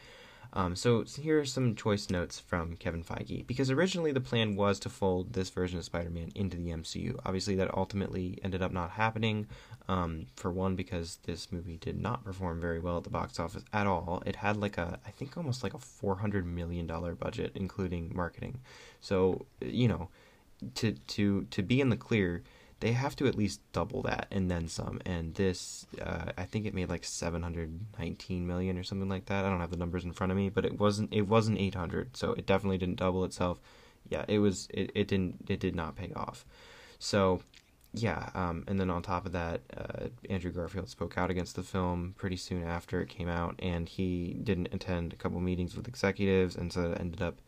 Um, 0.52 0.74
so 0.74 1.04
here 1.04 1.38
are 1.38 1.44
some 1.44 1.76
choice 1.76 2.11
notes 2.11 2.40
from 2.40 2.76
Kevin 2.76 3.04
Feige. 3.04 3.46
Because 3.46 3.70
originally 3.70 4.12
the 4.12 4.20
plan 4.20 4.56
was 4.56 4.80
to 4.80 4.88
fold 4.88 5.33
this 5.33 5.50
version 5.50 5.78
of 5.78 5.85
Spider 5.85 6.11
Man 6.11 6.30
into 6.35 6.56
the 6.56 6.70
MCU. 6.70 7.18
Obviously, 7.24 7.54
that 7.56 7.72
ultimately 7.76 8.38
ended 8.42 8.62
up 8.62 8.72
not 8.72 8.90
happening. 8.90 9.46
Um, 9.88 10.26
for 10.37 10.50
one, 10.52 10.76
because 10.76 11.18
this 11.24 11.50
movie 11.50 11.76
did 11.76 12.00
not 12.00 12.24
perform 12.24 12.61
very 12.61 12.78
well 12.78 12.98
at 12.98 13.04
the 13.04 13.11
box 13.11 13.40
office 13.40 13.64
at 13.72 13.87
all. 13.87 14.22
It 14.26 14.37
had 14.37 14.56
like 14.56 14.78
a, 14.78 14.98
I 15.06 15.11
think 15.11 15.37
almost 15.37 15.62
like 15.62 15.74
a 15.74 15.78
$400 15.78 16.44
million 16.44 16.87
budget, 16.87 17.52
including 17.54 18.12
marketing. 18.14 18.61
So, 19.00 19.46
you 19.61 19.88
know, 19.88 20.09
to, 20.77 20.92
to, 20.92 21.44
to 21.44 21.62
be 21.62 21.81
in 21.81 21.88
the 21.88 21.96
clear, 21.96 22.42
they 22.81 22.92
have 22.92 23.14
to 23.16 23.27
at 23.27 23.37
least 23.37 23.61
double 23.73 24.03
that 24.03 24.27
and 24.31 24.51
then 24.51 24.66
some. 24.66 25.01
And 25.05 25.35
this, 25.35 25.87
uh, 26.01 26.33
I 26.37 26.44
think 26.44 26.66
it 26.66 26.75
made 26.75 26.88
like 26.88 27.05
719 27.05 28.46
million 28.46 28.79
or 28.79 28.83
something 28.83 29.09
like 29.09 29.27
that. 29.27 29.44
I 29.44 29.51
don't 29.51 29.61
have 29.61 29.70
the 29.70 29.77
numbers 29.77 30.05
in 30.05 30.12
front 30.12 30.33
of 30.33 30.37
me, 30.37 30.49
but 30.49 30.64
it 30.64 30.79
wasn't 30.79 31.12
it 31.12 31.29
wasn't 31.29 31.59
800, 31.59 32.16
so 32.16 32.33
it 32.33 32.46
definitely 32.46 32.79
didn't 32.79 32.99
double 32.99 33.25
itself. 33.25 33.61
Yeah, 34.09 34.25
it 34.29 34.38
was 34.38 34.66
it, 34.73 34.90
it 34.94 35.09
didn't 35.09 35.44
it 35.49 35.61
did 35.61 35.77
not 35.77 35.96
pay 35.96 36.11
off. 36.16 36.46
So 36.99 37.42
yeah, 37.92 38.31
um, 38.35 38.64
and 38.68 38.79
then 38.79 38.88
on 38.88 39.03
top 39.03 39.27
of 39.27 39.33
that, 39.33 39.62
uh, 39.77 40.09
Andrew 40.29 40.53
Garfield 40.53 40.88
spoke 40.88 41.18
out 41.18 41.31
against 41.31 41.57
the 41.57 41.62
film 41.62 42.14
pretty 42.16 42.37
soon 42.37 42.62
after 42.64 43.01
it 43.01 43.09
came 43.09 43.29
out, 43.29 43.57
and 43.59 43.88
he 43.88 44.38
didn't 44.42 44.73
attend 44.73 45.12
a 45.12 45.16
couple 45.16 45.40
meetings 45.40 45.77
with 45.77 45.88
executives, 45.88 46.55
and 46.55 46.73
so 46.73 46.92
it 46.92 47.01
ended 47.01 47.20
up, 47.20 47.40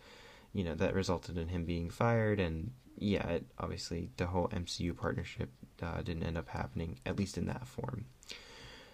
you 0.52 0.64
know, 0.64 0.74
that 0.74 0.94
resulted 0.94 1.38
in 1.38 1.48
him 1.48 1.64
being 1.64 1.90
fired, 1.90 2.40
and 2.40 2.72
yeah, 3.02 3.26
it, 3.26 3.46
obviously 3.58 4.10
the 4.16 4.26
whole 4.26 4.48
MCU 4.48 4.96
partnership 4.96 5.50
uh, 5.82 6.00
didn't 6.02 6.22
end 6.22 6.38
up 6.38 6.48
happening, 6.48 6.98
at 7.04 7.18
least 7.18 7.36
in 7.36 7.46
that 7.46 7.66
form. 7.66 8.06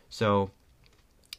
So, 0.09 0.51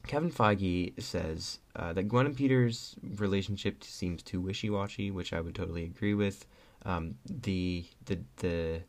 Kevin 0.08 0.32
Feige 0.32 1.02
says 1.02 1.60
uh, 1.76 1.94
that 1.94 2.04
Gwen 2.04 2.28
and 2.28 2.38
Peter's 2.38 2.96
relationship 3.02 3.84
seems 3.84 4.22
too 4.22 4.40
wishy-washy, 4.40 5.12
which 5.12 5.34
I 5.34 5.42
would 5.42 5.56
totally 5.56 5.84
agree 5.84 6.14
with. 6.14 6.46
Um, 6.86 7.16
the 7.26 7.86
the 8.06 8.20
the 8.38 8.82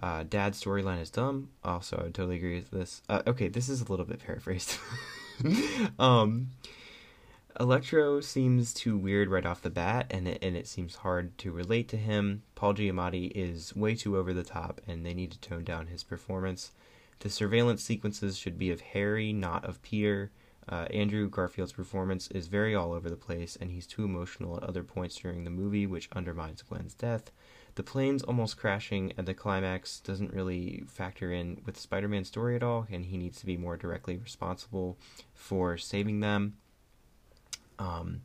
uh, 0.00 0.24
dad 0.24 0.52
storyline 0.52 1.00
is 1.00 1.10
dumb. 1.10 1.50
Also, 1.64 1.96
I 1.96 2.02
would 2.04 2.14
totally 2.14 2.36
agree 2.36 2.56
with 2.56 2.70
this. 2.70 3.02
Uh, 3.08 3.22
okay, 3.26 3.48
this 3.48 3.68
is 3.68 3.80
a 3.80 3.84
little 3.90 4.04
bit 4.04 4.20
paraphrased. 4.20 4.76
um, 5.98 6.50
Electro 7.60 8.20
seems 8.20 8.74
too 8.74 8.98
weird 8.98 9.28
right 9.28 9.46
off 9.46 9.62
the 9.62 9.70
bat, 9.70 10.06
and 10.10 10.26
it, 10.26 10.38
and 10.42 10.56
it 10.56 10.66
seems 10.66 10.96
hard 10.96 11.38
to 11.38 11.52
relate 11.52 11.88
to 11.88 11.96
him. 11.96 12.42
Paul 12.56 12.74
Giamatti 12.74 13.30
is 13.32 13.76
way 13.76 13.94
too 13.94 14.16
over 14.16 14.34
the 14.34 14.42
top, 14.42 14.80
and 14.88 15.06
they 15.06 15.14
need 15.14 15.30
to 15.30 15.40
tone 15.40 15.62
down 15.62 15.86
his 15.86 16.02
performance. 16.02 16.72
The 17.20 17.30
surveillance 17.30 17.80
sequences 17.80 18.36
should 18.36 18.58
be 18.58 18.72
of 18.72 18.80
Harry, 18.80 19.32
not 19.32 19.64
of 19.64 19.80
Peter. 19.82 20.32
Uh, 20.68 20.86
Andrew 20.90 21.30
Garfield's 21.30 21.72
performance 21.72 22.26
is 22.28 22.48
very 22.48 22.74
all 22.74 22.92
over 22.92 23.08
the 23.08 23.14
place, 23.14 23.56
and 23.60 23.70
he's 23.70 23.86
too 23.86 24.04
emotional 24.04 24.56
at 24.56 24.64
other 24.64 24.82
points 24.82 25.14
during 25.16 25.44
the 25.44 25.50
movie, 25.50 25.86
which 25.86 26.08
undermines 26.12 26.62
Gwen's 26.62 26.94
death. 26.94 27.30
The 27.76 27.84
planes 27.84 28.24
almost 28.24 28.56
crashing 28.56 29.12
at 29.16 29.26
the 29.26 29.34
climax 29.34 30.00
doesn't 30.00 30.32
really 30.32 30.82
factor 30.88 31.32
in 31.32 31.60
with 31.64 31.78
Spider 31.78 32.08
Man's 32.08 32.28
story 32.28 32.56
at 32.56 32.64
all, 32.64 32.88
and 32.90 33.04
he 33.04 33.16
needs 33.16 33.38
to 33.38 33.46
be 33.46 33.56
more 33.56 33.76
directly 33.76 34.16
responsible 34.16 34.98
for 35.34 35.76
saving 35.76 36.18
them. 36.18 36.56
Um, 37.78 38.20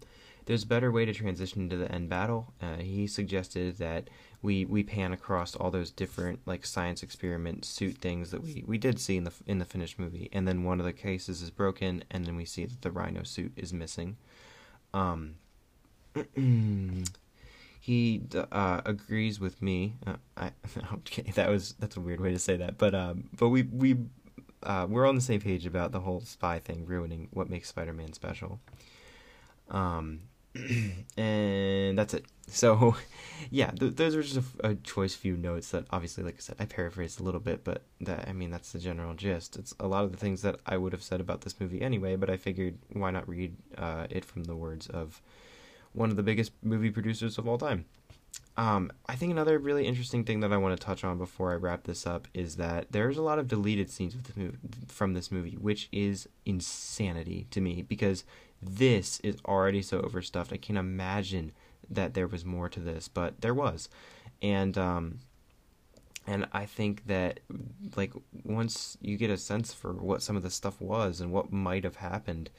there's 0.50 0.64
a 0.64 0.68
better 0.68 0.92
way 0.92 1.06
to 1.06 1.14
transition 1.14 1.70
to 1.70 1.78
the 1.78 1.92
end 1.92 2.10
battle. 2.10 2.54
Uh, 2.60 2.78
he 2.78 3.06
suggested 3.06 3.78
that 3.78 4.10
we 4.42 4.66
we 4.66 4.82
pan 4.84 5.14
across 5.14 5.56
all 5.56 5.70
those 5.70 5.92
different 5.92 6.40
like 6.48 6.66
science 6.66 7.04
experiment 7.04 7.66
suit 7.66 8.00
things 8.00 8.32
that 8.32 8.42
we, 8.42 8.64
we 8.66 8.80
did 8.80 9.00
see 9.00 9.18
in 9.18 9.26
the 9.26 9.34
in 9.46 9.60
the 9.60 9.66
finished 9.66 10.00
movie, 10.00 10.28
and 10.34 10.48
then 10.48 10.64
one 10.64 10.80
of 10.80 10.88
the 10.88 10.94
cases 10.94 11.44
is 11.44 11.52
broken, 11.52 12.04
and 12.10 12.26
then 12.26 12.36
we 12.36 12.46
see 12.46 12.66
that 12.66 12.82
the 12.82 12.90
Rhino 12.90 13.22
suit 13.22 13.52
is 13.56 13.72
missing. 13.72 14.18
Um, 14.92 15.36
he 17.80 18.24
uh, 18.52 18.82
agrees 18.86 19.40
with 19.40 19.62
me. 19.62 19.98
Uh, 20.08 20.16
I, 20.36 20.52
okay, 20.94 21.32
that 21.36 21.50
was 21.50 21.76
that's 21.80 21.96
a 21.96 22.02
weird 22.02 22.22
way 22.22 22.32
to 22.32 22.40
say 22.40 22.58
that, 22.58 22.80
but 22.80 22.96
um, 22.96 23.30
but 23.38 23.50
we 23.50 23.64
we 23.64 23.98
uh, 24.64 24.88
we're 24.90 25.08
on 25.08 25.14
the 25.14 25.22
same 25.22 25.42
page 25.42 25.68
about 25.68 25.92
the 25.92 26.00
whole 26.00 26.22
spy 26.22 26.58
thing 26.58 26.86
ruining 26.88 27.28
what 27.32 27.52
makes 27.52 27.70
Spider-Man 27.70 28.14
special. 28.14 28.60
Um, 29.70 30.22
and 31.18 31.98
that's 31.98 32.14
it. 32.14 32.26
So, 32.48 32.96
yeah, 33.52 33.72
th- 33.72 33.96
those 33.96 34.16
are 34.16 34.24
just 34.24 34.40
a, 34.64 34.76
choice 34.76 35.16
few 35.16 35.38
notes 35.38 35.72
that 35.72 35.86
obviously, 35.92 36.24
like 36.24 36.36
I 36.36 36.40
said, 36.40 36.56
I 36.60 36.66
paraphrased 36.66 37.20
a 37.20 37.24
little 37.24 37.40
bit, 37.40 37.64
but 37.64 37.84
that 38.02 38.28
I 38.28 38.34
mean 38.34 38.50
that's 38.50 38.72
the 38.72 38.80
general 38.80 39.14
gist. 39.14 39.58
It's 39.58 39.76
a 39.80 39.88
lot 39.88 40.04
of 40.04 40.12
the 40.12 40.18
things 40.18 40.42
that 40.42 40.60
I 40.66 40.78
would 40.78 40.94
have 40.94 41.04
said 41.04 41.22
about 41.22 41.42
this 41.42 41.60
movie 41.60 41.82
anyway, 41.82 42.16
but 42.16 42.30
I 42.30 42.38
figured 42.38 42.78
why 42.94 43.12
not 43.12 43.30
read 43.30 43.56
uh, 43.78 44.08
it 44.10 44.26
from 44.26 44.46
the 44.46 44.56
words 44.56 44.88
of 44.88 45.22
one 45.94 46.10
of 46.10 46.16
the 46.16 46.24
biggest 46.24 46.52
movie 46.64 46.92
producers 46.92 47.38
of 47.38 47.48
all 47.48 47.58
time. 47.58 47.86
Um, 48.58 48.92
I 49.08 49.16
think 49.16 49.32
another 49.32 49.58
really 49.58 49.88
interesting 49.88 50.26
thing 50.26 50.42
that 50.42 50.52
I 50.52 50.58
want 50.58 50.78
to 50.78 50.86
touch 50.86 51.04
on 51.04 51.18
before 51.18 51.54
I 51.54 51.56
wrap 51.56 51.84
this 51.84 52.06
up 52.06 52.28
is 52.34 52.58
that 52.58 52.92
there's 52.92 53.18
a 53.18 53.22
lot 53.22 53.40
of 53.40 53.48
deleted 53.48 53.90
scenes 53.90 54.16
movie, 54.36 54.58
from 54.88 55.14
this 55.14 55.32
movie, 55.32 55.56
which 55.56 55.88
is 55.92 56.28
insanity 56.46 57.48
to 57.52 57.62
me 57.62 57.82
because 57.82 58.26
this 58.62 59.20
is 59.22 59.38
already 59.46 59.82
so 59.82 60.00
overstuffed. 60.02 60.54
I 60.54 60.58
can't 60.58 60.80
imagine 60.80 61.52
that 61.90 62.14
there 62.14 62.28
was 62.28 62.46
more 62.46 62.70
to 62.70 62.80
this, 62.80 63.08
but 63.08 63.42
there 63.42 63.54
was, 63.54 63.90
and 64.42 64.78
um, 64.78 65.20
and 66.28 66.48
I 66.52 66.66
think 66.66 67.08
that 67.08 67.40
like 67.96 68.14
once 68.44 68.98
you 69.02 69.18
get 69.18 69.30
a 69.30 69.38
sense 69.38 69.74
for 69.74 69.94
what 69.94 70.22
some 70.22 70.36
of 70.36 70.44
the 70.44 70.52
stuff 70.52 70.80
was 70.80 71.22
and 71.22 71.32
what 71.32 71.52
might 71.52 71.84
have 71.84 71.98
happened, 71.98 72.50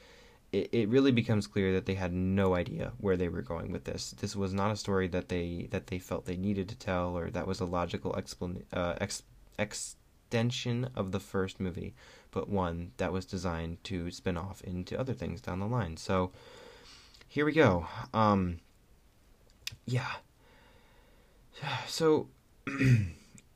it, 0.51 0.69
it 0.73 0.89
really 0.89 1.11
becomes 1.11 1.47
clear 1.47 1.71
that 1.73 1.85
they 1.85 1.93
had 1.93 2.11
no 2.11 2.55
idea 2.55 2.91
where 2.97 3.15
they 3.15 3.29
were 3.29 3.41
going 3.41 3.71
with 3.71 3.85
this. 3.85 4.11
This 4.19 4.35
was 4.35 4.53
not 4.53 4.71
a 4.71 4.75
story 4.75 5.07
that 5.09 5.29
they 5.29 5.67
that 5.71 5.87
they 5.87 5.99
felt 5.99 6.25
they 6.25 6.37
needed 6.37 6.67
to 6.69 6.75
tell, 6.75 7.17
or 7.17 7.29
that 7.29 7.47
was 7.47 7.59
a 7.59 7.65
logical 7.65 8.13
explan- 8.13 8.63
uh, 8.73 8.95
ex- 8.99 9.23
extension 9.57 10.89
of 10.95 11.11
the 11.11 11.19
first 11.19 11.59
movie 11.59 11.93
but 12.31 12.49
one 12.49 12.91
that 12.97 13.13
was 13.13 13.25
designed 13.25 13.83
to 13.83 14.09
spin 14.11 14.37
off 14.37 14.61
into 14.61 14.99
other 14.99 15.13
things 15.13 15.41
down 15.41 15.59
the 15.59 15.67
line. 15.67 15.97
So 15.97 16.31
here 17.27 17.45
we 17.45 17.53
go. 17.53 17.85
Um, 18.13 18.59
yeah. 19.85 20.11
So 21.87 22.27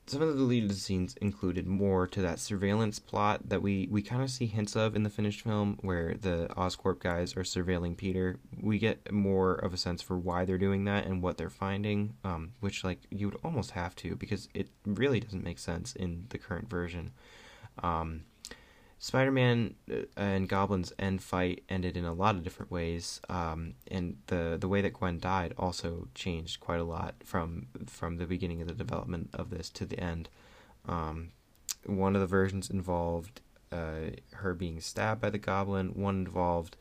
some 0.08 0.22
of 0.22 0.28
the 0.28 0.36
deleted 0.36 0.76
scenes 0.76 1.16
included 1.20 1.66
more 1.66 2.06
to 2.08 2.22
that 2.22 2.40
surveillance 2.40 3.00
plot 3.00 3.50
that 3.50 3.62
we, 3.62 3.88
we 3.90 4.02
kind 4.02 4.22
of 4.22 4.30
see 4.30 4.46
hints 4.46 4.76
of 4.76 4.96
in 4.96 5.04
the 5.04 5.10
finished 5.10 5.42
film, 5.42 5.78
where 5.82 6.14
the 6.14 6.48
Oscorp 6.56 7.00
guys 7.00 7.36
are 7.36 7.42
surveilling 7.42 7.98
Peter. 7.98 8.38
We 8.62 8.78
get 8.78 9.12
more 9.12 9.56
of 9.56 9.74
a 9.74 9.78
sense 9.78 10.02
for 10.02 10.18
why 10.18 10.46
they're 10.46 10.58
doing 10.58 10.86
that 10.86 11.06
and 11.06 11.24
what 11.24 11.38
they're 11.38 11.50
finding, 11.50 12.16
um, 12.24 12.54
which 12.60 12.84
like 12.84 13.00
you 13.10 13.28
would 13.28 13.40
almost 13.44 13.72
have 13.72 13.96
to 13.98 14.16
because 14.16 14.48
it 14.54 14.70
really 14.86 15.20
doesn't 15.20 15.44
make 15.44 15.60
sense 15.60 15.94
in 15.96 16.28
the 16.30 16.38
current 16.38 16.70
version. 16.70 17.12
Um, 17.82 18.26
Spider-Man 19.00 19.76
uh, 19.92 20.02
and 20.18 20.50
Goblin's 20.50 20.94
end 20.98 21.22
fight 21.22 21.64
ended 21.70 21.98
in 21.98 22.06
a 22.06 22.14
lot 22.14 22.36
of 22.36 22.44
different 22.44 22.72
ways, 22.72 23.22
um, 23.30 23.74
and 23.90 24.18
the 24.28 24.58
the 24.60 24.68
way 24.68 24.82
that 24.82 24.94
Gwen 24.94 25.20
died 25.20 25.54
also 25.58 26.08
changed 26.16 26.60
quite 26.60 26.80
a 26.80 26.86
lot 26.86 27.16
from 27.24 27.68
from 27.88 28.18
the 28.18 28.26
beginning 28.26 28.62
of 28.62 28.68
the 28.68 28.74
development 28.74 29.30
of 29.34 29.50
this 29.50 29.70
to 29.72 29.86
the 29.86 30.00
end. 30.00 30.30
Um, 30.88 31.32
one 31.86 32.16
of 32.16 32.22
the 32.22 32.28
versions 32.28 32.70
involved 32.70 33.42
uh, 33.72 34.12
her 34.32 34.54
being 34.54 34.80
stabbed 34.80 35.22
by 35.22 35.30
the 35.30 35.38
Goblin. 35.38 35.90
One 35.90 36.16
involved 36.26 36.78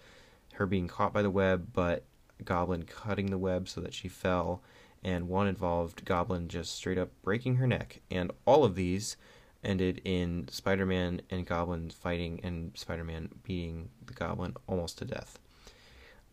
her 0.54 0.66
being 0.66 0.88
caught 0.88 1.12
by 1.12 1.22
the 1.22 1.30
web, 1.30 1.68
but 1.72 2.04
Goblin 2.44 2.84
cutting 2.84 3.26
the 3.26 3.38
web 3.38 3.68
so 3.68 3.80
that 3.80 3.94
she 3.94 4.08
fell, 4.08 4.62
and 5.02 5.28
one 5.28 5.48
involved 5.48 6.04
Goblin 6.04 6.48
just 6.48 6.74
straight 6.74 6.98
up 6.98 7.10
breaking 7.22 7.56
her 7.56 7.66
neck. 7.66 8.00
And 8.10 8.30
all 8.44 8.64
of 8.64 8.76
these 8.76 9.16
ended 9.64 10.00
in 10.04 10.48
Spider 10.48 10.86
Man 10.86 11.22
and 11.30 11.46
Goblin 11.46 11.90
fighting 11.90 12.40
and 12.42 12.76
Spider 12.76 13.04
Man 13.04 13.28
beating 13.42 13.90
the 14.06 14.14
Goblin 14.14 14.54
almost 14.66 14.98
to 14.98 15.04
death. 15.04 15.38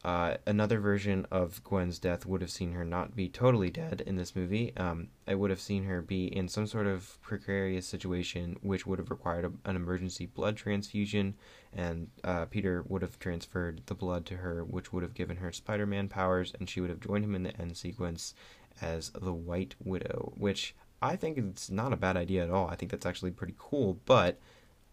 Uh, 0.03 0.35
another 0.47 0.79
version 0.79 1.27
of 1.29 1.63
Gwen's 1.63 1.99
death 1.99 2.25
would 2.25 2.41
have 2.41 2.49
seen 2.49 2.71
her 2.71 2.83
not 2.83 3.15
be 3.15 3.29
totally 3.29 3.69
dead 3.69 4.01
in 4.07 4.15
this 4.15 4.35
movie. 4.35 4.73
Um, 4.75 5.09
I 5.27 5.35
would 5.35 5.51
have 5.51 5.61
seen 5.61 5.83
her 5.83 6.01
be 6.01 6.25
in 6.25 6.47
some 6.47 6.65
sort 6.65 6.87
of 6.87 7.21
precarious 7.21 7.85
situation, 7.85 8.57
which 8.61 8.87
would 8.87 8.97
have 8.97 9.11
required 9.11 9.45
a, 9.45 9.69
an 9.69 9.75
emergency 9.75 10.25
blood 10.25 10.57
transfusion, 10.57 11.35
and 11.71 12.07
uh, 12.23 12.45
Peter 12.45 12.83
would 12.87 13.03
have 13.03 13.19
transferred 13.19 13.81
the 13.85 13.93
blood 13.93 14.25
to 14.25 14.37
her, 14.37 14.63
which 14.63 14.91
would 14.91 15.03
have 15.03 15.13
given 15.13 15.37
her 15.37 15.51
Spider 15.51 15.85
Man 15.85 16.07
powers, 16.07 16.51
and 16.59 16.67
she 16.67 16.81
would 16.81 16.89
have 16.89 16.99
joined 16.99 17.23
him 17.23 17.35
in 17.35 17.43
the 17.43 17.61
end 17.61 17.77
sequence 17.77 18.33
as 18.81 19.11
the 19.11 19.33
White 19.33 19.75
Widow, 19.83 20.33
which 20.35 20.73
I 21.01 21.15
think 21.15 21.37
it's 21.37 21.69
not 21.69 21.93
a 21.93 21.97
bad 21.97 22.17
idea 22.17 22.43
at 22.43 22.49
all. 22.51 22.67
I 22.69 22.75
think 22.75 22.91
that's 22.91 23.05
actually 23.05 23.31
pretty 23.31 23.55
cool, 23.57 23.99
but 24.05 24.39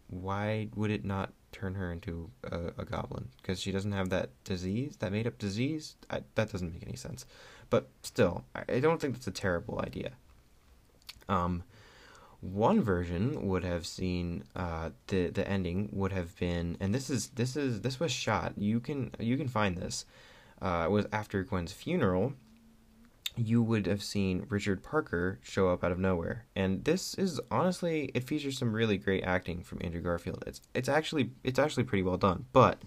why 0.09 0.69
would 0.75 0.91
it 0.91 1.05
not 1.05 1.33
turn 1.53 1.75
her 1.75 1.93
into 1.93 2.31
a, 2.45 2.73
a 2.79 2.85
goblin? 2.85 3.29
Because 3.37 3.61
she 3.61 3.73
doesn't 3.73 3.93
have 3.93 4.09
that 4.11 4.31
disease, 4.45 4.97
that 4.99 5.13
made 5.13 5.27
up 5.27 5.39
disease? 5.39 5.97
I, 6.11 6.23
that 6.35 6.51
doesn't 6.51 6.73
make 6.73 6.83
any 6.83 6.97
sense. 6.97 7.27
But 7.71 7.89
still, 8.03 8.45
I, 8.55 8.81
don't 8.81 9.01
think 9.01 9.15
that's 9.15 9.27
a 9.27 9.31
terrible 9.31 9.81
idea. 9.81 10.13
Um, 11.29 11.63
one 12.41 12.81
version 12.81 13.47
would 13.49 13.65
have 13.65 13.87
seen 13.87 14.45
uh, 14.57 14.91
the 15.09 15.29
the 15.29 15.47
ending 15.47 15.91
would 15.93 16.13
have 16.13 16.35
been, 16.39 16.77
and 16.81 16.95
this 16.95 17.11
is 17.11 17.29
this 17.31 17.57
is 17.57 17.83
this 17.83 18.01
was 18.01 18.13
shot. 18.13 18.55
You 18.57 18.81
can 18.81 19.11
you 19.19 19.37
can 19.37 19.49
find 19.49 19.77
this. 19.77 20.07
uh, 20.61 20.87
was 20.91 21.07
after 21.13 21.43
Gwen's 21.45 21.73
funeral, 21.73 22.33
you 23.39 23.63
would 23.63 23.87
have 23.87 24.03
seen 24.03 24.47
Richard 24.49 24.83
Parker 24.83 25.39
show 25.43 25.69
up 25.69 25.85
out 25.85 25.93
of 25.93 25.99
nowhere. 25.99 26.47
And 26.57 26.85
this 26.85 27.15
is 27.15 27.41
honestly 27.51 28.11
it 28.15 28.25
features 28.25 28.59
some 28.59 28.73
really 28.73 28.99
great 28.99 29.25
acting 29.25 29.63
from 29.63 29.79
Andrew 29.83 30.01
Garfield. 30.01 30.45
It's 30.47 30.61
it's 30.75 30.89
actually 30.89 31.31
it's 31.45 31.59
actually 31.59 31.85
pretty 31.85 32.03
well 32.03 32.17
done. 32.17 32.47
But 32.53 32.83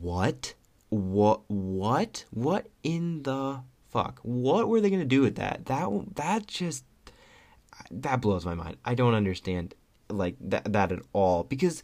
what? 0.00 0.54
What 0.88 1.42
what? 1.48 2.24
What 2.30 2.68
in 2.82 3.22
the 3.24 3.60
fuck? 3.90 4.20
What 4.22 4.68
were 4.68 4.80
they 4.80 4.90
going 4.90 5.00
to 5.00 5.06
do 5.06 5.22
with 5.22 5.36
that? 5.36 5.66
That 5.66 5.90
that 6.16 6.46
just 6.46 6.84
that 7.90 8.20
blows 8.20 8.46
my 8.46 8.54
mind. 8.54 8.76
I 8.84 8.94
don't 8.94 9.14
understand 9.14 9.74
like 10.08 10.36
that 10.40 10.72
that 10.72 10.92
at 10.92 11.02
all 11.12 11.44
because 11.44 11.82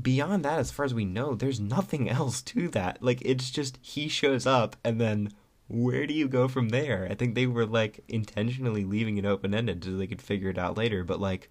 beyond 0.00 0.44
that 0.44 0.58
as 0.58 0.70
far 0.70 0.84
as 0.84 0.94
we 0.94 1.04
know 1.04 1.34
there's 1.34 1.60
nothing 1.60 2.08
else 2.08 2.42
to 2.42 2.68
that. 2.68 3.02
Like 3.02 3.22
it's 3.22 3.50
just 3.50 3.78
he 3.82 4.08
shows 4.08 4.46
up 4.46 4.76
and 4.84 5.00
then 5.00 5.32
where 5.68 6.06
do 6.06 6.14
you 6.14 6.28
go 6.28 6.48
from 6.48 6.68
there? 6.68 7.08
I 7.10 7.14
think 7.14 7.34
they 7.34 7.46
were 7.46 7.66
like 7.66 8.04
intentionally 8.08 8.84
leaving 8.84 9.18
it 9.18 9.24
open 9.24 9.54
ended 9.54 9.84
so 9.84 9.92
they 9.92 10.06
could 10.06 10.22
figure 10.22 10.50
it 10.50 10.58
out 10.58 10.76
later, 10.76 11.04
but 11.04 11.20
like 11.20 11.50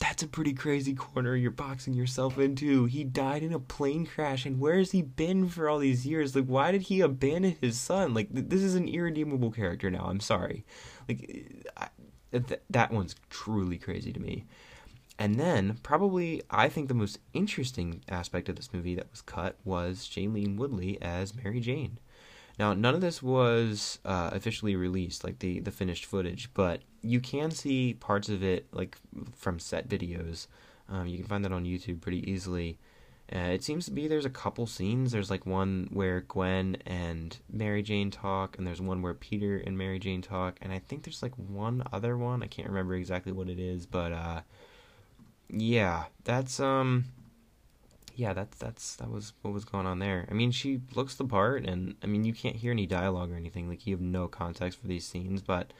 that's 0.00 0.22
a 0.22 0.28
pretty 0.28 0.54
crazy 0.54 0.94
corner 0.94 1.36
you're 1.36 1.50
boxing 1.50 1.92
yourself 1.92 2.38
into. 2.38 2.86
He 2.86 3.04
died 3.04 3.42
in 3.42 3.52
a 3.52 3.58
plane 3.58 4.06
crash, 4.06 4.46
and 4.46 4.58
where 4.58 4.78
has 4.78 4.92
he 4.92 5.02
been 5.02 5.46
for 5.48 5.68
all 5.68 5.78
these 5.78 6.06
years? 6.06 6.34
Like, 6.34 6.46
why 6.46 6.72
did 6.72 6.82
he 6.82 7.02
abandon 7.02 7.56
his 7.60 7.78
son? 7.78 8.14
Like, 8.14 8.32
th- 8.32 8.46
this 8.48 8.62
is 8.62 8.74
an 8.74 8.88
irredeemable 8.88 9.50
character 9.50 9.90
now. 9.90 10.06
I'm 10.06 10.20
sorry. 10.20 10.64
Like, 11.06 11.62
I, 11.76 11.88
th- 12.32 12.62
that 12.70 12.90
one's 12.90 13.14
truly 13.28 13.76
crazy 13.76 14.10
to 14.12 14.20
me. 14.20 14.46
And 15.18 15.34
then, 15.34 15.78
probably, 15.82 16.42
I 16.48 16.70
think 16.70 16.88
the 16.88 16.94
most 16.94 17.18
interesting 17.34 18.00
aspect 18.08 18.48
of 18.48 18.56
this 18.56 18.72
movie 18.72 18.94
that 18.94 19.10
was 19.10 19.20
cut 19.20 19.56
was 19.64 20.08
Shailene 20.10 20.56
Woodley 20.56 20.96
as 21.02 21.34
Mary 21.34 21.60
Jane. 21.60 21.98
Now, 22.60 22.74
none 22.74 22.94
of 22.94 23.00
this 23.00 23.22
was 23.22 24.00
uh, 24.04 24.28
officially 24.34 24.76
released, 24.76 25.24
like 25.24 25.38
the 25.38 25.60
the 25.60 25.70
finished 25.70 26.04
footage, 26.04 26.52
but 26.52 26.82
you 27.00 27.18
can 27.18 27.50
see 27.50 27.94
parts 27.94 28.28
of 28.28 28.42
it, 28.42 28.66
like 28.70 28.98
from 29.34 29.58
set 29.58 29.88
videos. 29.88 30.46
Um, 30.86 31.06
you 31.06 31.16
can 31.16 31.26
find 31.26 31.42
that 31.42 31.52
on 31.52 31.64
YouTube 31.64 32.02
pretty 32.02 32.30
easily. 32.30 32.78
Uh, 33.34 33.38
it 33.38 33.64
seems 33.64 33.86
to 33.86 33.92
be 33.92 34.06
there's 34.06 34.26
a 34.26 34.30
couple 34.30 34.66
scenes. 34.66 35.10
There's 35.10 35.30
like 35.30 35.46
one 35.46 35.88
where 35.90 36.20
Gwen 36.20 36.76
and 36.84 37.34
Mary 37.50 37.82
Jane 37.82 38.10
talk, 38.10 38.58
and 38.58 38.66
there's 38.66 38.82
one 38.82 39.00
where 39.00 39.14
Peter 39.14 39.56
and 39.56 39.78
Mary 39.78 39.98
Jane 39.98 40.20
talk, 40.20 40.58
and 40.60 40.70
I 40.70 40.80
think 40.80 41.04
there's 41.04 41.22
like 41.22 41.34
one 41.38 41.82
other 41.94 42.18
one. 42.18 42.42
I 42.42 42.46
can't 42.46 42.68
remember 42.68 42.94
exactly 42.94 43.32
what 43.32 43.48
it 43.48 43.58
is, 43.58 43.86
but 43.86 44.12
uh, 44.12 44.42
yeah, 45.48 46.04
that's 46.24 46.60
um 46.60 47.06
yeah, 48.20 48.34
that's 48.34 48.58
that's 48.58 48.96
that 48.96 49.10
was 49.10 49.32
what 49.40 49.54
was 49.54 49.64
going 49.64 49.86
on 49.86 49.98
there. 49.98 50.28
I 50.30 50.34
mean, 50.34 50.50
she 50.50 50.82
looks 50.94 51.14
the 51.14 51.24
part, 51.24 51.64
and 51.64 51.94
I 52.02 52.06
mean, 52.06 52.24
you 52.24 52.34
can't 52.34 52.56
hear 52.56 52.70
any 52.70 52.84
dialogue 52.84 53.32
or 53.32 53.36
anything. 53.36 53.66
Like 53.66 53.86
you 53.86 53.94
have 53.94 54.02
no 54.02 54.28
context 54.28 54.78
for 54.78 54.86
these 54.86 55.06
scenes, 55.06 55.40
but 55.40 55.72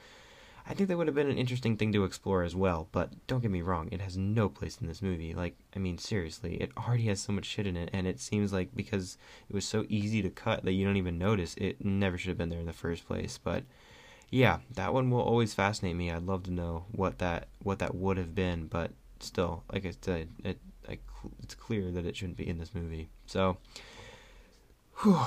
I 0.67 0.73
think 0.73 0.89
that 0.89 0.97
would 0.97 1.05
have 1.05 1.15
been 1.15 1.29
an 1.29 1.37
interesting 1.37 1.77
thing 1.77 1.93
to 1.93 2.03
explore 2.03 2.41
as 2.41 2.55
well. 2.55 2.87
But 2.91 3.11
don't 3.27 3.41
get 3.41 3.51
me 3.51 3.61
wrong, 3.61 3.89
it 3.91 4.01
has 4.01 4.17
no 4.17 4.49
place 4.49 4.79
in 4.81 4.87
this 4.87 5.03
movie. 5.03 5.35
Like, 5.35 5.55
I 5.75 5.79
mean, 5.79 5.99
seriously, 5.99 6.55
it 6.55 6.71
already 6.75 7.05
has 7.05 7.21
so 7.21 7.31
much 7.31 7.45
shit 7.45 7.67
in 7.67 7.77
it, 7.77 7.91
and 7.93 8.07
it 8.07 8.19
seems 8.19 8.51
like 8.51 8.75
because 8.75 9.19
it 9.47 9.53
was 9.53 9.65
so 9.65 9.85
easy 9.87 10.23
to 10.23 10.31
cut 10.31 10.65
that 10.65 10.73
you 10.73 10.83
don't 10.83 10.97
even 10.97 11.19
notice, 11.19 11.53
it 11.57 11.85
never 11.85 12.17
should 12.17 12.29
have 12.29 12.39
been 12.39 12.49
there 12.49 12.59
in 12.59 12.65
the 12.65 12.73
first 12.73 13.07
place. 13.07 13.37
But 13.37 13.65
yeah, 14.31 14.59
that 14.73 14.95
one 14.95 15.11
will 15.11 15.21
always 15.21 15.53
fascinate 15.53 15.95
me. 15.95 16.09
I'd 16.09 16.23
love 16.23 16.41
to 16.43 16.51
know 16.51 16.85
what 16.91 17.19
that 17.19 17.49
what 17.61 17.77
that 17.79 17.93
would 17.93 18.17
have 18.17 18.33
been, 18.33 18.65
but 18.65 18.91
still, 19.19 19.63
like 19.71 19.85
I 19.85 19.93
said, 20.01 20.29
it 20.43 20.57
it's 21.41 21.55
clear 21.55 21.91
that 21.91 22.05
it 22.05 22.15
shouldn't 22.15 22.37
be 22.37 22.47
in 22.47 22.57
this 22.57 22.73
movie. 22.73 23.09
So, 23.25 23.57
whew, 25.01 25.19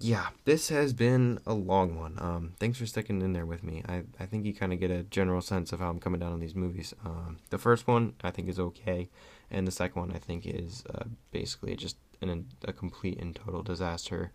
yeah, 0.00 0.28
this 0.44 0.68
has 0.68 0.92
been 0.92 1.38
a 1.46 1.54
long 1.54 1.96
one. 1.96 2.18
Um, 2.18 2.54
thanks 2.58 2.78
for 2.78 2.86
sticking 2.86 3.22
in 3.22 3.32
there 3.32 3.46
with 3.46 3.62
me. 3.62 3.84
I, 3.88 4.02
I 4.18 4.26
think 4.26 4.44
you 4.44 4.52
kind 4.52 4.72
of 4.72 4.80
get 4.80 4.90
a 4.90 5.04
general 5.04 5.40
sense 5.40 5.72
of 5.72 5.78
how 5.78 5.90
I'm 5.90 6.00
coming 6.00 6.18
down 6.18 6.32
on 6.32 6.40
these 6.40 6.56
movies. 6.56 6.92
Um, 7.04 7.38
the 7.50 7.58
first 7.58 7.86
one 7.86 8.14
I 8.24 8.30
think 8.30 8.48
is 8.48 8.58
okay, 8.58 9.08
and 9.50 9.66
the 9.66 9.70
second 9.70 10.00
one 10.00 10.12
I 10.12 10.18
think 10.18 10.44
is 10.44 10.82
uh, 10.92 11.04
basically 11.30 11.76
just 11.76 11.96
an, 12.20 12.48
a 12.64 12.72
complete 12.72 13.18
and 13.20 13.34
total 13.34 13.62
disaster. 13.62 14.32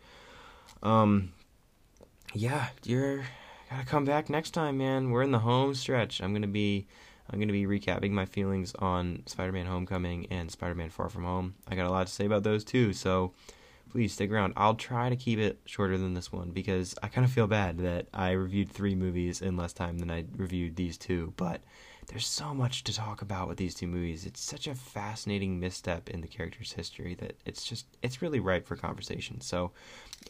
Um, 0.81 1.33
yeah, 2.33 2.67
you're 2.83 3.25
gotta 3.69 3.85
come 3.85 4.05
back 4.05 4.29
next 4.29 4.51
time, 4.51 4.77
man. 4.77 5.11
We're 5.11 5.23
in 5.23 5.31
the 5.31 5.39
home 5.39 5.73
stretch. 5.75 6.21
I'm 6.21 6.33
gonna 6.33 6.47
be 6.47 6.87
I'm 7.29 7.39
going 7.39 7.47
to 7.49 7.53
be 7.53 7.65
recapping 7.65 8.11
my 8.11 8.25
feelings 8.25 8.73
on 8.79 9.23
Spider 9.25 9.51
Man 9.51 9.65
Homecoming 9.65 10.27
and 10.31 10.51
Spider 10.51 10.75
Man 10.75 10.89
Far 10.89 11.09
From 11.09 11.23
Home. 11.23 11.55
I 11.67 11.75
got 11.75 11.87
a 11.87 11.91
lot 11.91 12.07
to 12.07 12.13
say 12.13 12.25
about 12.25 12.43
those 12.43 12.63
too, 12.63 12.93
so 12.93 13.33
please 13.89 14.13
stick 14.13 14.31
around. 14.31 14.53
I'll 14.55 14.75
try 14.75 15.09
to 15.09 15.15
keep 15.15 15.39
it 15.39 15.59
shorter 15.65 15.97
than 15.97 16.13
this 16.13 16.31
one 16.31 16.51
because 16.51 16.95
I 17.01 17.07
kind 17.07 17.25
of 17.25 17.31
feel 17.31 17.47
bad 17.47 17.79
that 17.79 18.07
I 18.13 18.31
reviewed 18.31 18.71
three 18.71 18.95
movies 18.95 19.41
in 19.41 19.57
less 19.57 19.73
time 19.73 19.97
than 19.99 20.11
I 20.11 20.25
reviewed 20.35 20.75
these 20.75 20.97
two, 20.97 21.33
but 21.37 21.61
there's 22.07 22.27
so 22.27 22.53
much 22.53 22.85
to 22.85 22.93
talk 22.93 23.21
about 23.21 23.49
with 23.49 23.57
these 23.57 23.75
two 23.75 23.87
movies. 23.87 24.25
It's 24.25 24.39
such 24.39 24.67
a 24.67 24.75
fascinating 24.75 25.59
misstep 25.59 26.09
in 26.09 26.21
the 26.21 26.27
character's 26.27 26.71
history 26.71 27.15
that 27.15 27.35
it's 27.45 27.65
just 27.65 27.85
it's 28.01 28.21
really 28.21 28.39
ripe 28.39 28.65
for 28.65 28.77
conversation. 28.77 29.41
So 29.41 29.71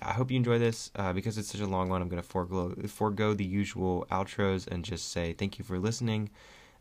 I 0.02 0.14
hope 0.14 0.32
you 0.32 0.38
enjoy 0.38 0.58
this 0.58 0.92
uh, 0.96 1.14
because 1.14 1.38
it's 1.38 1.52
such 1.52 1.62
a 1.62 1.68
long 1.68 1.90
one. 1.90 2.02
I'm 2.02 2.10
going 2.10 2.22
to 2.22 2.28
forego 2.28 2.74
forego 2.88 3.34
the 3.36 3.46
usual 3.46 4.08
outros 4.12 4.68
and 4.68 4.84
just 4.84 5.12
say 5.12 5.34
thank 5.34 5.60
you 5.60 5.66
for 5.66 5.78
listening. 5.78 6.32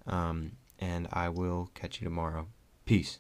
Um, 0.07 0.53
and 0.79 1.09
I 1.13 1.29
will 1.29 1.71
catch 1.75 2.01
you 2.01 2.05
tomorrow. 2.05 2.49
Peace. 2.85 3.19